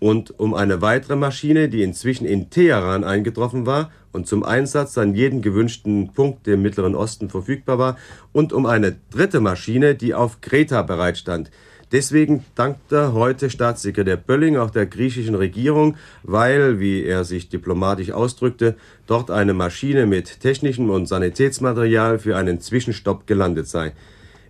und 0.00 0.38
um 0.38 0.54
eine 0.54 0.82
weitere 0.82 1.16
Maschine, 1.16 1.68
die 1.68 1.82
inzwischen 1.82 2.26
in 2.26 2.50
Teheran 2.50 3.04
eingetroffen 3.04 3.66
war 3.66 3.90
und 4.12 4.26
zum 4.26 4.42
Einsatz 4.42 4.96
an 4.98 5.14
jeden 5.14 5.42
gewünschten 5.42 6.12
Punkt 6.12 6.46
im 6.48 6.62
Mittleren 6.62 6.94
Osten 6.94 7.30
verfügbar 7.30 7.78
war, 7.78 7.96
und 8.32 8.52
um 8.52 8.66
eine 8.66 8.96
dritte 9.10 9.40
Maschine, 9.40 9.94
die 9.94 10.14
auf 10.14 10.40
Kreta 10.40 10.82
bereitstand. 10.82 11.50
Deswegen 11.92 12.44
dankte 12.54 13.12
heute 13.12 13.50
Staatssekretär 13.50 14.16
Bölling 14.16 14.56
auch 14.56 14.70
der 14.70 14.86
griechischen 14.86 15.36
Regierung, 15.36 15.96
weil, 16.22 16.80
wie 16.80 17.04
er 17.04 17.24
sich 17.24 17.48
diplomatisch 17.48 18.10
ausdrückte, 18.10 18.74
dort 19.06 19.30
eine 19.30 19.54
Maschine 19.54 20.06
mit 20.06 20.40
technischem 20.40 20.90
und 20.90 21.06
Sanitätsmaterial 21.06 22.18
für 22.18 22.36
einen 22.36 22.60
Zwischenstopp 22.60 23.26
gelandet 23.26 23.68
sei. 23.68 23.92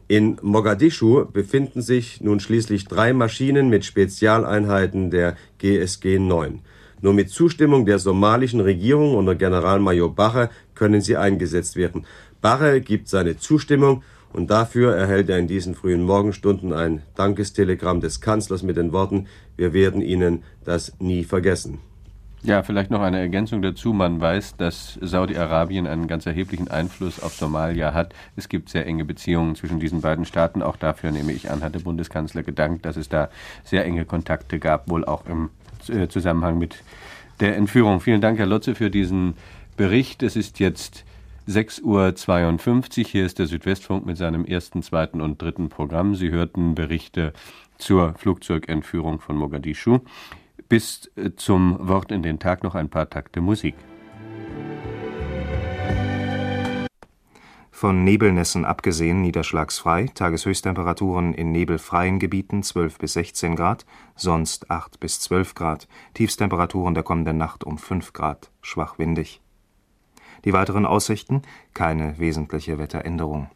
In 0.06 0.36
Mogadischu 0.42 1.24
befinden 1.24 1.80
sich 1.80 2.20
nun 2.20 2.38
schließlich 2.38 2.84
drei 2.84 3.14
Maschinen 3.14 3.70
mit 3.70 3.86
Spezialeinheiten 3.86 5.10
der 5.10 5.34
GSG 5.58 6.18
9. 6.18 6.60
Nur 7.00 7.14
mit 7.14 7.30
Zustimmung 7.30 7.86
der 7.86 7.98
somalischen 7.98 8.60
Regierung 8.60 9.14
unter 9.14 9.34
Generalmajor 9.34 10.14
Bache 10.14 10.50
können 10.74 11.00
sie 11.00 11.16
eingesetzt 11.16 11.76
werden. 11.76 12.04
Bache 12.42 12.82
gibt 12.82 13.08
seine 13.08 13.38
Zustimmung 13.38 14.02
und 14.34 14.50
dafür 14.50 14.94
erhält 14.94 15.30
er 15.30 15.38
in 15.38 15.48
diesen 15.48 15.74
frühen 15.74 16.02
Morgenstunden 16.02 16.74
ein 16.74 17.02
Dankestelegramm 17.14 18.02
des 18.02 18.20
Kanzlers 18.20 18.62
mit 18.62 18.76
den 18.76 18.92
Worten, 18.92 19.26
wir 19.56 19.72
werden 19.72 20.02
Ihnen 20.02 20.42
das 20.64 20.92
nie 20.98 21.24
vergessen. 21.24 21.78
Ja, 22.44 22.62
vielleicht 22.62 22.90
noch 22.90 23.00
eine 23.00 23.18
Ergänzung 23.20 23.62
dazu. 23.62 23.94
Man 23.94 24.20
weiß, 24.20 24.58
dass 24.58 24.98
Saudi-Arabien 25.00 25.86
einen 25.86 26.06
ganz 26.06 26.26
erheblichen 26.26 26.68
Einfluss 26.68 27.18
auf 27.22 27.32
Somalia 27.32 27.94
hat. 27.94 28.14
Es 28.36 28.50
gibt 28.50 28.68
sehr 28.68 28.84
enge 28.84 29.06
Beziehungen 29.06 29.56
zwischen 29.56 29.80
diesen 29.80 30.02
beiden 30.02 30.26
Staaten. 30.26 30.60
Auch 30.60 30.76
dafür, 30.76 31.10
nehme 31.10 31.32
ich 31.32 31.50
an, 31.50 31.62
hat 31.62 31.74
der 31.74 31.80
Bundeskanzler 31.80 32.42
gedankt, 32.42 32.84
dass 32.84 32.98
es 32.98 33.08
da 33.08 33.30
sehr 33.64 33.86
enge 33.86 34.04
Kontakte 34.04 34.58
gab, 34.58 34.90
wohl 34.90 35.06
auch 35.06 35.24
im 35.24 35.48
äh, 35.88 36.06
Zusammenhang 36.08 36.58
mit 36.58 36.84
der 37.40 37.56
Entführung. 37.56 38.00
Vielen 38.00 38.20
Dank, 38.20 38.38
Herr 38.38 38.44
Lotze, 38.44 38.74
für 38.74 38.90
diesen 38.90 39.38
Bericht. 39.78 40.22
Es 40.22 40.36
ist 40.36 40.60
jetzt 40.60 41.06
6.52 41.48 43.00
Uhr. 43.00 43.08
Hier 43.08 43.24
ist 43.24 43.38
der 43.38 43.46
Südwestfunk 43.46 44.04
mit 44.04 44.18
seinem 44.18 44.44
ersten, 44.44 44.82
zweiten 44.82 45.22
und 45.22 45.40
dritten 45.40 45.70
Programm. 45.70 46.14
Sie 46.14 46.30
hörten 46.30 46.74
Berichte 46.74 47.32
zur 47.78 48.12
Flugzeugentführung 48.18 49.20
von 49.20 49.34
Mogadischu. 49.34 50.00
Bis 50.68 51.10
äh, 51.16 51.30
zum 51.36 51.76
Wort 51.88 52.10
in 52.10 52.22
den 52.22 52.38
Tag 52.38 52.62
noch 52.62 52.74
ein 52.74 52.88
paar 52.88 53.08
Takte 53.10 53.40
Musik. 53.40 53.74
Von 57.70 58.04
Nebelnässen 58.04 58.64
abgesehen 58.64 59.20
niederschlagsfrei, 59.20 60.06
Tageshöchsttemperaturen 60.14 61.34
in 61.34 61.52
nebelfreien 61.52 62.18
Gebieten 62.18 62.62
12 62.62 62.98
bis 62.98 63.12
16 63.14 63.56
Grad, 63.56 63.84
sonst 64.14 64.70
8 64.70 65.00
bis 65.00 65.20
12 65.20 65.54
Grad, 65.54 65.88
Tiefstemperaturen 66.14 66.94
der 66.94 67.02
kommenden 67.02 67.36
Nacht 67.36 67.64
um 67.64 67.76
5 67.76 68.12
Grad, 68.12 68.52
schwach 68.62 68.98
windig. 68.98 69.42
Die 70.44 70.52
weiteren 70.52 70.86
Aussichten 70.86 71.42
keine 71.74 72.18
wesentliche 72.18 72.78
Wetteränderung 72.78 73.50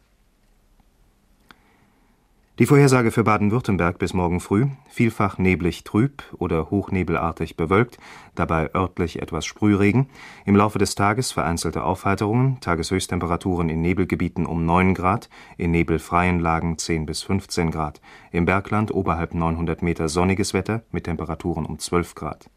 Die 2.59 2.65
Vorhersage 2.65 3.11
für 3.11 3.23
Baden-Württemberg 3.23 3.99
bis 3.99 4.13
morgen 4.13 4.41
früh: 4.41 4.65
vielfach 4.89 5.37
neblig 5.37 5.85
trüb 5.85 6.23
oder 6.37 6.69
hochnebelartig 6.69 7.55
bewölkt, 7.55 7.99
dabei 8.35 8.69
örtlich 8.75 9.21
etwas 9.21 9.45
Sprühregen. 9.45 10.09
Im 10.45 10.57
Laufe 10.57 10.77
des 10.77 10.93
Tages 10.93 11.31
vereinzelte 11.31 11.83
Aufheiterungen, 11.83 12.59
Tageshöchsttemperaturen 12.59 13.69
in 13.69 13.79
Nebelgebieten 13.79 14.45
um 14.45 14.65
9 14.65 14.93
Grad, 14.93 15.29
in 15.55 15.71
nebelfreien 15.71 16.41
Lagen 16.41 16.77
10 16.77 17.05
bis 17.05 17.23
15 17.23 17.71
Grad. 17.71 18.01
Im 18.33 18.43
Bergland 18.43 18.93
oberhalb 18.93 19.33
900 19.33 19.81
Meter 19.81 20.09
sonniges 20.09 20.53
Wetter 20.53 20.83
mit 20.91 21.05
Temperaturen 21.05 21.65
um 21.65 21.79
12 21.79 22.13
Grad 22.13 22.49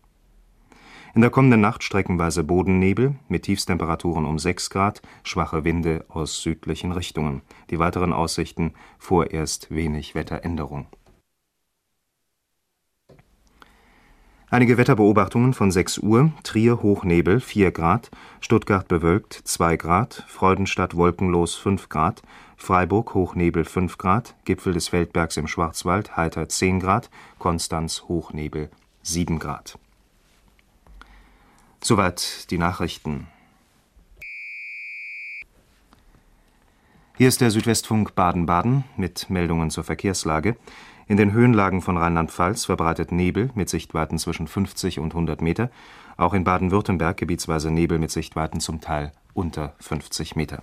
in 1.14 1.20
der 1.20 1.30
kommenden 1.30 1.60
Nacht 1.60 1.82
streckenweise 1.82 2.42
Bodennebel 2.42 3.16
mit 3.28 3.42
Tiefstemperaturen 3.42 4.24
um 4.24 4.38
6 4.38 4.70
Grad, 4.70 5.02
schwache 5.24 5.64
Winde 5.64 6.04
aus 6.08 6.40
südlichen 6.40 6.92
Richtungen. 6.92 7.42
Die 7.70 7.78
weiteren 7.78 8.12
Aussichten: 8.12 8.72
vorerst 8.98 9.70
wenig 9.70 10.14
Wetteränderung. 10.14 10.86
Einige 14.48 14.76
Wetterbeobachtungen 14.76 15.54
von 15.54 15.70
6 15.70 15.98
Uhr: 15.98 16.32
Trier 16.42 16.82
Hochnebel 16.82 17.40
4 17.40 17.72
Grad, 17.72 18.10
Stuttgart 18.40 18.88
bewölkt 18.88 19.34
2 19.34 19.76
Grad, 19.76 20.24
Freudenstadt 20.28 20.96
wolkenlos 20.96 21.54
5 21.56 21.88
Grad, 21.88 22.22
Freiburg 22.56 23.14
Hochnebel 23.14 23.64
5 23.64 23.96
Grad, 23.98 24.34
Gipfel 24.44 24.74
des 24.74 24.88
Feldbergs 24.88 25.36
im 25.36 25.46
Schwarzwald 25.46 26.16
heiter 26.16 26.48
10 26.48 26.80
Grad, 26.80 27.10
Konstanz 27.38 28.04
Hochnebel 28.08 28.70
7 29.02 29.38
Grad 29.38 29.78
Soweit 31.84 32.48
die 32.52 32.58
Nachrichten. 32.58 33.26
Hier 37.16 37.26
ist 37.26 37.40
der 37.40 37.50
Südwestfunk 37.50 38.14
Baden-Baden 38.14 38.84
mit 38.96 39.28
Meldungen 39.30 39.68
zur 39.68 39.82
Verkehrslage. 39.82 40.56
In 41.08 41.16
den 41.16 41.32
Höhenlagen 41.32 41.82
von 41.82 41.96
Rheinland-Pfalz 41.96 42.66
verbreitet 42.66 43.10
Nebel 43.10 43.50
mit 43.56 43.68
Sichtweiten 43.68 44.18
zwischen 44.18 44.46
50 44.46 45.00
und 45.00 45.12
100 45.12 45.42
Meter. 45.42 45.72
Auch 46.16 46.34
in 46.34 46.44
Baden-Württemberg 46.44 47.16
gebietsweise 47.16 47.72
Nebel 47.72 47.98
mit 47.98 48.12
Sichtweiten 48.12 48.60
zum 48.60 48.80
Teil 48.80 49.10
unter 49.34 49.74
50 49.80 50.36
Meter. 50.36 50.62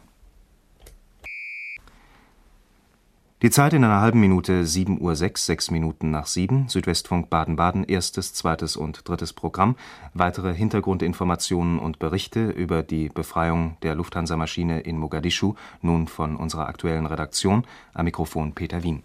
Die 3.41 3.51
Zeit 3.51 3.71
in 3.71 3.85
einer 3.85 4.01
halben 4.01 4.19
Minute 4.19 4.63
7.06 4.63 4.99
Uhr, 4.99 5.15
sechs 5.15 5.71
Minuten 5.71 6.11
nach 6.11 6.27
sieben. 6.27 6.67
Südwestfunk 6.67 7.29
Baden-Baden, 7.29 7.85
erstes, 7.85 8.33
zweites 8.33 8.75
und 8.75 9.07
drittes 9.07 9.31
Programm. 9.31 9.77
Weitere 10.13 10.53
Hintergrundinformationen 10.53 11.79
und 11.79 11.99
Berichte 11.99 12.49
über 12.49 12.83
die 12.83 13.07
Befreiung 13.07 13.77
der 13.81 13.95
Lufthansa-Maschine 13.95 14.81
in 14.81 14.97
Mogadischu 14.97 15.53
nun 15.81 16.09
von 16.09 16.35
unserer 16.35 16.67
aktuellen 16.67 17.05
Redaktion. 17.05 17.63
Am 17.93 18.03
Mikrofon 18.03 18.51
Peter 18.51 18.83
Wien. 18.83 19.03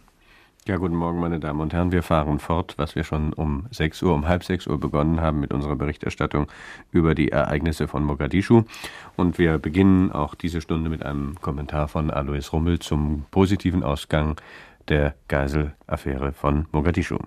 Ja, 0.66 0.78
guten 0.78 0.96
Morgen, 0.96 1.20
meine 1.20 1.40
Damen 1.40 1.60
und 1.60 1.74
Herren. 1.74 1.92
Wir 1.92 2.02
fahren 2.02 2.38
fort, 2.38 2.72
was 2.78 2.94
wir 2.94 3.04
schon 3.04 3.34
um 3.34 3.66
6 3.70 4.02
Uhr, 4.02 4.14
um 4.14 4.26
halb 4.26 4.44
6 4.44 4.66
Uhr 4.66 4.80
begonnen 4.80 5.20
haben 5.20 5.40
mit 5.40 5.52
unserer 5.52 5.76
Berichterstattung 5.76 6.46
über 6.90 7.14
die 7.14 7.28
Ereignisse 7.28 7.86
von 7.86 8.02
Mogadischu. 8.02 8.62
Und 9.14 9.36
wir 9.36 9.58
beginnen 9.58 10.10
auch 10.10 10.34
diese 10.34 10.62
Stunde 10.62 10.88
mit 10.88 11.04
einem 11.04 11.38
Kommentar 11.42 11.88
von 11.88 12.10
Alois 12.10 12.50
Rummel 12.50 12.78
zum 12.78 13.26
positiven 13.30 13.82
Ausgang 13.82 14.36
der 14.88 15.14
Geiselaffäre 15.28 16.32
von 16.32 16.64
Mogadischu. 16.72 17.18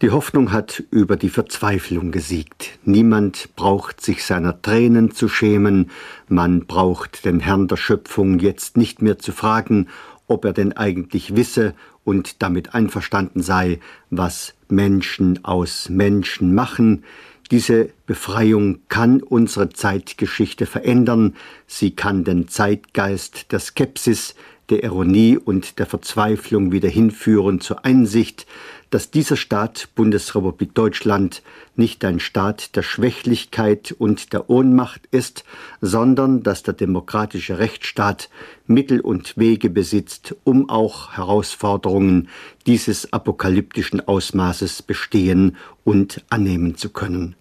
Die 0.00 0.10
Hoffnung 0.10 0.52
hat 0.52 0.82
über 0.90 1.18
die 1.18 1.28
Verzweiflung 1.28 2.12
gesiegt. 2.12 2.78
Niemand 2.86 3.54
braucht 3.56 4.00
sich 4.00 4.24
seiner 4.24 4.62
Tränen 4.62 5.10
zu 5.10 5.28
schämen. 5.28 5.90
Man 6.28 6.64
braucht 6.64 7.26
den 7.26 7.40
Herrn 7.40 7.68
der 7.68 7.76
Schöpfung 7.76 8.38
jetzt 8.38 8.78
nicht 8.78 9.02
mehr 9.02 9.18
zu 9.18 9.32
fragen, 9.32 9.88
ob 10.30 10.44
er 10.44 10.52
denn 10.52 10.72
eigentlich 10.72 11.34
wisse 11.34 11.74
und 12.04 12.42
damit 12.42 12.74
einverstanden 12.74 13.42
sei, 13.42 13.80
was 14.10 14.54
Menschen 14.68 15.44
aus 15.44 15.88
Menschen 15.88 16.54
machen. 16.54 17.04
Diese 17.50 17.90
Befreiung 18.06 18.80
kann 18.88 19.22
unsere 19.22 19.70
Zeitgeschichte 19.70 20.66
verändern, 20.66 21.34
sie 21.66 21.90
kann 21.90 22.24
den 22.24 22.48
Zeitgeist 22.48 23.50
der 23.52 23.58
Skepsis, 23.58 24.34
der 24.70 24.84
Ironie 24.84 25.36
und 25.36 25.78
der 25.80 25.86
Verzweiflung 25.86 26.70
wieder 26.70 26.88
hinführen 26.88 27.60
zur 27.60 27.84
Einsicht, 27.84 28.46
dass 28.90 29.10
dieser 29.10 29.36
Staat 29.36 29.88
Bundesrepublik 29.94 30.74
Deutschland 30.74 31.42
nicht 31.76 32.04
ein 32.04 32.20
Staat 32.20 32.76
der 32.76 32.82
Schwächlichkeit 32.82 33.94
und 33.96 34.32
der 34.32 34.50
Ohnmacht 34.50 35.06
ist, 35.12 35.44
sondern 35.80 36.42
dass 36.42 36.62
der 36.62 36.74
demokratische 36.74 37.58
Rechtsstaat 37.58 38.28
Mittel 38.66 39.00
und 39.00 39.36
Wege 39.38 39.70
besitzt, 39.70 40.34
um 40.44 40.68
auch 40.68 41.12
Herausforderungen 41.16 42.28
dieses 42.66 43.12
apokalyptischen 43.12 44.06
Ausmaßes 44.06 44.82
bestehen 44.82 45.56
und 45.84 46.24
annehmen 46.28 46.76
zu 46.76 46.90
können. 46.90 47.36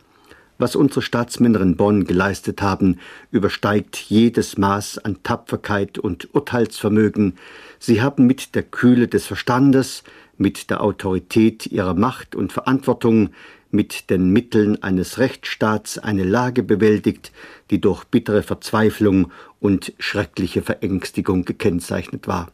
Was 0.59 0.75
unsere 0.75 1.01
Staatsmänner 1.01 1.61
in 1.61 1.77
Bonn 1.77 2.03
geleistet 2.03 2.61
haben, 2.61 2.99
übersteigt 3.31 3.95
jedes 3.95 4.57
Maß 4.57 4.97
an 4.97 5.23
Tapferkeit 5.23 5.97
und 5.97 6.35
Urteilsvermögen. 6.35 7.37
Sie 7.79 8.01
haben 8.01 8.27
mit 8.27 8.55
der 8.55 8.63
Kühle 8.63 9.07
des 9.07 9.25
Verstandes, 9.25 10.03
mit 10.39 10.69
der 10.71 10.81
Autorität 10.81 11.67
ihrer 11.67 11.93
Macht 11.93 12.35
und 12.35 12.51
Verantwortung, 12.51 13.29
mit 13.71 14.09
den 14.09 14.31
Mitteln 14.31 14.81
eines 14.81 15.19
Rechtsstaats 15.19 15.99
eine 15.99 16.23
Lage 16.23 16.63
bewältigt, 16.63 17.31
die 17.69 17.79
durch 17.79 18.03
bittere 18.05 18.41
Verzweiflung 18.41 19.31
und 19.59 19.93
schreckliche 19.99 20.63
Verängstigung 20.63 21.45
gekennzeichnet 21.45 22.27
war. 22.27 22.51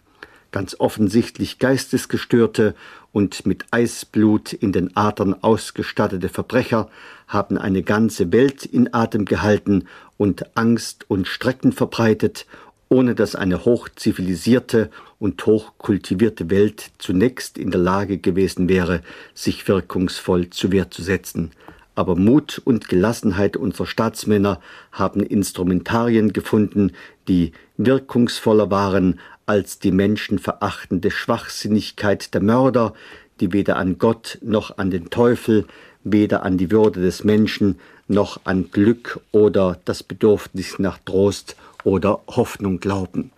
Ganz 0.51 0.75
offensichtlich 0.79 1.59
geistesgestörte 1.59 2.75
und 3.11 3.45
mit 3.45 3.65
Eisblut 3.71 4.53
in 4.53 4.71
den 4.71 4.95
Adern 4.95 5.35
ausgestattete 5.41 6.29
Verbrecher 6.29 6.89
haben 7.27 7.57
eine 7.57 7.83
ganze 7.83 8.31
Welt 8.31 8.65
in 8.65 8.93
Atem 8.93 9.25
gehalten 9.25 9.85
und 10.17 10.57
Angst 10.57 11.05
und 11.09 11.27
Strecken 11.27 11.71
verbreitet 11.71 12.45
ohne 12.89 13.15
dass 13.15 13.35
eine 13.35 13.65
hochzivilisierte 13.65 14.89
und 15.19 15.45
hochkultivierte 15.45 16.49
Welt 16.49 16.91
zunächst 16.97 17.57
in 17.57 17.71
der 17.71 17.81
Lage 17.81 18.17
gewesen 18.17 18.69
wäre, 18.69 19.01
sich 19.33 19.67
wirkungsvoll 19.67 20.49
zu 20.49 20.71
Wehr 20.71 20.91
zu 20.91 21.01
setzen. 21.01 21.51
Aber 21.95 22.15
Mut 22.15 22.61
und 22.63 22.89
Gelassenheit 22.89 23.55
unserer 23.57 23.87
Staatsmänner 23.87 24.59
haben 24.91 25.21
Instrumentarien 25.21 26.33
gefunden, 26.33 26.91
die 27.27 27.53
wirkungsvoller 27.77 28.69
waren 28.69 29.19
als 29.45 29.79
die 29.79 29.91
menschenverachtende 29.91 31.09
Schwachsinnigkeit 31.09 32.33
der 32.33 32.41
Mörder, 32.41 32.93
die 33.39 33.53
weder 33.53 33.77
an 33.77 33.97
Gott 33.97 34.37
noch 34.41 34.77
an 34.77 34.91
den 34.91 35.09
Teufel, 35.09 35.65
weder 36.03 36.43
an 36.43 36.57
die 36.57 36.71
Würde 36.71 37.01
des 37.01 37.23
Menschen 37.23 37.79
noch 38.07 38.41
an 38.43 38.69
Glück 38.71 39.19
oder 39.31 39.79
das 39.85 40.03
Bedürfnis 40.03 40.79
nach 40.79 40.99
Trost 41.05 41.55
oder 41.85 42.21
Hoffnung 42.27 42.79
glauben. 42.79 43.31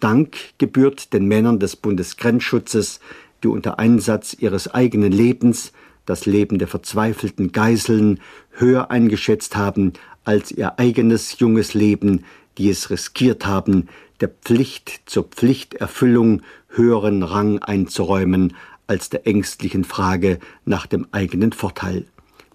Dank 0.00 0.36
gebührt 0.58 1.12
den 1.12 1.26
Männern 1.26 1.58
des 1.58 1.76
Bundesgrenzschutzes, 1.76 3.00
die 3.42 3.48
unter 3.48 3.78
Einsatz 3.78 4.34
ihres 4.34 4.68
eigenen 4.68 5.12
Lebens 5.12 5.72
das 6.04 6.26
Leben 6.26 6.58
der 6.58 6.68
verzweifelten 6.68 7.52
Geiseln 7.52 8.20
höher 8.50 8.90
eingeschätzt 8.90 9.56
haben 9.56 9.92
als 10.24 10.50
ihr 10.50 10.78
eigenes 10.78 11.38
junges 11.38 11.74
Leben, 11.74 12.24
die 12.58 12.68
es 12.70 12.90
riskiert 12.90 13.46
haben, 13.46 13.88
der 14.20 14.28
Pflicht 14.28 15.02
zur 15.06 15.24
Pflichterfüllung 15.24 16.42
höheren 16.68 17.22
Rang 17.22 17.58
einzuräumen 17.60 18.54
als 18.86 19.10
der 19.10 19.26
ängstlichen 19.26 19.84
Frage 19.84 20.38
nach 20.64 20.86
dem 20.86 21.06
eigenen 21.12 21.52
Vorteil. 21.52 22.06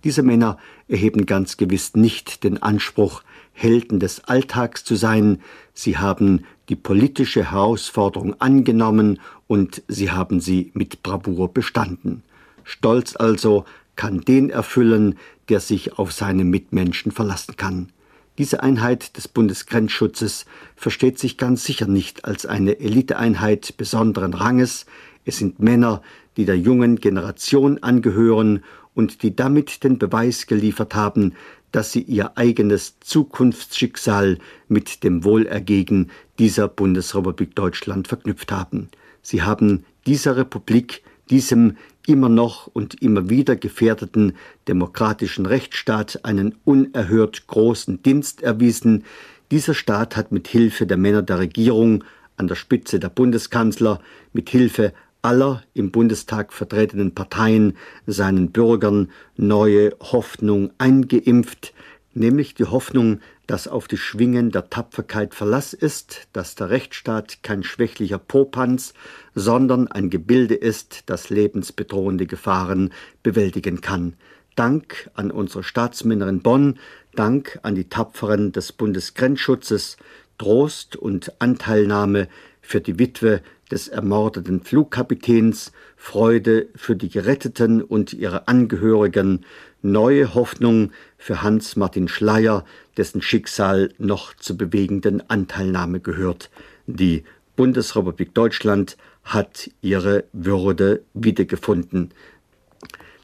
Diese 0.04 0.24
Männer 0.24 0.58
erheben 0.88 1.26
ganz 1.26 1.58
gewiss 1.58 1.95
nicht 1.95 2.43
den 2.43 2.62
Anspruch, 2.62 3.24
Helden 3.54 4.00
des 4.00 4.24
Alltags 4.26 4.84
zu 4.84 4.95
sein, 4.95 5.41
sie 5.74 5.98
haben 5.98 6.45
die 6.70 6.76
politische 6.76 7.52
Herausforderung 7.52 8.39
angenommen 8.39 9.20
und 9.48 9.82
sie 9.88 10.12
haben 10.12 10.39
sie 10.39 10.72
mit 10.74 11.02
Bravour 11.02 11.52
bestanden. 11.54 12.24
Stolz 12.64 13.16
also 13.16 13.66
kann 13.95 14.22
den 14.22 14.50
erfüllen, 14.50 15.18
der 15.50 15.60
sich 15.60 15.98
auf 15.98 16.12
seine 16.12 16.43
Mitmenschen 16.43 17.12
verlassen 17.12 17.56
kann. 17.56 17.89
Diese 18.38 18.62
Einheit 18.62 19.18
des 19.18 19.28
Bundesgrenzschutzes 19.28 20.45
versteht 20.76 21.18
sich 21.18 21.38
ganz 21.38 21.64
sicher 21.64 21.88
nicht 21.88 22.26
als 22.26 22.45
eine 22.45 22.80
Eliteeinheit 22.80 23.76
besonderen 23.78 24.36
Ranges, 24.36 24.86
es 25.26 25.38
sind 25.38 25.60
Männer, 25.60 26.04
die 26.38 26.45
der 26.45 26.58
jungen 26.58 26.98
Generation 26.98 27.82
angehören 27.82 28.64
und 28.98 29.22
die 29.22 29.36
damit 29.36 29.84
den 29.84 30.00
Beweis 30.00 30.48
geliefert 30.48 30.95
haben, 30.95 31.36
dass 31.72 31.91
sie 31.91 32.02
ihr 32.02 32.36
eigenes 32.36 33.00
Zukunftsschicksal 33.00 34.39
mit 34.70 35.04
dem 35.04 35.24
Wohlergehen 35.24 36.10
dieser 36.39 36.68
Bundesrepublik 36.68 37.56
Deutschland 37.56 38.08
verknüpft 38.08 38.52
haben. 38.52 38.89
Sie 39.22 39.43
haben 39.43 39.86
dieser 40.08 40.36
Republik, 40.36 41.04
diesem 41.30 41.78
immer 42.08 42.30
noch 42.30 42.66
und 42.74 43.00
immer 43.00 43.30
wieder 43.30 43.56
gefährdeten 43.56 44.34
demokratischen 44.68 45.45
Rechtsstaat 45.45 46.26
einen 46.26 46.56
unerhört 46.66 47.45
großen 47.45 48.02
Dienst 48.02 48.41
erwiesen. 48.41 49.04
Dieser 49.52 49.76
Staat 49.76 50.16
hat 50.16 50.32
mit 50.32 50.48
Hilfe 50.48 50.88
der 50.88 50.98
Männer 50.98 51.22
der 51.22 51.38
Regierung 51.38 52.04
an 52.36 52.48
der 52.48 52.56
Spitze 52.56 53.00
der 53.00 53.10
Bundeskanzler, 53.10 54.00
mit 54.34 54.50
Hilfe 54.50 54.93
aller 55.28 55.61
im 55.73 55.91
Bundestag 55.91 56.53
vertretenen 56.53 57.13
Parteien 57.13 57.75
seinen 58.05 58.51
Bürgern 58.51 59.11
neue 59.36 59.93
Hoffnung 59.99 60.71
eingeimpft, 60.78 61.73
nämlich 62.13 62.55
die 62.55 62.63
Hoffnung, 62.63 63.19
dass 63.45 63.67
auf 63.67 63.89
die 63.89 63.97
Schwingen 63.97 64.51
der 64.51 64.69
Tapferkeit 64.69 65.36
Verlass 65.36 65.73
ist, 65.73 66.30
dass 66.32 66.55
der 66.55 66.69
Rechtsstaat 66.69 67.43
kein 67.43 67.63
schwächlicher 67.63 68.19
Popanz, 68.19 68.93
sondern 69.36 69.89
ein 69.89 70.09
Gebilde 70.09 70.55
ist, 70.55 71.03
das 71.07 71.30
lebensbedrohende 71.30 72.25
Gefahren 72.25 72.93
bewältigen 73.21 73.82
kann. 73.82 74.13
Dank 74.55 75.11
an 75.13 75.30
unsere 75.30 75.63
Staatsmänner 75.63 76.30
in 76.30 76.41
Bonn, 76.41 76.80
Dank 77.15 77.59
an 77.63 77.75
die 77.75 77.89
Tapferen 77.89 78.53
des 78.53 78.71
Bundesgrenzschutzes, 78.71 79.97
Trost 80.38 80.95
und 80.95 81.34
Anteilnahme 81.41 82.30
für 82.61 82.80
die 82.80 82.97
Witwe 82.97 83.41
des 83.72 83.88
ermordeten 83.88 84.61
Flugkapitäns, 84.61 85.72
Freude 85.95 86.68
für 86.76 86.95
die 86.95 87.09
Geretteten 87.09 87.82
und 87.82 88.13
ihre 88.13 88.47
Angehörigen, 88.47 89.45
neue 89.82 90.34
Hoffnung 90.34 90.91
für 91.18 91.41
Hans-Martin 91.41 92.07
Schleyer, 92.07 92.65
dessen 92.97 93.22
Schicksal 93.22 93.93
noch 93.97 94.34
zur 94.36 94.57
bewegenden 94.57 95.30
Anteilnahme 95.30 95.99
gehört. 95.99 96.49
Die 96.88 97.24
Bundesrepublik 97.55 98.34
Deutschland 98.34 98.97
hat 99.24 99.70
ihre 99.82 100.26
Würde 100.32 101.03
wiedergefunden. 101.13 102.11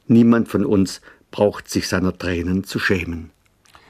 Niemand 0.08 0.50
von 0.50 0.66
uns 0.66 1.02
braucht 1.32 1.70
sich 1.70 1.88
seiner 1.88 2.18
Tränen 2.18 2.64
zu 2.64 2.80
schämen. 2.80 3.32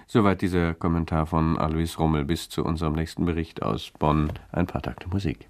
Soweit 0.08 0.41
dieser 0.41 0.76
Kommentar 0.76 1.26
von 1.26 1.58
Alois 1.58 1.97
Rummel 1.97 2.24
bis 2.24 2.47
zu 2.47 2.64
unserem 2.64 2.93
nächsten 2.93 3.26
Bericht 3.26 3.64
aus 3.64 3.91
Bonn. 3.97 4.32
Ein 4.51 4.68
paar 4.68 4.84
Takte 4.84 5.10
Musik. 5.10 5.47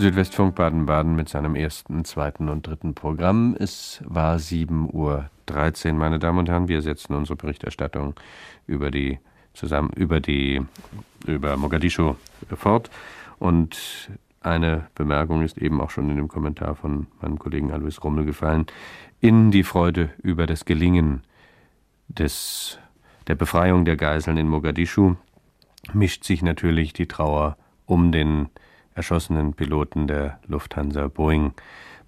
Südwestfunk 0.00 0.54
Baden-Baden 0.54 1.14
mit 1.14 1.28
seinem 1.28 1.54
ersten, 1.54 2.06
zweiten 2.06 2.48
und 2.48 2.66
dritten 2.66 2.94
Programm. 2.94 3.54
Es 3.58 4.00
war 4.06 4.36
7.13 4.36 4.94
Uhr, 4.94 5.92
meine 5.92 6.18
Damen 6.18 6.38
und 6.38 6.48
Herren. 6.48 6.68
Wir 6.68 6.80
setzen 6.80 7.14
unsere 7.14 7.36
Berichterstattung 7.36 8.14
über 8.66 8.90
die 8.90 9.18
zusammen 9.52 9.90
über 9.90 10.20
die 10.20 10.62
über 11.26 11.54
Mogadischu 11.58 12.14
fort. 12.56 12.88
Und 13.38 14.10
eine 14.40 14.86
Bemerkung 14.94 15.42
ist 15.42 15.58
eben 15.58 15.82
auch 15.82 15.90
schon 15.90 16.08
in 16.08 16.16
dem 16.16 16.28
Kommentar 16.28 16.76
von 16.76 17.06
meinem 17.20 17.38
Kollegen 17.38 17.70
Alois 17.70 18.02
Rummel 18.02 18.24
gefallen. 18.24 18.64
In 19.20 19.50
die 19.50 19.64
Freude 19.64 20.08
über 20.22 20.46
das 20.46 20.64
Gelingen 20.64 21.24
des, 22.08 22.78
der 23.26 23.34
Befreiung 23.34 23.84
der 23.84 23.98
Geiseln 23.98 24.38
in 24.38 24.48
Mogadischu 24.48 25.16
mischt 25.92 26.24
sich 26.24 26.40
natürlich 26.40 26.94
die 26.94 27.06
Trauer 27.06 27.58
um 27.84 28.12
den 28.12 28.48
erschossenen 28.94 29.54
Piloten 29.54 30.06
der 30.06 30.38
Lufthansa 30.46 31.08
Boeing. 31.08 31.52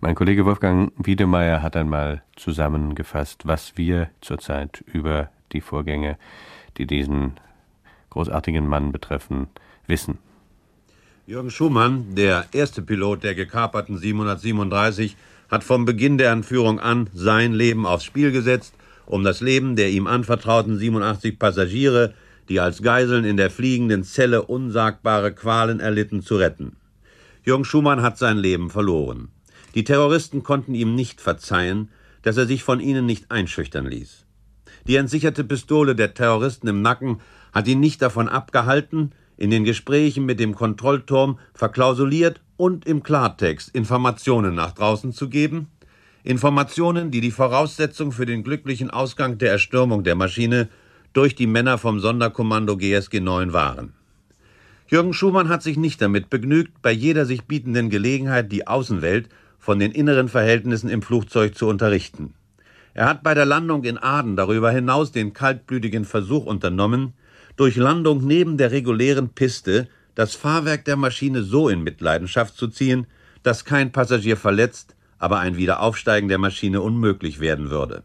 Mein 0.01 0.15
Kollege 0.15 0.45
Wolfgang 0.45 0.93
Wiedemeyer 0.97 1.63
hat 1.63 1.77
einmal 1.77 2.23
zusammengefasst, 2.37 3.47
was 3.47 3.77
wir 3.77 4.11
zurzeit 4.21 4.83
über 4.87 5.31
die 5.53 5.61
Vorgänge, 5.61 6.19
die 6.77 6.87
diesen 6.87 7.35
großartigen 8.11 8.67
Mann 8.67 8.93
betreffen, 8.93 9.47
wissen. 9.87 10.19
Jürgen 11.27 11.51
Schumann, 11.51 12.17
der 12.17 12.47
erste 12.53 12.83
Pilot 12.83 13.23
der 13.23 13.35
gekaperten 13.35 13.97
737, 13.97 15.17
hat 15.51 15.63
vom 15.63 15.85
Beginn 15.85 16.19
der 16.19 16.33
Entführung 16.33 16.81
an 16.81 17.09
sein 17.15 17.53
Leben 17.53 17.87
aufs 17.87 18.05
Spiel 18.05 18.33
gesetzt, 18.33 18.75
um 19.07 19.23
das 19.23 19.41
Leben 19.41 19.77
der 19.77 19.91
ihm 19.91 20.07
anvertrauten 20.07 20.79
87 20.79 21.39
Passagiere 21.39 22.15
die 22.49 22.61
als 22.61 22.83
Geiseln 22.83 23.25
in 23.25 23.37
der 23.37 23.51
fliegenden 23.51 24.05
Zelle 24.05 24.43
unsagbare 24.43 25.33
Qualen 25.33 25.81
erlitten, 25.81 26.23
zu 26.23 26.37
retten. 26.37 26.77
Jürgen 27.45 27.65
Schumann 27.65 28.03
hat 28.03 28.19
sein 28.19 28.39
Leben 28.39 28.71
verloren. 28.71 29.29
Die 29.75 29.85
Terroristen 29.85 30.43
konnten 30.43 30.75
ihm 30.75 30.95
nicht 30.95 31.21
verzeihen, 31.21 31.89
dass 32.23 32.37
er 32.37 32.47
sich 32.47 32.63
von 32.63 32.81
ihnen 32.81 33.07
nicht 33.07 33.31
einschüchtern 33.31 33.87
ließ. 33.87 34.27
Die 34.87 34.97
entsicherte 34.97 35.45
Pistole 35.45 35.95
der 35.95 36.15
Terroristen 36.15 36.69
im 36.69 36.83
Nacken 36.83 37.21
hat 37.53 37.69
ihn 37.69 37.81
nicht 37.81 38.03
davon 38.03 38.29
abgehalten, 38.29 39.13
in 39.37 39.51
den 39.51 39.65
Gesprächen 39.65 40.25
mit 40.25 40.39
dem 40.41 40.55
Kontrollturm 40.55 41.39
verklausuliert 41.55 42.41
und 42.57 42.87
im 42.87 43.03
Klartext 43.03 43.71
Informationen 43.75 44.55
nach 44.55 44.73
draußen 44.73 45.13
zu 45.13 45.29
geben, 45.29 45.69
Informationen, 46.25 47.11
die 47.11 47.21
die 47.21 47.33
Voraussetzung 47.33 48.13
für 48.13 48.27
den 48.27 48.45
glücklichen 48.45 48.91
Ausgang 48.91 49.39
der 49.39 49.51
Erstürmung 49.51 50.05
der 50.05 50.15
Maschine 50.15 50.69
durch 51.13 51.35
die 51.35 51.47
Männer 51.47 51.79
vom 51.79 52.01
Sonderkommando 52.01 52.77
GSG 52.77 53.21
9 53.21 53.53
waren. 53.53 53.93
Jürgen 54.89 55.15
Schumann 55.15 55.49
hat 55.49 55.63
sich 55.63 55.77
nicht 55.77 56.03
damit 56.03 56.31
begnügt, 56.31 56.83
bei 56.83 56.93
jeder 56.93 57.25
sich 57.25 57.45
bietenden 57.45 57.91
Gelegenheit 57.91 58.53
die 58.53 58.67
Außenwelt 58.67 59.29
von 59.59 59.79
den 59.79 59.93
inneren 59.93 60.29
Verhältnissen 60.29 60.91
im 60.91 61.03
Flugzeug 61.03 61.55
zu 61.55 61.67
unterrichten. 61.67 62.35
Er 62.95 63.07
hat 63.07 63.23
bei 63.23 63.33
der 63.33 63.47
Landung 63.47 63.85
in 63.85 63.97
Aden 63.97 64.37
darüber 64.37 64.71
hinaus 64.71 65.13
den 65.13 65.33
kaltblütigen 65.33 66.05
Versuch 66.05 66.45
unternommen, 66.45 67.15
durch 67.57 67.77
Landung 67.77 68.27
neben 68.27 68.57
der 68.59 68.71
regulären 68.71 69.31
Piste 69.31 69.89
das 70.15 70.35
Fahrwerk 70.35 70.85
der 70.85 70.97
Maschine 70.97 71.43
so 71.43 71.69
in 71.69 71.83
Mitleidenschaft 71.83 72.57
zu 72.57 72.69
ziehen, 72.69 73.07
dass 73.43 73.65
kein 73.65 73.93
Passagier 73.93 74.37
verletzt, 74.37 74.95
aber 75.19 75.39
ein 75.39 75.57
Wiederaufsteigen 75.57 76.29
der 76.29 76.39
Maschine 76.39 76.83
unmöglich 76.83 77.41
werden 77.41 77.71
würde. 77.71 78.03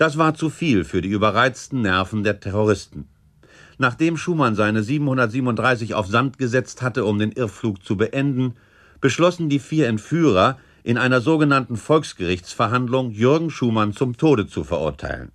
Das 0.00 0.16
war 0.16 0.32
zu 0.32 0.48
viel 0.48 0.84
für 0.84 1.02
die 1.02 1.10
überreizten 1.10 1.82
Nerven 1.82 2.24
der 2.24 2.40
Terroristen. 2.40 3.06
Nachdem 3.76 4.16
Schumann 4.16 4.54
seine 4.54 4.82
737 4.82 5.92
auf 5.92 6.06
Sand 6.06 6.38
gesetzt 6.38 6.80
hatte, 6.80 7.04
um 7.04 7.18
den 7.18 7.32
Irrflug 7.32 7.84
zu 7.84 7.98
beenden, 7.98 8.54
beschlossen 9.02 9.50
die 9.50 9.58
vier 9.58 9.88
Entführer, 9.88 10.56
in 10.84 10.96
einer 10.96 11.20
sogenannten 11.20 11.76
Volksgerichtsverhandlung 11.76 13.10
Jürgen 13.10 13.50
Schumann 13.50 13.92
zum 13.92 14.16
Tode 14.16 14.46
zu 14.46 14.64
verurteilen. 14.64 15.32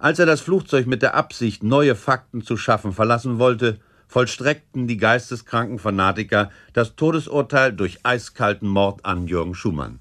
Als 0.00 0.18
er 0.18 0.26
das 0.26 0.40
Flugzeug 0.40 0.88
mit 0.88 1.00
der 1.00 1.14
Absicht, 1.14 1.62
neue 1.62 1.94
Fakten 1.94 2.42
zu 2.42 2.56
schaffen, 2.56 2.92
verlassen 2.92 3.38
wollte, 3.38 3.78
vollstreckten 4.08 4.88
die 4.88 4.96
geisteskranken 4.96 5.78
Fanatiker 5.78 6.50
das 6.72 6.96
Todesurteil 6.96 7.72
durch 7.72 8.00
eiskalten 8.02 8.68
Mord 8.68 9.04
an 9.04 9.28
Jürgen 9.28 9.54
Schumann. 9.54 10.00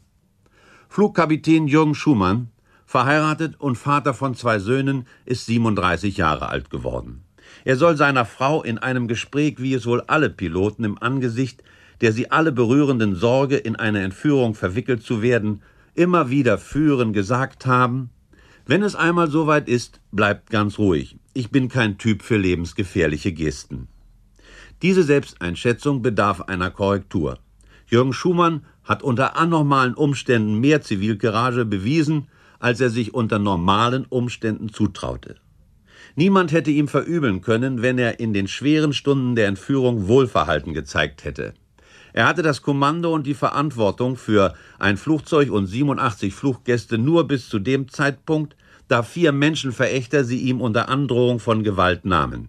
Flugkapitän 0.90 1.68
Jürgen 1.68 1.94
Schumann, 1.94 2.50
verheiratet 2.86 3.60
und 3.60 3.78
Vater 3.78 4.14
von 4.14 4.36
zwei 4.36 4.60
Söhnen, 4.60 5.08
ist 5.26 5.46
37 5.46 6.18
Jahre 6.18 6.50
alt 6.50 6.70
geworden. 6.70 7.24
Er 7.64 7.78
soll 7.78 7.98
seiner 7.98 8.26
Frau 8.26 8.64
in 8.64 8.78
einem 8.78 9.08
Gespräch, 9.08 9.56
wie 9.58 9.74
es 9.74 9.86
wohl 9.86 10.02
alle 10.02 10.30
Piloten 10.30 10.84
im 10.84 11.02
Angesicht 11.02 11.64
der 12.02 12.12
sie 12.12 12.32
alle 12.32 12.52
berührenden 12.52 13.16
Sorge, 13.16 13.58
in 13.58 13.76
eine 13.76 14.02
Entführung 14.02 14.56
verwickelt 14.56 15.04
zu 15.04 15.22
werden, 15.22 15.62
immer 15.94 16.30
wieder 16.30 16.58
führen, 16.58 17.14
gesagt 17.14 17.66
haben, 17.66 18.10
wenn 18.66 18.82
es 18.82 18.96
einmal 18.96 19.30
soweit 19.30 19.70
ist, 19.70 20.02
bleibt 20.12 20.50
ganz 20.50 20.80
ruhig. 20.80 21.18
Ich 21.34 21.52
bin 21.52 21.70
kein 21.70 21.98
Typ 21.98 22.24
für 22.24 22.38
lebensgefährliche 22.38 23.32
Gesten. 23.32 23.88
Diese 24.82 25.04
Selbsteinschätzung 25.04 26.02
bedarf 26.02 26.42
einer 26.42 26.72
Korrektur. 26.72 27.40
Jürgen 27.88 28.14
Schumann 28.14 28.66
hat 28.84 29.04
unter 29.04 29.38
anormalen 29.38 29.94
Umständen 29.94 30.60
mehr 30.60 30.82
Zivilcourage 30.82 31.66
bewiesen, 31.66 32.28
als 32.60 32.82
er 32.82 32.90
sich 32.90 33.14
unter 33.14 33.40
normalen 33.40 34.06
Umständen 34.06 34.70
zutraute. 34.70 35.36
Niemand 36.16 36.52
hätte 36.52 36.72
ihm 36.72 36.88
verübeln 36.88 37.42
können, 37.42 37.82
wenn 37.82 37.98
er 37.98 38.20
in 38.20 38.34
den 38.34 38.48
schweren 38.48 38.94
Stunden 38.94 39.36
der 39.36 39.48
Entführung 39.48 40.08
Wohlverhalten 40.08 40.74
gezeigt 40.74 41.26
hätte. 41.26 41.54
Er 42.14 42.28
hatte 42.28 42.42
das 42.42 42.62
Kommando 42.62 43.14
und 43.14 43.28
die 43.28 43.34
Verantwortung 43.34 44.16
für 44.16 44.54
ein 44.80 44.96
Flugzeug 44.96 45.52
und 45.52 45.68
87 45.68 46.34
Fluggäste 46.34 46.98
nur 46.98 47.28
bis 47.28 47.50
zu 47.50 47.60
dem 47.60 47.90
Zeitpunkt, 47.90 48.56
da 48.88 49.04
vier 49.04 49.34
Menschenverächter 49.34 50.24
sie 50.24 50.40
ihm 50.40 50.62
unter 50.62 50.88
Androhung 50.88 51.40
von 51.40 51.64
Gewalt 51.64 52.06
nahmen. 52.06 52.48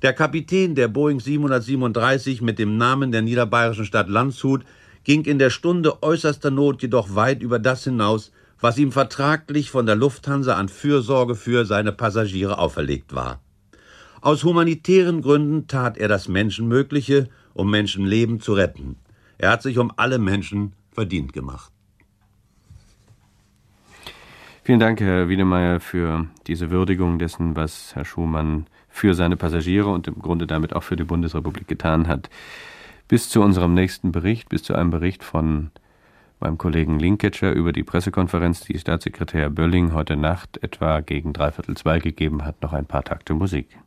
Der 0.00 0.14
Kapitän 0.14 0.74
der 0.74 0.88
Boeing 0.88 1.20
737 1.20 2.40
mit 2.40 2.58
dem 2.58 2.78
Namen 2.78 3.12
der 3.12 3.22
niederbayerischen 3.22 3.84
Stadt 3.84 4.08
Landshut 4.08 4.64
ging 5.04 5.24
in 5.24 5.38
der 5.38 5.50
Stunde 5.50 6.02
äußerster 6.02 6.50
Not 6.50 6.82
jedoch 6.82 7.14
weit 7.14 7.42
über 7.42 7.58
das 7.58 7.84
hinaus, 7.84 8.32
was 8.60 8.78
ihm 8.78 8.92
vertraglich 8.92 9.70
von 9.70 9.86
der 9.86 9.96
Lufthansa 9.96 10.54
an 10.54 10.68
Fürsorge 10.68 11.34
für 11.34 11.64
seine 11.64 11.92
Passagiere 11.92 12.58
auferlegt 12.58 13.14
war. 13.14 13.40
Aus 14.20 14.44
humanitären 14.44 15.22
Gründen 15.22 15.66
tat 15.66 15.98
er 15.98 16.08
das 16.08 16.28
Menschenmögliche 16.28 17.28
um 17.56 17.70
Menschenleben 17.70 18.40
zu 18.40 18.52
retten. 18.52 18.96
Er 19.38 19.50
hat 19.50 19.62
sich 19.62 19.78
um 19.78 19.90
alle 19.96 20.18
Menschen 20.18 20.74
verdient 20.92 21.32
gemacht. 21.32 21.72
Vielen 24.62 24.80
Dank, 24.80 25.00
Herr 25.00 25.28
Wiedemeyer, 25.28 25.80
für 25.80 26.26
diese 26.46 26.70
Würdigung 26.70 27.18
dessen, 27.18 27.56
was 27.56 27.94
Herr 27.94 28.04
Schumann 28.04 28.66
für 28.88 29.14
seine 29.14 29.36
Passagiere 29.36 29.88
und 29.88 30.08
im 30.08 30.18
Grunde 30.18 30.46
damit 30.46 30.74
auch 30.74 30.82
für 30.82 30.96
die 30.96 31.04
Bundesrepublik 31.04 31.68
getan 31.68 32.08
hat. 32.08 32.28
Bis 33.08 33.28
zu 33.28 33.40
unserem 33.42 33.74
nächsten 33.74 34.12
Bericht, 34.12 34.48
bis 34.48 34.64
zu 34.64 34.74
einem 34.74 34.90
Bericht 34.90 35.22
von 35.22 35.70
meinem 36.40 36.58
Kollegen 36.58 36.98
Linketscher 36.98 37.52
über 37.52 37.72
die 37.72 37.84
Pressekonferenz, 37.84 38.60
die 38.60 38.78
Staatssekretär 38.78 39.50
Bölling 39.50 39.92
heute 39.92 40.16
Nacht 40.16 40.62
etwa 40.62 41.00
gegen 41.00 41.32
dreiviertel 41.32 41.76
zwei 41.76 41.98
gegeben 41.98 42.44
hat, 42.44 42.62
noch 42.62 42.72
ein 42.72 42.86
paar 42.86 43.04
Takte 43.04 43.34
Musik. 43.34 43.78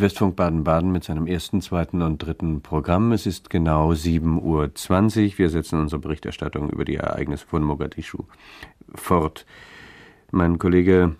Südwestfunk 0.00 0.34
Baden-Baden 0.34 0.90
mit 0.90 1.04
seinem 1.04 1.26
ersten, 1.26 1.60
zweiten 1.60 2.00
und 2.00 2.24
dritten 2.24 2.62
Programm. 2.62 3.12
Es 3.12 3.26
ist 3.26 3.50
genau 3.50 3.90
7.20 3.92 4.42
Uhr. 4.42 5.38
Wir 5.38 5.50
setzen 5.50 5.78
unsere 5.78 6.00
Berichterstattung 6.00 6.70
über 6.70 6.86
die 6.86 6.96
Ereignisse 6.96 7.46
von 7.46 7.62
Mogadischu 7.62 8.24
fort. 8.94 9.44
Mein 10.30 10.58
Kollege 10.58 11.16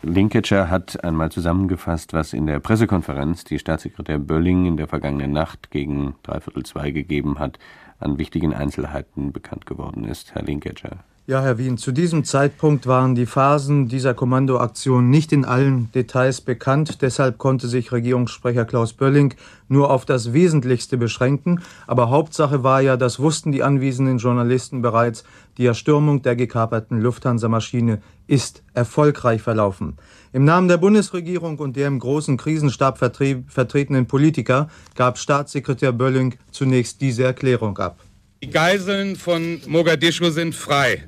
Linketscher 0.00 0.70
hat 0.70 1.04
einmal 1.04 1.30
zusammengefasst, 1.30 2.14
was 2.14 2.32
in 2.32 2.46
der 2.46 2.58
Pressekonferenz 2.58 3.44
die 3.44 3.58
Staatssekretär 3.58 4.18
Bölling 4.18 4.64
in 4.64 4.78
der 4.78 4.88
vergangenen 4.88 5.32
Nacht 5.32 5.70
gegen 5.70 6.14
dreiviertel 6.22 6.62
zwei 6.62 6.90
gegeben 6.90 7.38
hat, 7.38 7.58
an 7.98 8.16
wichtigen 8.16 8.54
Einzelheiten 8.54 9.30
bekannt 9.30 9.66
geworden 9.66 10.04
ist. 10.04 10.34
Herr 10.34 10.42
Linketscher. 10.42 11.04
Ja, 11.26 11.40
Herr 11.40 11.56
Wien, 11.56 11.78
zu 11.78 11.90
diesem 11.90 12.24
Zeitpunkt 12.24 12.86
waren 12.86 13.14
die 13.14 13.24
Phasen 13.24 13.88
dieser 13.88 14.12
Kommandoaktion 14.12 15.08
nicht 15.08 15.32
in 15.32 15.46
allen 15.46 15.90
Details 15.92 16.42
bekannt. 16.42 17.00
Deshalb 17.00 17.38
konnte 17.38 17.66
sich 17.66 17.92
Regierungssprecher 17.92 18.66
Klaus 18.66 18.92
Bölling 18.92 19.32
nur 19.66 19.88
auf 19.90 20.04
das 20.04 20.34
Wesentlichste 20.34 20.98
beschränken. 20.98 21.62
Aber 21.86 22.10
Hauptsache 22.10 22.62
war 22.62 22.82
ja, 22.82 22.98
das 22.98 23.20
wussten 23.20 23.52
die 23.52 23.62
anwesenden 23.62 24.18
Journalisten 24.18 24.82
bereits, 24.82 25.24
die 25.56 25.64
Erstürmung 25.64 26.20
der 26.20 26.36
gekaperten 26.36 27.00
Lufthansa-Maschine 27.00 28.02
ist 28.26 28.62
erfolgreich 28.74 29.40
verlaufen. 29.40 29.96
Im 30.34 30.44
Namen 30.44 30.68
der 30.68 30.76
Bundesregierung 30.76 31.58
und 31.58 31.76
der 31.76 31.88
im 31.88 32.00
großen 32.00 32.36
Krisenstab 32.36 32.98
vertretenen 32.98 34.04
Politiker 34.04 34.68
gab 34.94 35.16
Staatssekretär 35.16 35.92
Bölling 35.92 36.34
zunächst 36.50 37.00
diese 37.00 37.24
Erklärung 37.24 37.78
ab. 37.78 37.96
Die 38.42 38.50
Geiseln 38.50 39.16
von 39.16 39.60
Mogadischu 39.66 40.28
sind 40.30 40.54
frei. 40.54 41.04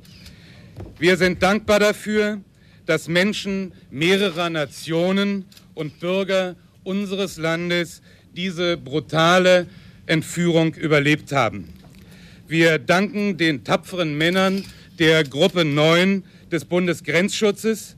Wir 0.99 1.17
sind 1.17 1.43
dankbar 1.43 1.81
dafür, 1.81 2.41
dass 2.87 3.09
Menschen 3.09 3.73
mehrerer 3.91 4.49
Nationen 4.49 5.45
und 5.75 6.01
Bürger 6.01 6.57
unseres 6.85 7.37
Landes 7.37 8.01
diese 8.35 8.77
brutale 8.77 9.67
Entführung 10.07 10.75
überlebt 10.75 11.33
haben. 11.33 11.69
Wir 12.49 12.79
danken 12.79 13.37
den 13.37 13.65
tapferen 13.65 14.17
Männern 14.17 14.65
der 14.99 15.25
Gruppe 15.25 15.65
9 15.65 16.23
des 16.51 16.65
Bundesgrenzschutzes, 16.65 17.97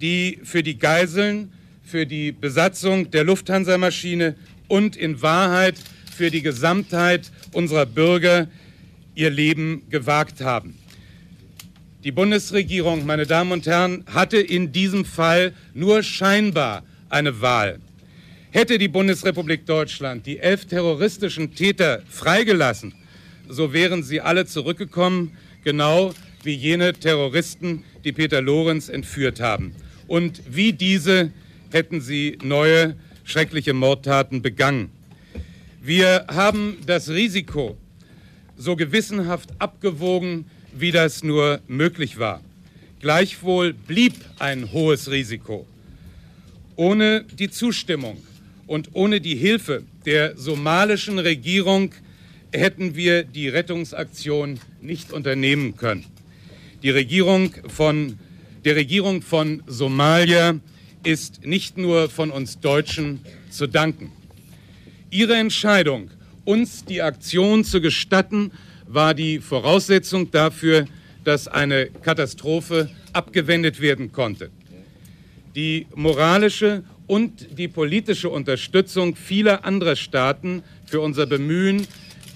die 0.00 0.38
für 0.44 0.62
die 0.62 0.78
Geiseln, 0.78 1.52
für 1.82 2.06
die 2.06 2.32
Besatzung 2.32 3.10
der 3.10 3.24
Lufthansa-Maschine 3.24 4.34
und 4.68 4.96
in 4.96 5.20
Wahrheit 5.20 5.74
für 6.16 6.30
die 6.30 6.42
Gesamtheit 6.42 7.30
unserer 7.52 7.86
Bürger 7.86 8.48
ihr 9.18 9.30
Leben 9.30 9.82
gewagt 9.90 10.40
haben. 10.40 10.78
Die 12.04 12.12
Bundesregierung, 12.12 13.04
meine 13.04 13.26
Damen 13.26 13.50
und 13.50 13.66
Herren, 13.66 14.04
hatte 14.06 14.38
in 14.38 14.70
diesem 14.70 15.04
Fall 15.04 15.52
nur 15.74 16.04
scheinbar 16.04 16.84
eine 17.08 17.40
Wahl. 17.40 17.80
Hätte 18.52 18.78
die 18.78 18.86
Bundesrepublik 18.86 19.66
Deutschland 19.66 20.24
die 20.24 20.38
elf 20.38 20.66
terroristischen 20.66 21.52
Täter 21.52 22.00
freigelassen, 22.08 22.94
so 23.48 23.72
wären 23.72 24.04
sie 24.04 24.20
alle 24.20 24.46
zurückgekommen, 24.46 25.36
genau 25.64 26.14
wie 26.44 26.54
jene 26.54 26.92
Terroristen, 26.92 27.82
die 28.04 28.12
Peter 28.12 28.40
Lorenz 28.40 28.88
entführt 28.88 29.40
haben. 29.40 29.74
Und 30.06 30.42
wie 30.48 30.72
diese 30.72 31.32
hätten 31.72 32.00
sie 32.00 32.38
neue 32.44 32.94
schreckliche 33.24 33.74
Mordtaten 33.74 34.42
begangen. 34.42 34.90
Wir 35.82 36.26
haben 36.28 36.76
das 36.86 37.08
Risiko 37.08 37.76
so 38.58 38.76
gewissenhaft 38.76 39.50
abgewogen, 39.58 40.44
wie 40.76 40.90
das 40.90 41.22
nur 41.22 41.60
möglich 41.68 42.18
war. 42.18 42.42
Gleichwohl 43.00 43.72
blieb 43.72 44.14
ein 44.38 44.72
hohes 44.72 45.10
Risiko. 45.10 45.66
Ohne 46.76 47.24
die 47.24 47.48
Zustimmung 47.48 48.18
und 48.66 48.90
ohne 48.92 49.20
die 49.20 49.36
Hilfe 49.36 49.84
der 50.04 50.36
somalischen 50.36 51.18
Regierung 51.18 51.92
hätten 52.52 52.96
wir 52.96 53.22
die 53.24 53.48
Rettungsaktion 53.48 54.58
nicht 54.80 55.12
unternehmen 55.12 55.76
können. 55.76 56.04
Die 56.82 56.90
Regierung 56.90 57.54
von, 57.68 58.18
der 58.64 58.76
Regierung 58.76 59.22
von 59.22 59.62
Somalia 59.66 60.58
ist 61.04 61.44
nicht 61.44 61.78
nur 61.78 62.08
von 62.08 62.30
uns 62.30 62.60
Deutschen 62.60 63.20
zu 63.50 63.66
danken. 63.66 64.12
Ihre 65.10 65.36
Entscheidung, 65.36 66.10
uns 66.48 66.86
die 66.86 67.02
Aktion 67.02 67.62
zu 67.62 67.82
gestatten, 67.82 68.52
war 68.86 69.12
die 69.12 69.38
Voraussetzung 69.38 70.30
dafür, 70.30 70.86
dass 71.22 71.46
eine 71.46 71.88
Katastrophe 71.88 72.88
abgewendet 73.12 73.82
werden 73.82 74.12
konnte. 74.12 74.50
Die 75.54 75.86
moralische 75.94 76.84
und 77.06 77.58
die 77.58 77.68
politische 77.68 78.30
Unterstützung 78.30 79.14
vieler 79.14 79.66
anderer 79.66 79.94
Staaten 79.94 80.62
für 80.86 81.02
unser 81.02 81.26
Bemühen, 81.26 81.86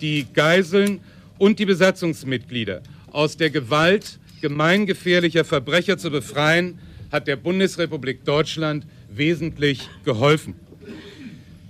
die 0.02 0.26
Geiseln 0.34 1.00
und 1.38 1.58
die 1.58 1.64
Besatzungsmitglieder 1.64 2.82
aus 3.12 3.38
der 3.38 3.48
Gewalt 3.48 4.18
gemeingefährlicher 4.42 5.46
Verbrecher 5.46 5.96
zu 5.96 6.10
befreien, 6.10 6.78
hat 7.10 7.28
der 7.28 7.36
Bundesrepublik 7.36 8.26
Deutschland 8.26 8.84
wesentlich 9.10 9.88
geholfen. 10.04 10.52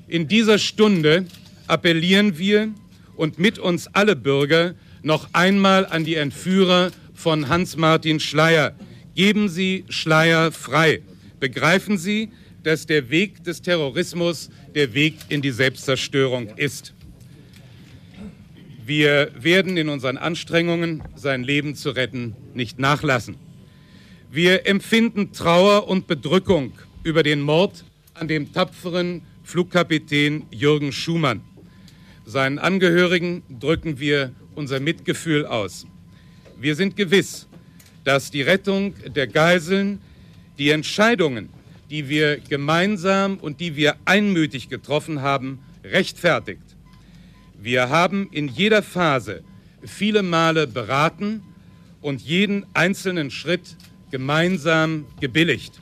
In 0.09 0.27
dieser 0.27 0.59
Stunde 0.59 1.27
appellieren 1.67 2.39
wir 2.39 2.73
und 3.17 3.39
mit 3.39 3.59
uns 3.59 3.89
alle 3.89 4.17
Bürger 4.17 4.75
noch 5.03 5.29
einmal 5.33 5.87
an 5.87 6.05
die 6.05 6.17
Entführer 6.17 6.91
von 7.15 7.49
Hans-Martin 7.49 8.21
Schleier. 8.21 8.75
Geben 9.15 9.49
Sie 9.49 9.85
Schleier 9.89 10.53
frei. 10.53 11.03
Begreifen 11.41 11.99
Sie, 11.99 12.31
dass 12.63 12.87
der 12.87 13.11
Weg 13.11 13.45
des 13.45 13.63
Terrorismus 13.63 14.51
der 14.75 14.95
Weg 14.95 15.17
in 15.29 15.43
die 15.43 15.51
Selbstzerstörung 15.51 16.49
ist. 16.57 16.95
Wir 18.85 19.31
werden 19.39 19.77
in 19.77 19.89
unseren 19.89 20.17
Anstrengungen, 20.17 21.03
sein 21.15 21.45
Leben 21.45 21.75
zu 21.75 21.91
retten, 21.91 22.35
nicht 22.55 22.79
nachlassen. 22.79 23.37
Wir 24.31 24.67
empfinden 24.67 25.33
Trauer 25.33 25.89
und 25.89 26.07
Bedrückung 26.07 26.73
über 27.05 27.23
den 27.23 27.41
Mord 27.41 27.85
an 28.15 28.29
dem 28.29 28.53
tapferen 28.53 29.23
Flugkapitän 29.45 30.47
Jürgen 30.51 30.93
Schumann. 30.93 31.43
Seinen 32.25 32.59
Angehörigen 32.59 33.43
drücken 33.61 33.99
wir 33.99 34.33
unser 34.55 34.79
Mitgefühl 34.79 35.45
aus. 35.45 35.87
Wir 36.59 36.77
sind 36.77 36.97
gewiss, 36.97 37.49
dass 38.05 38.31
die 38.31 38.43
Rettung 38.43 38.95
der 39.15 39.27
Geiseln, 39.27 40.01
die 40.59 40.71
Entscheidungen, 40.71 41.49
die 41.91 42.09
wir 42.09 42.39
gemeinsam 42.39 43.39
und 43.39 43.61
die 43.61 43.75
wir 43.75 43.97
einmütig 44.05 44.69
getroffen 44.69 45.21
haben, 45.21 45.59
rechtfertigt. 45.85 46.63
Wir 47.61 47.89
haben 47.89 48.29
in 48.31 48.49
jeder 48.49 48.83
Phase 48.83 49.43
viele 49.85 50.23
Male 50.23 50.67
beraten 50.67 51.43
und 52.01 52.21
jeden 52.21 52.67
einzelnen 52.75 53.31
Schritt 53.31 53.77
gemeinsam 54.11 55.07
gebilligt. 55.21 55.81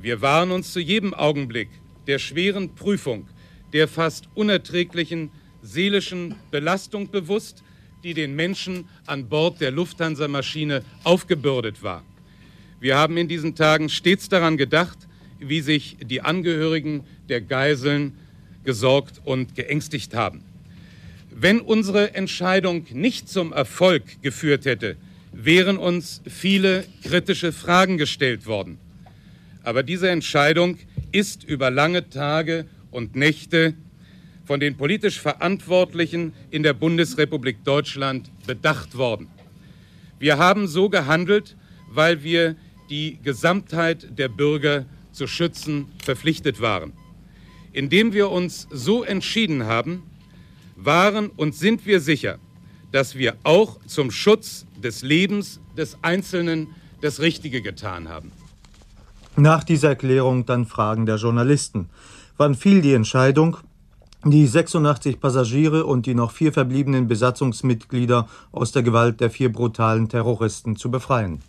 Wir 0.00 0.20
waren 0.20 0.50
uns 0.50 0.72
zu 0.72 0.80
jedem 0.80 1.12
Augenblick 1.12 1.70
der 2.06 2.18
schweren 2.18 2.74
Prüfung 2.74 3.26
der 3.74 3.88
fast 3.88 4.28
unerträglichen 4.34 5.30
seelischen 5.60 6.36
Belastung 6.50 7.10
bewusst, 7.10 7.62
die 8.04 8.14
den 8.14 8.36
Menschen 8.36 8.88
an 9.04 9.28
Bord 9.28 9.60
der 9.60 9.72
Lufthansa-Maschine 9.72 10.82
aufgebürdet 11.02 11.82
war. 11.82 12.04
Wir 12.80 12.96
haben 12.96 13.16
in 13.16 13.28
diesen 13.28 13.56
Tagen 13.56 13.88
stets 13.88 14.28
daran 14.28 14.56
gedacht, 14.56 14.98
wie 15.40 15.60
sich 15.60 15.96
die 16.00 16.20
Angehörigen 16.20 17.02
der 17.28 17.40
Geiseln 17.40 18.12
gesorgt 18.62 19.20
und 19.24 19.56
geängstigt 19.56 20.14
haben. 20.14 20.44
Wenn 21.30 21.60
unsere 21.60 22.14
Entscheidung 22.14 22.86
nicht 22.92 23.28
zum 23.28 23.52
Erfolg 23.52 24.22
geführt 24.22 24.66
hätte, 24.66 24.96
wären 25.32 25.78
uns 25.78 26.22
viele 26.28 26.84
kritische 27.02 27.52
Fragen 27.52 27.98
gestellt 27.98 28.46
worden. 28.46 28.78
Aber 29.64 29.82
diese 29.82 30.10
Entscheidung 30.10 30.78
ist 31.10 31.42
über 31.42 31.70
lange 31.70 32.08
Tage 32.08 32.66
und 32.94 33.16
Nächte 33.16 33.74
von 34.44 34.60
den 34.60 34.76
politisch 34.76 35.20
Verantwortlichen 35.20 36.32
in 36.50 36.62
der 36.62 36.74
Bundesrepublik 36.74 37.64
Deutschland 37.64 38.30
bedacht 38.46 38.96
worden. 38.96 39.28
Wir 40.18 40.38
haben 40.38 40.68
so 40.68 40.88
gehandelt, 40.88 41.56
weil 41.90 42.22
wir 42.22 42.56
die 42.90 43.18
Gesamtheit 43.22 44.18
der 44.18 44.28
Bürger 44.28 44.86
zu 45.12 45.26
schützen 45.26 45.86
verpflichtet 46.04 46.60
waren. 46.60 46.92
Indem 47.72 48.12
wir 48.12 48.30
uns 48.30 48.68
so 48.70 49.02
entschieden 49.02 49.64
haben, 49.64 50.04
waren 50.76 51.28
und 51.30 51.54
sind 51.54 51.86
wir 51.86 52.00
sicher, 52.00 52.38
dass 52.92 53.16
wir 53.16 53.36
auch 53.42 53.80
zum 53.86 54.10
Schutz 54.10 54.66
des 54.80 55.02
Lebens 55.02 55.60
des 55.76 55.96
Einzelnen 56.02 56.68
das 57.00 57.20
Richtige 57.20 57.60
getan 57.60 58.08
haben. 58.08 58.30
Nach 59.36 59.64
dieser 59.64 59.88
Erklärung 59.88 60.46
dann 60.46 60.64
Fragen 60.66 61.06
der 61.06 61.16
Journalisten. 61.16 61.88
Wann 62.36 62.56
fiel 62.56 62.82
die 62.82 62.94
Entscheidung, 62.94 63.58
die 64.24 64.48
86 64.48 65.20
Passagiere 65.20 65.84
und 65.84 66.06
die 66.06 66.14
noch 66.14 66.32
vier 66.32 66.52
verbliebenen 66.52 67.06
Besatzungsmitglieder 67.06 68.28
aus 68.50 68.72
der 68.72 68.82
Gewalt 68.82 69.20
der 69.20 69.30
vier 69.30 69.52
brutalen 69.52 70.08
Terroristen 70.08 70.74
zu 70.74 70.90
befreien? 70.90 71.42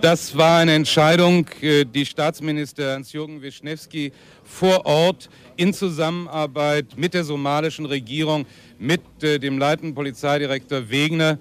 Das 0.00 0.34
war 0.34 0.60
eine 0.60 0.72
Entscheidung, 0.72 1.46
äh, 1.60 1.84
die 1.84 2.06
Staatsminister 2.06 2.94
Hans-Jürgen 2.94 3.42
Wischnewski 3.42 4.12
vor 4.44 4.86
Ort 4.86 5.28
in 5.56 5.74
Zusammenarbeit 5.74 6.96
mit 6.96 7.12
der 7.12 7.24
somalischen 7.24 7.84
Regierung, 7.84 8.46
mit 8.78 9.02
äh, 9.22 9.38
dem 9.38 9.58
leitenden 9.58 9.94
Polizeidirektor 9.94 10.88
Wegner, 10.88 11.38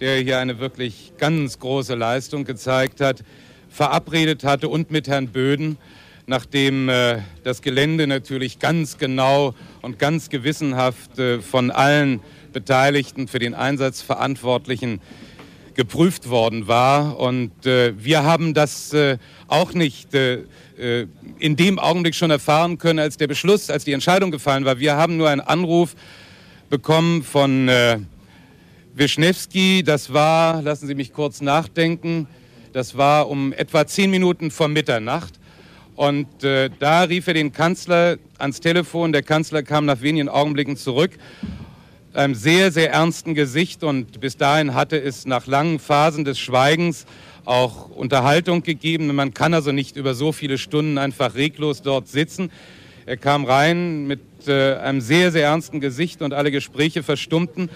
der 0.00 0.16
hier 0.16 0.40
eine 0.40 0.58
wirklich 0.58 1.12
ganz 1.16 1.60
große 1.60 1.94
Leistung 1.94 2.44
gezeigt 2.44 3.00
hat, 3.00 3.22
verabredet 3.68 4.42
hatte 4.42 4.68
und 4.68 4.90
mit 4.90 5.06
Herrn 5.06 5.28
Böden, 5.28 5.78
nachdem 6.26 6.88
äh, 6.88 7.18
das 7.44 7.62
Gelände 7.62 8.06
natürlich 8.06 8.58
ganz 8.58 8.98
genau 8.98 9.54
und 9.80 9.98
ganz 9.98 10.30
gewissenhaft 10.30 11.10
von 11.40 11.70
allen 11.70 12.20
Beteiligten 12.52 13.28
für 13.28 13.38
den 13.38 13.54
Einsatz 13.54 14.02
Verantwortlichen 14.02 15.00
geprüft 15.74 16.28
worden 16.28 16.68
war. 16.68 17.18
Und 17.18 17.66
äh, 17.66 17.94
wir 17.96 18.24
haben 18.24 18.54
das 18.54 18.92
äh, 18.92 19.18
auch 19.48 19.72
nicht 19.72 20.14
äh, 20.14 20.44
äh, 20.78 21.06
in 21.38 21.56
dem 21.56 21.78
Augenblick 21.78 22.14
schon 22.14 22.30
erfahren 22.30 22.78
können, 22.78 22.98
als 22.98 23.16
der 23.16 23.26
Beschluss, 23.26 23.70
als 23.70 23.84
die 23.84 23.92
Entscheidung 23.92 24.30
gefallen 24.30 24.64
war. 24.64 24.78
Wir 24.78 24.96
haben 24.96 25.16
nur 25.16 25.28
einen 25.28 25.40
Anruf 25.40 25.94
bekommen 26.68 27.22
von 27.22 27.68
äh, 27.68 27.98
Wischnewski. 28.94 29.82
Das 29.82 30.12
war, 30.12 30.62
lassen 30.62 30.86
Sie 30.86 30.94
mich 30.94 31.12
kurz 31.12 31.40
nachdenken, 31.40 32.26
das 32.72 32.96
war 32.96 33.28
um 33.28 33.52
etwa 33.52 33.86
zehn 33.86 34.10
Minuten 34.10 34.50
vor 34.50 34.68
Mitternacht. 34.68 35.34
Und 35.94 36.42
äh, 36.42 36.70
da 36.78 37.02
rief 37.02 37.26
er 37.26 37.34
den 37.34 37.52
Kanzler 37.52 38.16
ans 38.38 38.60
Telefon. 38.60 39.12
Der 39.12 39.22
Kanzler 39.22 39.62
kam 39.62 39.84
nach 39.84 40.00
wenigen 40.00 40.28
Augenblicken 40.28 40.76
zurück 40.76 41.12
einem 42.14 42.34
sehr, 42.34 42.70
sehr 42.70 42.92
ernsten 42.92 43.34
Gesicht. 43.34 43.84
Und 43.84 44.20
bis 44.20 44.36
dahin 44.36 44.74
hatte 44.74 45.00
es 45.00 45.26
nach 45.26 45.46
langen 45.46 45.78
Phasen 45.78 46.24
des 46.24 46.38
Schweigens 46.38 47.06
auch 47.44 47.90
Unterhaltung 47.90 48.62
gegeben. 48.62 49.14
Man 49.14 49.34
kann 49.34 49.54
also 49.54 49.72
nicht 49.72 49.96
über 49.96 50.14
so 50.14 50.32
viele 50.32 50.58
Stunden 50.58 50.98
einfach 50.98 51.34
reglos 51.34 51.82
dort 51.82 52.08
sitzen. 52.08 52.50
Er 53.04 53.16
kam 53.16 53.44
rein 53.44 54.06
mit 54.06 54.20
äh, 54.46 54.74
einem 54.74 55.00
sehr, 55.00 55.32
sehr 55.32 55.44
ernsten 55.44 55.80
Gesicht 55.80 56.22
und 56.22 56.32
alle 56.32 56.50
Gespräche 56.50 57.02
verstummten. 57.02 57.68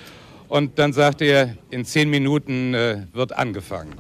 Und 0.49 0.79
dann 0.79 0.93
sagte 0.93 1.25
er, 1.25 1.57
in 1.71 1.85
zehn 1.85 2.09
Minuten 2.09 2.75
äh, 2.75 3.03
wird 3.13 3.37
angefangen. 3.37 3.95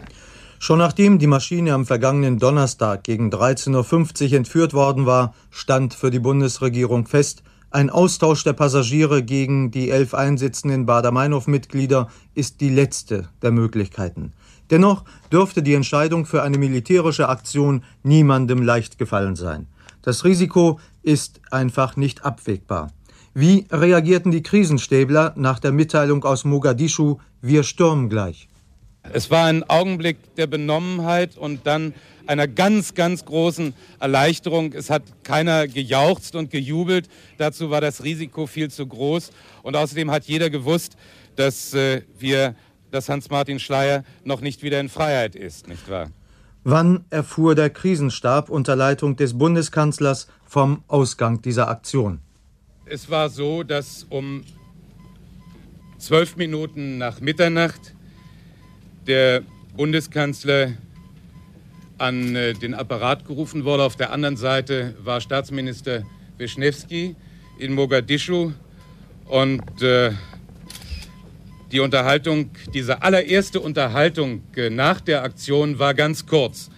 Schon 0.58 0.78
nachdem 0.78 1.18
die 1.18 1.26
Maschine 1.26 1.74
am 1.74 1.84
vergangenen 1.84 2.38
Donnerstag 2.38 3.04
gegen 3.04 3.30
13.50 3.30 4.30
Uhr 4.30 4.36
entführt 4.38 4.72
worden 4.72 5.04
war, 5.04 5.34
stand 5.50 5.94
für 5.94 6.10
die 6.10 6.18
Bundesregierung 6.18 7.06
fest, 7.06 7.42
ein 7.70 7.90
Austausch 7.90 8.42
der 8.42 8.54
Passagiere 8.54 9.22
gegen 9.22 9.70
die 9.70 9.90
elf 9.90 10.14
einsitzenden 10.14 10.86
Bader-Meinhof-Mitglieder 10.86 12.08
ist 12.34 12.60
die 12.60 12.70
letzte 12.70 13.28
der 13.42 13.50
Möglichkeiten. 13.50 14.32
Dennoch 14.70 15.04
dürfte 15.30 15.62
die 15.62 15.74
Entscheidung 15.74 16.24
für 16.24 16.42
eine 16.42 16.58
militärische 16.58 17.28
Aktion 17.28 17.82
niemandem 18.02 18.62
leicht 18.62 18.98
gefallen 18.98 19.36
sein. 19.36 19.66
Das 20.00 20.24
Risiko 20.24 20.80
ist 21.02 21.40
einfach 21.50 21.96
nicht 21.96 22.24
abwägbar. 22.24 22.92
Wie 23.34 23.66
reagierten 23.70 24.32
die 24.32 24.42
Krisenstäbler 24.42 25.34
nach 25.36 25.58
der 25.58 25.72
Mitteilung 25.72 26.24
aus 26.24 26.44
Mogadischu, 26.44 27.18
wir 27.42 27.62
stürmen 27.62 28.08
gleich? 28.08 28.48
Es 29.12 29.30
war 29.30 29.46
ein 29.46 29.64
Augenblick 29.64 30.34
der 30.36 30.46
Benommenheit 30.46 31.36
und 31.36 31.66
dann 31.66 31.94
einer 32.26 32.48
ganz, 32.48 32.94
ganz 32.94 33.24
großen 33.24 33.74
Erleichterung. 34.00 34.72
Es 34.72 34.90
hat 34.90 35.02
keiner 35.22 35.68
gejauchzt 35.68 36.34
und 36.34 36.50
gejubelt. 36.50 37.08
Dazu 37.38 37.70
war 37.70 37.80
das 37.80 38.02
Risiko 38.02 38.46
viel 38.46 38.70
zu 38.70 38.86
groß. 38.86 39.30
Und 39.62 39.76
außerdem 39.76 40.10
hat 40.10 40.24
jeder 40.24 40.50
gewusst, 40.50 40.96
dass 41.36 41.74
äh, 41.74 42.02
wir, 42.18 42.54
dass 42.90 43.08
Hans-Martin 43.08 43.58
Schleyer 43.58 44.04
noch 44.24 44.40
nicht 44.40 44.62
wieder 44.62 44.80
in 44.80 44.88
Freiheit 44.88 45.34
ist, 45.34 45.68
nicht 45.68 45.88
wahr? 45.88 46.10
Wann 46.64 47.04
erfuhr 47.10 47.54
der 47.54 47.70
Krisenstab 47.70 48.50
unter 48.50 48.74
Leitung 48.74 49.14
des 49.14 49.38
Bundeskanzlers 49.38 50.26
vom 50.44 50.82
Ausgang 50.88 51.40
dieser 51.40 51.68
Aktion? 51.68 52.18
Es 52.86 53.08
war 53.08 53.28
so, 53.30 53.62
dass 53.62 54.04
um 54.10 54.44
zwölf 55.98 56.36
Minuten 56.36 56.98
nach 56.98 57.20
Mitternacht 57.20 57.95
der 59.06 59.42
Bundeskanzler 59.76 60.72
an 61.98 62.36
äh, 62.36 62.54
den 62.54 62.74
Apparat 62.74 63.26
gerufen 63.26 63.64
wurde. 63.64 63.84
Auf 63.84 63.96
der 63.96 64.12
anderen 64.12 64.36
Seite 64.36 64.94
war 65.02 65.20
Staatsminister 65.20 66.04
Wischnewski 66.38 67.16
in 67.58 67.72
Mogadischu 67.72 68.52
und 69.26 69.82
äh, 69.82 70.12
die 71.72 71.80
Unterhaltung, 71.80 72.50
diese 72.74 73.02
allererste 73.02 73.60
Unterhaltung 73.60 74.42
äh, 74.54 74.70
nach 74.70 75.00
der 75.00 75.22
Aktion 75.22 75.78
war 75.78 75.94
ganz 75.94 76.26
kurz. 76.26 76.70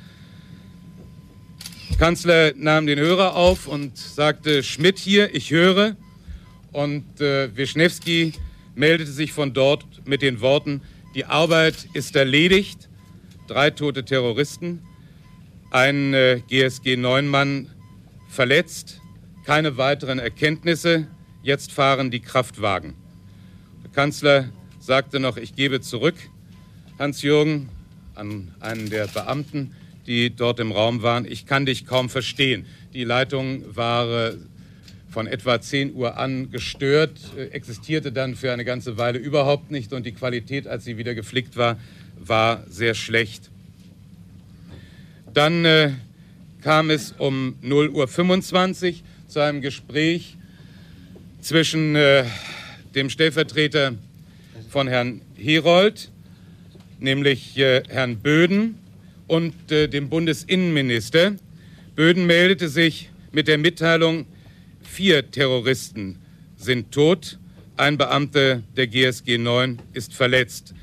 Kanzler 1.99 2.53
nahm 2.57 2.87
den 2.87 2.99
Hörer 2.99 3.35
auf 3.35 3.67
und 3.67 3.99
sagte, 3.99 4.63
Schmidt 4.63 4.99
hier, 4.99 5.35
ich 5.35 5.51
höre. 5.51 5.97
Und 6.71 7.21
äh, 7.21 7.55
Wischnewski 7.57 8.33
meldete 8.77 9.11
sich 9.11 9.33
von 9.33 9.53
dort 9.53 9.85
mit 10.05 10.23
den 10.23 10.41
Worten, 10.41 10.81
die 11.15 11.25
Arbeit 11.25 11.89
ist 11.95 12.17
erledigt, 12.17 12.89
drei 13.47 13.71
tote 13.71 14.05
Terroristen. 14.05 14.83
Ein 15.71 16.15
äh, 16.15 16.41
GSG-9-Mann 16.49 17.71
verletzt, 18.29 19.01
keine 19.45 19.77
weiteren 19.77 20.19
Erkenntnisse, 20.19 21.09
jetzt 21.43 21.73
fahren 21.73 22.11
die 22.11 22.21
Kraftwagen. 22.21 22.95
Der 23.83 23.91
Kanzler 23.91 24.51
sagte 24.79 25.21
noch, 25.21 25.37
ich 25.37 25.55
gebe 25.55 25.81
zurück, 25.81 26.17
Hans-Jürgen, 26.99 27.69
an 28.15 28.55
einen 28.61 28.91
der 28.91 29.07
Beamten, 29.07 29.75
die 30.07 30.35
dort 30.35 30.61
im 30.61 30.73
Raum 30.73 31.03
waren, 31.03 31.25
ich 31.25 31.47
kann 31.47 31.67
dich 31.67 31.87
kaum 31.87 32.09
verstehen. 32.09 32.67
Die 32.93 33.05
Leitung 33.05 33.65
war 33.77 34.33
von 35.11 35.27
etwa 35.27 35.61
10 35.61 35.95
Uhr 35.95 36.17
an 36.17 36.51
gestört, 36.51 37.19
äh, 37.37 37.45
existierte 37.47 38.13
dann 38.13 38.35
für 38.35 38.53
eine 38.53 38.65
ganze 38.65 38.99
Weile 38.99 39.19
überhaupt 39.19 39.71
nicht 39.71 39.93
und 39.93 40.07
die 40.07 40.13
Qualität, 40.13 40.67
als 40.67 40.85
sie 40.85 40.99
wieder 40.99 41.15
geflickt 41.15 41.57
war, 41.57 41.79
war 42.19 42.65
sehr 42.69 42.95
schlecht. 42.95 43.51
Dann 45.33 45.65
äh, 45.65 45.93
kam 46.63 46.91
es 46.91 47.13
um 47.13 47.57
0.25 47.63 48.89
Uhr 48.89 48.95
zu 49.29 49.41
einem 49.41 49.61
Gespräch 49.61 50.37
zwischen 51.41 51.95
äh, 51.97 52.25
dem 52.95 53.11
Stellvertreter 53.11 53.95
von 54.69 54.89
Herrn 54.89 55.21
Herold, 55.37 56.11
nämlich 56.99 57.57
äh, 57.57 57.83
Herrn 57.89 58.17
Böden, 58.19 58.77
und 59.29 59.71
äh, 59.71 59.89
dem 59.89 60.09
Bundesinnenminister. 60.09 61.37
Böden 61.95 62.27
meldete 62.27 62.69
sich 62.69 63.11
mit 63.31 63.47
der 63.47 63.59
Mitteilung, 63.59 64.27
vier 64.89 65.31
Terroristen 65.31 66.19
sind 66.57 66.91
tot, 66.91 67.39
ein 67.77 67.99
Beamter 67.99 68.63
der 68.77 68.89
GSG 68.89 69.39
9 69.39 69.81
ist 69.93 70.15
verletzt. 70.15 70.75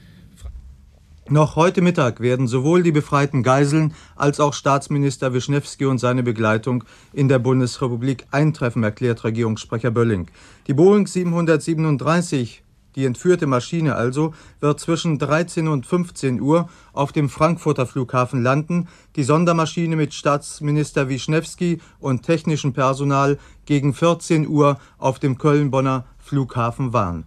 Noch 1.27 1.56
heute 1.56 1.82
Mittag 1.82 2.19
werden 2.19 2.48
sowohl 2.48 2.84
die 2.84 2.91
befreiten 2.91 3.41
Geiseln 3.41 3.95
als 4.15 4.40
auch 4.40 4.53
Staatsminister 4.53 5.34
Wischnewski 5.34 5.86
und 5.86 5.98
seine 5.98 6.22
Begleitung 6.22 6.84
in 7.14 7.27
der 7.27 7.40
Bundesrepublik 7.40 8.27
eintreffen, 8.30 8.84
erklärt 8.84 9.23
Regierungssprecher 9.23 9.90
Bölling. 9.90 10.27
Die 10.68 10.76
Boeing 10.76 11.07
737, 11.07 12.64
die 12.95 13.05
entführte 13.05 13.47
Maschine 13.47 13.95
also, 13.95 14.34
wird 14.59 14.80
zwischen 14.80 15.19
13 15.19 15.67
und 15.67 15.85
15 15.85 16.41
Uhr 16.41 16.69
auf 16.93 17.11
dem 17.11 17.30
Frankfurter 17.30 17.85
Flughafen 17.85 18.41
landen, 18.41 18.88
die 19.15 19.23
Sondermaschine 19.23 19.95
mit 19.95 20.13
Staatsminister 20.13 21.09
Wischnewski 21.09 21.80
und 21.99 22.23
technischem 22.23 22.73
Personal 22.73 23.38
gegen 23.65 23.93
14 23.93 24.47
Uhr 24.47 24.80
auf 24.97 25.19
dem 25.19 25.38
Köln-Bonner 25.38 26.05
Flughafen 26.17 26.93
warnen. 26.93 27.26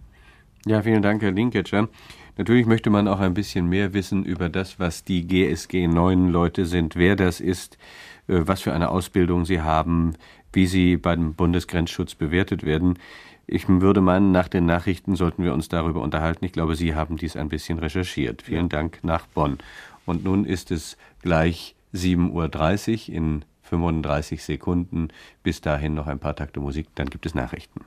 Ja, 0.65 0.81
vielen 0.81 1.01
Dank, 1.01 1.21
Herr 1.21 1.31
Linketscher. 1.31 1.87
Natürlich 2.37 2.65
möchte 2.65 2.89
man 2.89 3.07
auch 3.07 3.19
ein 3.19 3.33
bisschen 3.33 3.67
mehr 3.67 3.93
wissen 3.93 4.23
über 4.23 4.49
das, 4.49 4.79
was 4.79 5.03
die 5.03 5.27
GSG 5.27 5.87
9 5.87 6.29
Leute 6.29 6.65
sind, 6.65 6.95
wer 6.95 7.15
das 7.15 7.41
ist, 7.41 7.77
äh, 8.27 8.41
was 8.45 8.61
für 8.61 8.73
eine 8.73 8.89
Ausbildung 8.89 9.45
sie 9.45 9.61
haben, 9.61 10.13
wie 10.53 10.65
sie 10.65 10.97
beim 10.97 11.33
Bundesgrenzschutz 11.33 12.15
bewertet 12.15 12.63
werden. 12.63 12.97
Ich 13.51 13.67
würde 13.67 13.99
meinen, 13.99 14.31
nach 14.31 14.47
den 14.47 14.67
Nachrichten 14.67 15.15
sollten 15.15 15.43
wir 15.43 15.55
uns 15.55 15.69
darüber 15.69 16.01
unterhalten. 16.01 16.45
Ich 16.45 16.51
glaube, 16.51 16.75
Sie 16.75 16.93
haben 16.93 17.17
dies 17.17 17.35
ein 17.35 17.49
bisschen 17.49 17.79
recherchiert. 17.79 18.43
Vielen 18.43 18.65
ja. 18.65 18.77
Dank 18.77 18.99
nach 19.01 19.25
Bonn. 19.25 19.57
Und 20.05 20.23
nun 20.23 20.45
ist 20.45 20.69
es 20.69 20.97
gleich 21.23 21.75
7.30 21.95 23.09
Uhr 23.09 23.15
in 23.15 23.45
35 23.63 24.43
Sekunden. 24.43 25.07
Bis 25.41 25.61
dahin 25.61 25.95
noch 25.95 26.05
ein 26.05 26.19
paar 26.19 26.35
Takte 26.35 26.59
Musik, 26.59 26.89
dann 26.93 27.09
gibt 27.09 27.25
es 27.25 27.33
Nachrichten. 27.33 27.81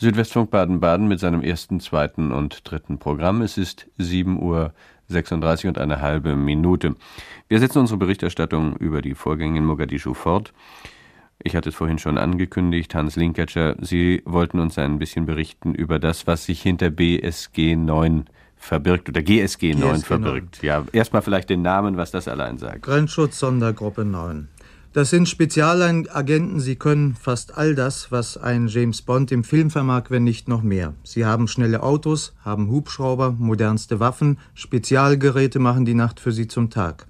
Südwestfunk 0.00 0.50
Baden-Baden 0.50 1.08
mit 1.08 1.20
seinem 1.20 1.42
ersten, 1.42 1.78
zweiten 1.78 2.32
und 2.32 2.62
dritten 2.70 2.98
Programm. 2.98 3.42
Es 3.42 3.58
ist 3.58 3.86
7 3.98 4.40
Uhr 4.40 4.72
36 5.08 5.68
und 5.68 5.76
eine 5.76 6.00
halbe 6.00 6.36
Minute. 6.36 6.96
Wir 7.48 7.58
setzen 7.58 7.80
unsere 7.80 7.98
Berichterstattung 7.98 8.76
über 8.76 9.02
die 9.02 9.14
Vorgänge 9.14 9.58
in 9.58 9.66
Mogadischu 9.66 10.14
fort. 10.14 10.54
Ich 11.42 11.54
hatte 11.54 11.68
es 11.68 11.74
vorhin 11.74 11.98
schon 11.98 12.16
angekündigt, 12.16 12.94
Hans 12.94 13.16
Linketscher, 13.16 13.76
Sie 13.82 14.22
wollten 14.24 14.58
uns 14.58 14.78
ein 14.78 14.98
bisschen 14.98 15.26
berichten 15.26 15.74
über 15.74 15.98
das, 15.98 16.26
was 16.26 16.46
sich 16.46 16.62
hinter 16.62 16.88
BSG 16.88 17.76
9 17.76 18.24
verbirgt 18.56 19.10
oder 19.10 19.20
GSG 19.20 19.74
9 19.74 19.96
GSG 19.96 20.06
verbirgt. 20.06 20.62
9. 20.62 20.66
Ja, 20.66 20.84
erstmal 20.92 21.20
vielleicht 21.20 21.50
den 21.50 21.60
Namen, 21.60 21.98
was 21.98 22.10
das 22.10 22.26
allein 22.26 22.56
sagt. 22.56 22.80
Grenzschutz 22.80 23.38
Sondergruppe 23.38 24.06
9. 24.06 24.48
Das 24.92 25.10
sind 25.10 25.28
Spezialagenten, 25.28 26.58
sie 26.58 26.74
können 26.74 27.14
fast 27.14 27.56
all 27.56 27.76
das, 27.76 28.10
was 28.10 28.36
ein 28.36 28.66
James 28.66 29.02
Bond 29.02 29.30
im 29.30 29.44
Film 29.44 29.70
vermag, 29.70 30.06
wenn 30.08 30.24
nicht 30.24 30.48
noch 30.48 30.62
mehr. 30.62 30.94
Sie 31.04 31.24
haben 31.24 31.46
schnelle 31.46 31.84
Autos, 31.84 32.34
haben 32.44 32.68
Hubschrauber, 32.68 33.36
modernste 33.38 34.00
Waffen, 34.00 34.40
Spezialgeräte 34.52 35.60
machen 35.60 35.84
die 35.84 35.94
Nacht 35.94 36.18
für 36.18 36.32
sie 36.32 36.48
zum 36.48 36.70
Tag. 36.70 37.06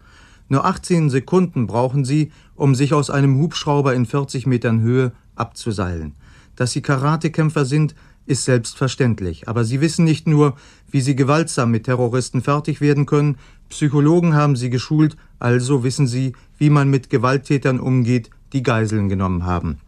Nur 0.50 0.66
18 0.66 1.08
Sekunden 1.08 1.66
brauchen 1.66 2.04
sie, 2.04 2.32
um 2.54 2.74
sich 2.74 2.92
aus 2.92 3.08
einem 3.08 3.38
Hubschrauber 3.38 3.94
in 3.94 4.04
40 4.04 4.46
Metern 4.46 4.82
Höhe 4.82 5.12
abzuseilen. 5.34 6.16
Dass 6.56 6.72
sie 6.72 6.82
Karatekämpfer 6.82 7.64
sind, 7.64 7.94
ist 8.26 8.44
selbstverständlich. 8.44 9.48
Aber 9.48 9.64
sie 9.64 9.80
wissen 9.80 10.04
nicht 10.04 10.26
nur, 10.26 10.54
wie 10.90 11.00
sie 11.00 11.16
gewaltsam 11.16 11.70
mit 11.70 11.84
Terroristen 11.84 12.42
fertig 12.42 12.82
werden 12.82 13.06
können, 13.06 13.38
Psychologen 13.70 14.34
haben 14.34 14.56
sie 14.56 14.68
geschult, 14.68 15.16
also 15.40 15.82
wissen 15.82 16.06
sie, 16.06 16.34
wie 16.56 16.70
man 16.70 16.88
mit 16.88 17.10
Gewalttätern 17.10 17.80
umgeht, 17.80 18.30
die 18.52 18.62
Geiseln 18.62 19.08
genommen 19.08 19.44
haben. 19.44 19.78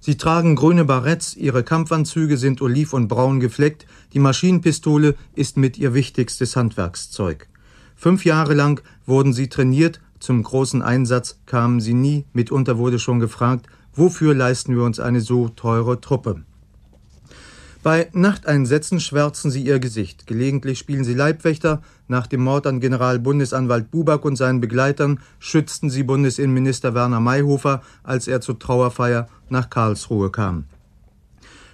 Sie 0.00 0.16
tragen 0.16 0.56
grüne 0.56 0.84
Baretts, 0.84 1.36
ihre 1.36 1.62
Kampfanzüge 1.62 2.36
sind 2.36 2.60
oliv 2.60 2.92
und 2.92 3.08
braun 3.08 3.38
gefleckt, 3.38 3.86
die 4.12 4.18
Maschinenpistole 4.18 5.14
ist 5.34 5.56
mit 5.56 5.78
ihr 5.78 5.94
wichtigstes 5.94 6.56
Handwerkszeug. 6.56 7.48
Fünf 7.94 8.24
Jahre 8.24 8.54
lang 8.54 8.82
wurden 9.06 9.32
sie 9.32 9.48
trainiert, 9.48 10.00
zum 10.18 10.42
großen 10.42 10.82
Einsatz 10.82 11.38
kamen 11.46 11.80
sie 11.80 11.94
nie, 11.94 12.24
mitunter 12.32 12.78
wurde 12.78 12.98
schon 12.98 13.20
gefragt, 13.20 13.66
wofür 13.94 14.34
leisten 14.34 14.74
wir 14.74 14.82
uns 14.82 14.98
eine 14.98 15.20
so 15.20 15.48
teure 15.48 16.00
Truppe? 16.00 16.42
Bei 17.82 18.08
Nachteinsätzen 18.12 19.00
schwärzen 19.00 19.50
sie 19.50 19.64
ihr 19.64 19.80
Gesicht. 19.80 20.28
Gelegentlich 20.28 20.78
spielen 20.78 21.02
sie 21.02 21.14
Leibwächter. 21.14 21.82
Nach 22.06 22.28
dem 22.28 22.44
Mord 22.44 22.68
an 22.68 22.78
Generalbundesanwalt 22.78 23.90
Buback 23.90 24.24
und 24.24 24.36
seinen 24.36 24.60
Begleitern 24.60 25.18
schützten 25.40 25.90
sie 25.90 26.04
Bundesinnenminister 26.04 26.94
Werner 26.94 27.18
Mayhofer, 27.18 27.82
als 28.04 28.28
er 28.28 28.40
zur 28.40 28.60
Trauerfeier 28.60 29.28
nach 29.48 29.68
Karlsruhe 29.68 30.30
kam. 30.30 30.64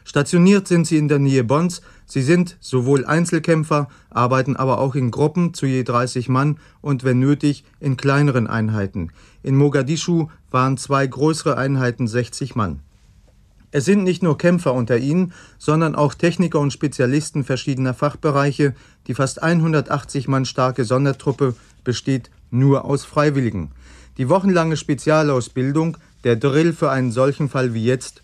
Stationiert 0.04 0.66
sind 0.66 0.86
sie 0.86 0.96
in 0.96 1.08
der 1.08 1.18
Nähe 1.18 1.44
Bonns. 1.44 1.82
Sie 2.06 2.22
sind 2.22 2.56
sowohl 2.60 3.04
Einzelkämpfer, 3.04 3.90
arbeiten 4.08 4.56
aber 4.56 4.78
auch 4.78 4.94
in 4.94 5.10
Gruppen 5.10 5.52
zu 5.52 5.66
je 5.66 5.82
30 5.82 6.30
Mann 6.30 6.56
und 6.80 7.04
wenn 7.04 7.18
nötig 7.18 7.64
in 7.80 7.98
kleineren 7.98 8.46
Einheiten. 8.46 9.12
In 9.42 9.56
Mogadischu 9.56 10.28
waren 10.50 10.78
zwei 10.78 11.06
größere 11.06 11.58
Einheiten 11.58 12.08
60 12.08 12.56
Mann. 12.56 12.80
Es 13.70 13.84
sind 13.84 14.02
nicht 14.02 14.22
nur 14.22 14.38
Kämpfer 14.38 14.72
unter 14.72 14.96
ihnen, 14.96 15.32
sondern 15.58 15.94
auch 15.94 16.14
Techniker 16.14 16.58
und 16.60 16.72
Spezialisten 16.72 17.44
verschiedener 17.44 17.92
Fachbereiche. 17.92 18.74
Die 19.06 19.14
fast 19.14 19.42
180 19.42 20.26
Mann 20.26 20.46
starke 20.46 20.84
Sondertruppe 20.84 21.54
besteht 21.84 22.30
nur 22.50 22.86
aus 22.86 23.04
Freiwilligen. 23.04 23.72
Die 24.16 24.28
wochenlange 24.28 24.76
Spezialausbildung, 24.76 25.98
der 26.24 26.36
Drill 26.36 26.72
für 26.72 26.90
einen 26.90 27.12
solchen 27.12 27.48
Fall 27.48 27.74
wie 27.74 27.84
jetzt, 27.84 28.22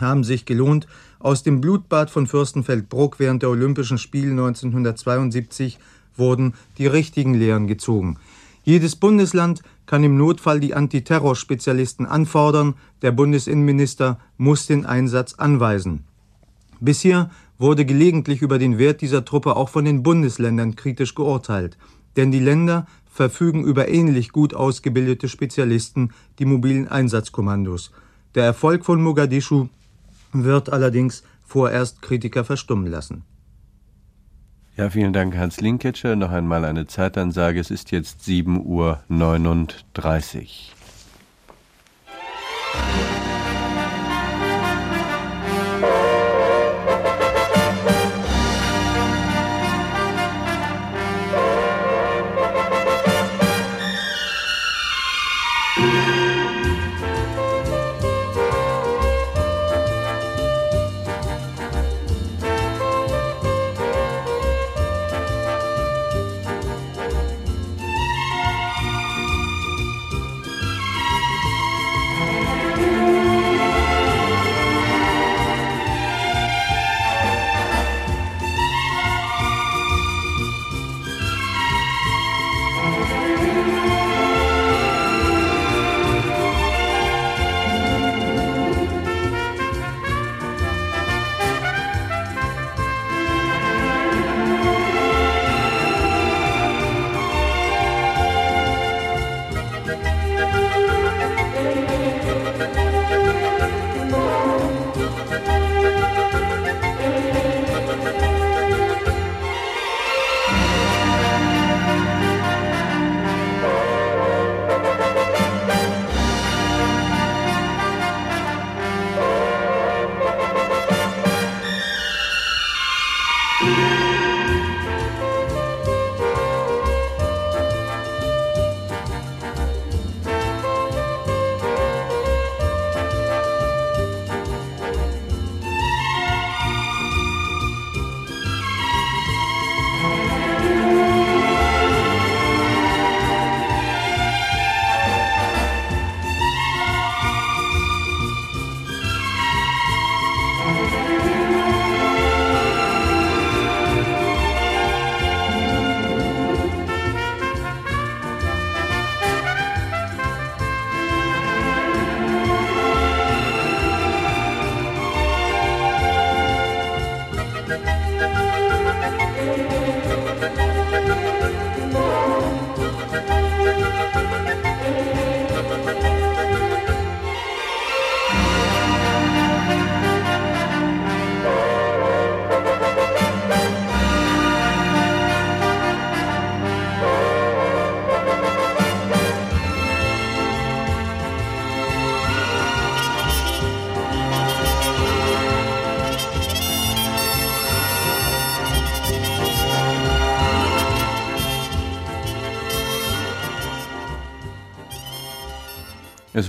haben 0.00 0.24
sich 0.24 0.46
gelohnt 0.46 0.86
aus 1.20 1.44
dem 1.44 1.60
Blutbad 1.60 2.10
von 2.10 2.26
Fürstenfeldbruck 2.26 3.20
während 3.20 3.42
der 3.42 3.50
Olympischen 3.50 3.98
Spiele 3.98 4.32
1972 4.32 5.78
wurden 6.16 6.54
die 6.78 6.86
richtigen 6.86 7.34
Lehren 7.34 7.68
gezogen. 7.68 8.18
Jedes 8.64 8.94
Bundesland 8.94 9.62
kann 9.86 10.04
im 10.04 10.16
Notfall 10.16 10.60
die 10.60 10.74
Antiterrorspezialisten 10.74 12.06
anfordern, 12.06 12.74
der 13.02 13.10
Bundesinnenminister 13.10 14.20
muss 14.36 14.66
den 14.66 14.86
Einsatz 14.86 15.34
anweisen. 15.34 16.04
Bisher 16.80 17.30
wurde 17.58 17.84
gelegentlich 17.84 18.40
über 18.42 18.58
den 18.58 18.78
Wert 18.78 19.00
dieser 19.00 19.24
Truppe 19.24 19.56
auch 19.56 19.68
von 19.68 19.84
den 19.84 20.02
Bundesländern 20.02 20.76
kritisch 20.76 21.14
geurteilt, 21.14 21.76
denn 22.16 22.30
die 22.30 22.40
Länder 22.40 22.86
verfügen 23.10 23.64
über 23.64 23.88
ähnlich 23.88 24.30
gut 24.30 24.54
ausgebildete 24.54 25.28
Spezialisten, 25.28 26.10
die 26.38 26.44
mobilen 26.44 26.88
Einsatzkommandos. 26.88 27.90
Der 28.34 28.44
Erfolg 28.44 28.84
von 28.84 29.02
Mogadischu 29.02 29.68
wird 30.32 30.72
allerdings 30.72 31.22
vorerst 31.44 32.00
Kritiker 32.00 32.44
verstummen 32.44 32.86
lassen. 32.86 33.24
Ja, 34.74 34.88
vielen 34.88 35.12
Dank, 35.12 35.36
Hans 35.36 35.60
Linketscher. 35.60 36.16
Noch 36.16 36.30
einmal 36.30 36.64
eine 36.64 36.86
Zeitansage. 36.86 37.60
Es 37.60 37.70
ist 37.70 37.90
jetzt 37.90 38.22
7.39 38.22 38.56
Uhr. 38.64 39.00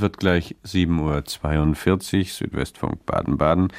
Wird 0.04 0.20
gleich 0.20 0.56
7.42 0.64 2.20
Uhr, 2.20 2.26
Südwestfunk 2.26 3.06
Baden-Baden. 3.08 3.70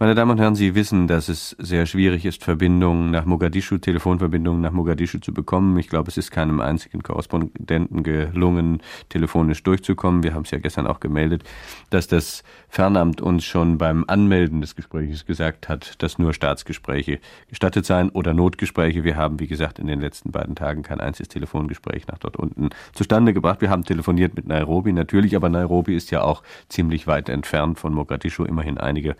Meine 0.00 0.16
Damen 0.16 0.32
und 0.32 0.40
Herren, 0.40 0.56
Sie 0.56 0.74
wissen, 0.74 1.06
dass 1.06 1.28
es 1.28 1.50
sehr 1.50 1.86
schwierig 1.86 2.24
ist, 2.24 2.42
Verbindungen 2.42 3.12
nach 3.12 3.26
Mogadischu, 3.26 3.78
Telefonverbindungen 3.78 4.60
nach 4.60 4.72
Mogadischu 4.72 5.18
zu 5.18 5.32
bekommen. 5.32 5.78
Ich 5.78 5.88
glaube, 5.88 6.10
es 6.10 6.16
ist 6.16 6.32
keinem 6.32 6.60
einzigen 6.60 7.04
Korrespondenten 7.04 8.02
gelungen, 8.02 8.82
telefonisch 9.08 9.62
durchzukommen. 9.62 10.24
Wir 10.24 10.34
haben 10.34 10.42
es 10.42 10.50
ja 10.50 10.58
gestern 10.58 10.88
auch 10.88 10.98
gemeldet, 10.98 11.44
dass 11.90 12.08
das 12.08 12.42
Fernamt 12.68 13.20
uns 13.20 13.44
schon 13.44 13.78
beim 13.78 14.04
Anmelden 14.08 14.60
des 14.60 14.74
Gesprächs 14.74 15.26
gesagt 15.26 15.68
hat, 15.68 16.02
dass 16.02 16.18
nur 16.18 16.34
Staatsgespräche 16.34 17.20
gestattet 17.48 17.86
seien 17.86 18.08
oder 18.08 18.34
Notgespräche. 18.34 19.04
Wir 19.04 19.14
haben, 19.14 19.38
wie 19.38 19.46
gesagt, 19.46 19.78
in 19.78 19.86
den 19.86 20.00
letzten 20.00 20.32
beiden 20.32 20.56
Tagen 20.56 20.82
kein 20.82 20.98
einziges 20.98 21.28
Telefongespräch 21.28 22.08
nach 22.08 22.18
dort 22.18 22.36
unten 22.36 22.70
zustande 22.94 23.32
gebracht. 23.32 23.60
Wir 23.60 23.70
haben 23.70 23.84
telefoniert 23.84 24.34
mit 24.34 24.48
Nairobi 24.48 24.92
natürlich, 24.92 25.36
aber 25.36 25.48
Nairobi 25.48 25.94
ist 25.94 26.10
ja 26.10 26.22
auch 26.22 26.42
ziemlich 26.68 27.06
weit 27.06 27.28
entfernt 27.28 27.78
von 27.78 27.94
Mogadischu, 27.94 28.44
immerhin 28.44 28.76
einige 28.76 29.14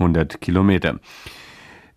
100 0.00 0.40
Kilometer. 0.40 0.98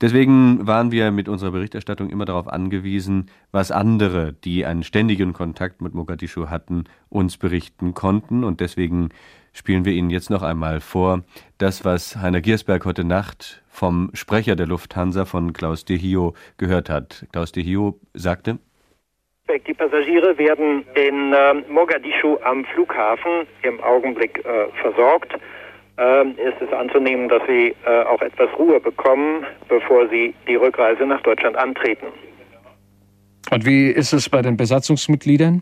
Deswegen 0.02 0.68
waren 0.68 0.92
wir 0.92 1.12
mit 1.12 1.30
unserer 1.30 1.52
Berichterstattung 1.52 2.10
immer 2.10 2.26
darauf 2.26 2.50
angewiesen, 2.50 3.32
was 3.54 3.72
andere, 3.72 4.34
die 4.34 4.66
einen 4.66 4.84
ständigen 4.84 5.32
Kontakt 5.32 5.82
mit 5.82 5.94
Mogadischu 5.94 6.50
hatten, 6.50 6.84
uns 7.08 7.38
berichten 7.38 7.94
konnten. 7.94 8.44
Und 8.44 8.60
deswegen 8.60 9.10
spielen 9.54 9.86
wir 9.86 9.94
Ihnen 9.94 10.10
jetzt 10.10 10.30
noch 10.30 10.44
einmal 10.44 10.82
vor, 10.82 11.24
das, 11.58 11.86
was 11.86 12.18
Heiner 12.18 12.42
Giersberg 12.42 12.84
heute 12.84 13.06
Nacht 13.06 13.64
vom 13.70 14.10
Sprecher 14.14 14.58
der 14.58 14.68
Lufthansa 14.68 15.24
von 15.24 15.54
Klaus 15.54 15.86
de 15.86 15.98
Hio 15.98 16.34
gehört 16.58 16.90
hat. 16.90 17.26
Klaus 17.32 17.54
de 17.54 17.64
Hio 17.64 17.98
sagte, 18.14 18.60
die 19.68 19.74
Passagiere 19.74 20.38
werden 20.38 20.86
in 20.96 21.34
äh, 21.34 21.54
Mogadischu 21.70 22.38
am 22.44 22.66
Flughafen 22.66 23.46
im 23.62 23.80
Augenblick 23.82 24.44
äh, 24.44 24.68
versorgt 24.82 25.34
äh, 25.98 26.28
ist 26.32 26.62
es 26.62 26.72
anzunehmen, 26.74 27.30
dass 27.30 27.42
sie 27.48 27.76
äh, 27.86 28.04
auch 28.04 28.22
etwas 28.22 28.50
Ruhe 28.58 28.80
bekommen, 28.80 29.46
bevor 29.68 30.08
sie 30.10 30.34
die 30.48 30.56
Rückreise 30.56 31.06
nach 31.06 31.22
Deutschland 31.22 31.56
antreten. 31.56 32.08
Und 33.52 33.66
wie 33.66 33.90
ist 33.90 34.14
es 34.14 34.30
bei 34.30 34.42
den 34.42 34.58
Besatzungsmitgliedern? 34.58 35.62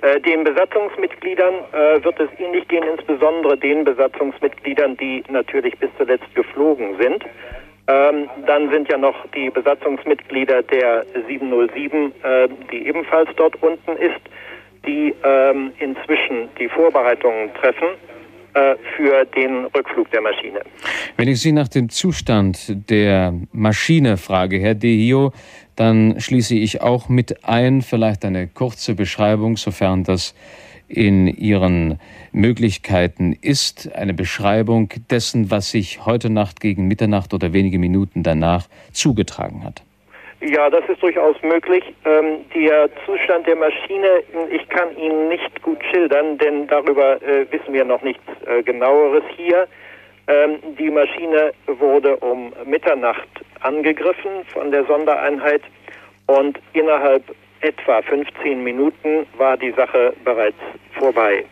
Äh, 0.00 0.20
den 0.20 0.44
Besatzungsmitgliedern 0.44 1.54
äh, 1.72 2.04
wird 2.04 2.18
es 2.20 2.28
ähnlich 2.38 2.66
gehen, 2.68 2.84
insbesondere 2.84 3.56
den 3.56 3.84
Besatzungsmitgliedern, 3.84 4.96
die 4.96 5.24
natürlich 5.28 5.76
bis 5.78 5.90
zuletzt 5.98 6.32
geflogen 6.34 6.96
sind. 7.00 7.24
Ähm, 7.88 8.28
dann 8.46 8.70
sind 8.70 8.88
ja 8.88 8.98
noch 8.98 9.16
die 9.34 9.50
Besatzungsmitglieder 9.50 10.62
der 10.62 11.04
707, 11.26 12.12
äh, 12.22 12.48
die 12.70 12.86
ebenfalls 12.86 13.30
dort 13.36 13.60
unten 13.62 13.92
ist, 13.96 14.20
die 14.86 15.14
ähm, 15.24 15.72
inzwischen 15.78 16.48
die 16.58 16.68
Vorbereitungen 16.68 17.52
treffen 17.54 17.88
für 18.96 19.24
den 19.36 19.66
Rückflug 19.66 20.10
der 20.10 20.20
Maschine. 20.20 20.60
Wenn 21.16 21.28
ich 21.28 21.40
Sie 21.40 21.52
nach 21.52 21.68
dem 21.68 21.88
Zustand 21.88 22.90
der 22.90 23.34
Maschine 23.52 24.16
frage, 24.16 24.58
Herr 24.58 24.74
Dehio, 24.74 25.32
dann 25.76 26.20
schließe 26.20 26.54
ich 26.54 26.80
auch 26.80 27.08
mit 27.08 27.44
ein, 27.44 27.82
vielleicht 27.82 28.24
eine 28.24 28.48
kurze 28.48 28.94
Beschreibung, 28.94 29.56
sofern 29.56 30.04
das 30.04 30.34
in 30.88 31.26
Ihren 31.26 32.00
Möglichkeiten 32.32 33.36
ist, 33.40 33.92
eine 33.94 34.14
Beschreibung 34.14 34.88
dessen, 35.10 35.50
was 35.50 35.70
sich 35.70 36.04
heute 36.06 36.30
Nacht 36.30 36.60
gegen 36.60 36.88
Mitternacht 36.88 37.34
oder 37.34 37.52
wenige 37.52 37.78
Minuten 37.78 38.22
danach 38.22 38.68
zugetragen 38.92 39.64
hat. 39.64 39.82
Ja, 40.40 40.70
das 40.70 40.88
ist 40.88 41.02
durchaus 41.02 41.36
möglich. 41.42 41.82
Ähm, 42.04 42.44
der 42.54 42.88
Zustand 43.04 43.46
der 43.48 43.56
Maschine, 43.56 44.22
ich 44.50 44.68
kann 44.68 44.96
ihn 44.96 45.28
nicht 45.28 45.62
gut 45.62 45.78
schildern, 45.90 46.38
denn 46.38 46.68
darüber 46.68 47.20
äh, 47.22 47.44
wissen 47.50 47.72
wir 47.72 47.84
noch 47.84 48.02
nichts 48.02 48.22
äh, 48.46 48.62
genaueres 48.62 49.24
hier. 49.36 49.66
Ähm, 50.28 50.58
die 50.78 50.90
Maschine 50.90 51.52
wurde 51.66 52.16
um 52.18 52.52
Mitternacht 52.64 53.28
angegriffen 53.60 54.44
von 54.52 54.70
der 54.70 54.84
Sondereinheit 54.84 55.62
und 56.26 56.60
innerhalb 56.72 57.24
etwa 57.60 58.00
15 58.02 58.62
Minuten 58.62 59.26
war 59.36 59.56
die 59.56 59.72
Sache 59.72 60.12
bereits 60.24 60.60
vorbei. 60.92 61.44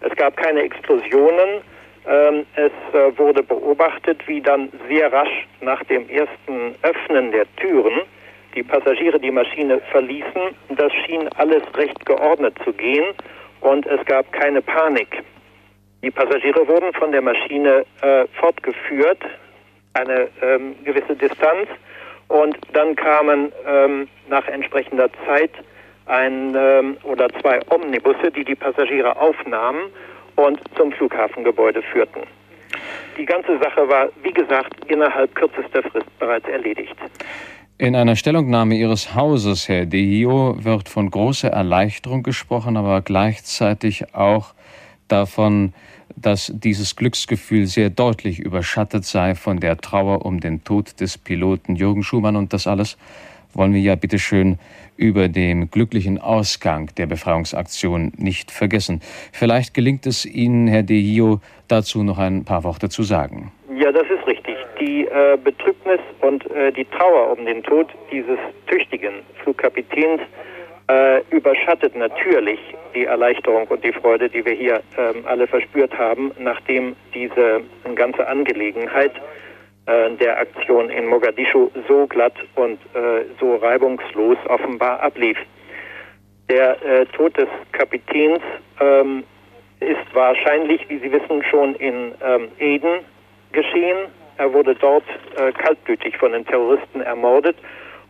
Es 0.00 0.14
gab 0.16 0.36
keine 0.36 0.60
Explosionen. 0.60 1.62
Ähm, 2.06 2.46
es 2.54 2.72
äh, 2.94 3.18
wurde 3.18 3.42
beobachtet, 3.42 4.20
wie 4.28 4.42
dann 4.42 4.70
sehr 4.88 5.10
rasch 5.10 5.46
nach 5.62 5.82
dem 5.84 6.08
ersten 6.10 6.74
Öffnen 6.82 7.32
der 7.32 7.46
Türen 7.56 8.02
die 8.56 8.62
Passagiere 8.62 9.20
die 9.20 9.30
Maschine 9.30 9.80
verließen. 9.92 10.56
Das 10.70 10.92
schien 11.04 11.28
alles 11.36 11.62
recht 11.74 12.04
geordnet 12.06 12.56
zu 12.64 12.72
gehen 12.72 13.14
und 13.60 13.86
es 13.86 14.04
gab 14.06 14.32
keine 14.32 14.62
Panik. 14.62 15.22
Die 16.02 16.10
Passagiere 16.10 16.66
wurden 16.66 16.92
von 16.94 17.12
der 17.12 17.22
Maschine 17.22 17.84
äh, 18.00 18.26
fortgeführt, 18.40 19.18
eine 19.94 20.28
ähm, 20.42 20.74
gewisse 20.84 21.14
Distanz, 21.14 21.68
und 22.28 22.56
dann 22.72 22.96
kamen 22.96 23.52
ähm, 23.66 24.08
nach 24.28 24.46
entsprechender 24.48 25.08
Zeit 25.26 25.52
ein 26.06 26.54
ähm, 26.56 26.96
oder 27.04 27.28
zwei 27.40 27.60
Omnibusse, 27.70 28.30
die 28.32 28.44
die 28.44 28.54
Passagiere 28.54 29.16
aufnahmen 29.16 29.92
und 30.34 30.60
zum 30.76 30.92
Flughafengebäude 30.92 31.82
führten. 31.82 32.22
Die 33.16 33.24
ganze 33.24 33.58
Sache 33.58 33.88
war, 33.88 34.08
wie 34.22 34.32
gesagt, 34.32 34.74
innerhalb 34.88 35.34
kürzester 35.34 35.82
Frist 35.82 36.18
bereits 36.18 36.48
erledigt. 36.48 36.96
In 37.78 37.94
einer 37.94 38.16
Stellungnahme 38.16 38.74
Ihres 38.74 39.14
Hauses, 39.14 39.68
Herr 39.68 39.84
Dehio, 39.84 40.56
wird 40.64 40.88
von 40.88 41.10
großer 41.10 41.48
Erleichterung 41.48 42.22
gesprochen, 42.22 42.78
aber 42.78 43.02
gleichzeitig 43.02 44.14
auch 44.14 44.54
davon, 45.08 45.74
dass 46.16 46.50
dieses 46.54 46.96
Glücksgefühl 46.96 47.66
sehr 47.66 47.90
deutlich 47.90 48.38
überschattet 48.38 49.04
sei 49.04 49.34
von 49.34 49.60
der 49.60 49.76
Trauer 49.76 50.24
um 50.24 50.40
den 50.40 50.64
Tod 50.64 50.98
des 51.00 51.18
Piloten 51.18 51.76
Jürgen 51.76 52.02
Schumann. 52.02 52.36
Und 52.36 52.54
das 52.54 52.66
alles 52.66 52.96
wollen 53.52 53.74
wir 53.74 53.82
ja 53.82 53.94
bitteschön 53.94 54.58
über 54.96 55.28
dem 55.28 55.70
glücklichen 55.70 56.18
Ausgang 56.20 56.90
der 56.96 57.06
Befreiungsaktion 57.06 58.12
nicht 58.16 58.50
vergessen. 58.50 59.00
Vielleicht 59.32 59.74
gelingt 59.74 60.06
es 60.06 60.24
Ihnen, 60.24 60.68
Herr 60.68 60.82
Dehio, 60.82 61.40
dazu 61.68 62.02
noch 62.02 62.18
ein 62.18 62.44
paar 62.44 62.64
Worte 62.64 62.88
zu 62.88 63.02
sagen. 63.02 63.52
Ja, 63.78 63.92
das 63.92 64.04
ist 64.04 64.26
richtig 64.26 64.56
die 64.80 65.06
äh, 65.06 65.36
Betrübnis 65.42 66.00
und 66.20 66.48
äh, 66.50 66.72
die 66.72 66.84
Trauer 66.84 67.36
um 67.36 67.44
den 67.44 67.62
Tod 67.62 67.88
dieses 68.10 68.38
tüchtigen 68.66 69.14
Flugkapitäns 69.42 70.20
äh, 70.88 71.20
überschattet 71.30 71.96
natürlich 71.96 72.60
die 72.94 73.04
Erleichterung 73.04 73.66
und 73.68 73.82
die 73.82 73.92
Freude, 73.92 74.28
die 74.28 74.44
wir 74.44 74.52
hier 74.52 74.82
ähm, 74.96 75.24
alle 75.26 75.46
verspürt 75.46 75.96
haben, 75.98 76.30
nachdem 76.38 76.94
diese 77.14 77.62
ganze 77.94 78.26
Angelegenheit 78.26 79.12
der 79.86 80.38
Aktion 80.38 80.90
in 80.90 81.06
Mogadischu 81.06 81.70
so 81.86 82.06
glatt 82.06 82.34
und 82.56 82.78
äh, 82.94 83.24
so 83.38 83.56
reibungslos 83.56 84.36
offenbar 84.48 85.00
ablief. 85.00 85.38
Der 86.48 86.82
äh, 86.84 87.06
Tod 87.06 87.36
des 87.36 87.48
Kapitäns 87.72 88.40
ähm, 88.80 89.24
ist 89.80 90.14
wahrscheinlich, 90.14 90.88
wie 90.88 90.98
Sie 90.98 91.12
wissen, 91.12 91.42
schon 91.50 91.74
in 91.76 92.14
ähm, 92.24 92.48
Eden 92.58 93.00
geschehen. 93.52 94.08
Er 94.38 94.52
wurde 94.52 94.74
dort 94.74 95.04
äh, 95.36 95.52
kaltblütig 95.52 96.16
von 96.18 96.32
den 96.32 96.44
Terroristen 96.44 97.00
ermordet. 97.00 97.56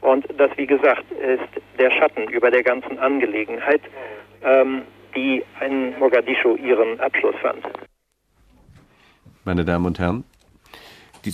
Und 0.01 0.27
das, 0.39 0.51
wie 0.57 0.67
gesagt, 0.67 1.05
ist 1.13 1.79
der 1.79 1.91
Schatten 1.91 2.29
über 2.29 2.51
der 2.51 2.63
ganzen 2.63 2.99
Angelegenheit, 2.99 3.81
ähm, 4.45 4.83
die 5.15 5.43
in 5.65 5.99
Mogadischu 5.99 6.57
ihren 6.57 7.01
Abschluss 7.01 7.35
fand. 7.41 7.65
Meine 9.45 9.65
Damen 9.65 9.87
und 9.87 9.99
Herren, 9.99 10.25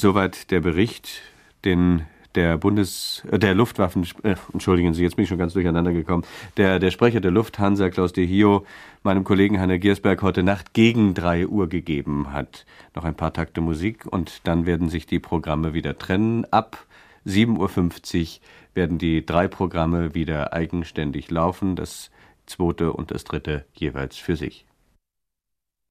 soweit 0.01 0.51
der 0.51 0.60
Bericht, 0.60 1.23
den 1.64 2.06
der 2.35 2.56
Bundes, 2.56 3.23
äh, 3.31 3.39
der 3.39 3.55
Luftwaffen, 3.55 4.06
äh, 4.23 4.36
entschuldigen 4.52 4.94
Sie, 4.94 5.02
jetzt 5.02 5.16
bin 5.16 5.24
ich 5.24 5.28
schon 5.28 5.39
ganz 5.39 5.52
durcheinander 5.52 5.93
gekommen, 5.93 6.24
der, 6.56 6.78
der 6.78 6.90
Sprecher 6.90 7.20
der 7.20 7.31
Lufthansa, 7.31 7.90
Klaus 7.90 8.12
de 8.12 8.27
Hio, 8.27 8.64
meinem 9.02 9.24
Kollegen 9.24 9.60
Heiner 9.60 9.78
Giersberg 9.78 10.23
heute 10.23 10.43
Nacht 10.43 10.73
gegen 10.73 11.14
drei 11.14 11.47
Uhr 11.47 11.69
gegeben 11.69 12.32
hat. 12.32 12.64
Noch 12.94 13.05
ein 13.05 13.14
paar 13.14 13.32
Takte 13.32 13.60
Musik 13.60 14.06
und 14.06 14.40
dann 14.44 14.66
werden 14.66 14.89
sich 14.89 15.06
die 15.06 15.19
Programme 15.19 15.74
wieder 15.74 15.98
trennen. 15.98 16.47
Ab 16.51 16.86
7.50 17.27 18.20
Uhr 18.20 18.40
werden 18.74 18.98
die 18.98 19.24
drei 19.24 19.48
Programme 19.48 20.14
wieder 20.14 20.52
eigenständig 20.52 21.31
laufen, 21.31 21.77
das 21.77 22.10
zweite 22.47 22.93
und 22.93 23.10
das 23.10 23.24
dritte 23.24 23.64
jeweils 23.74 24.16
für 24.16 24.36
sich. 24.36 24.64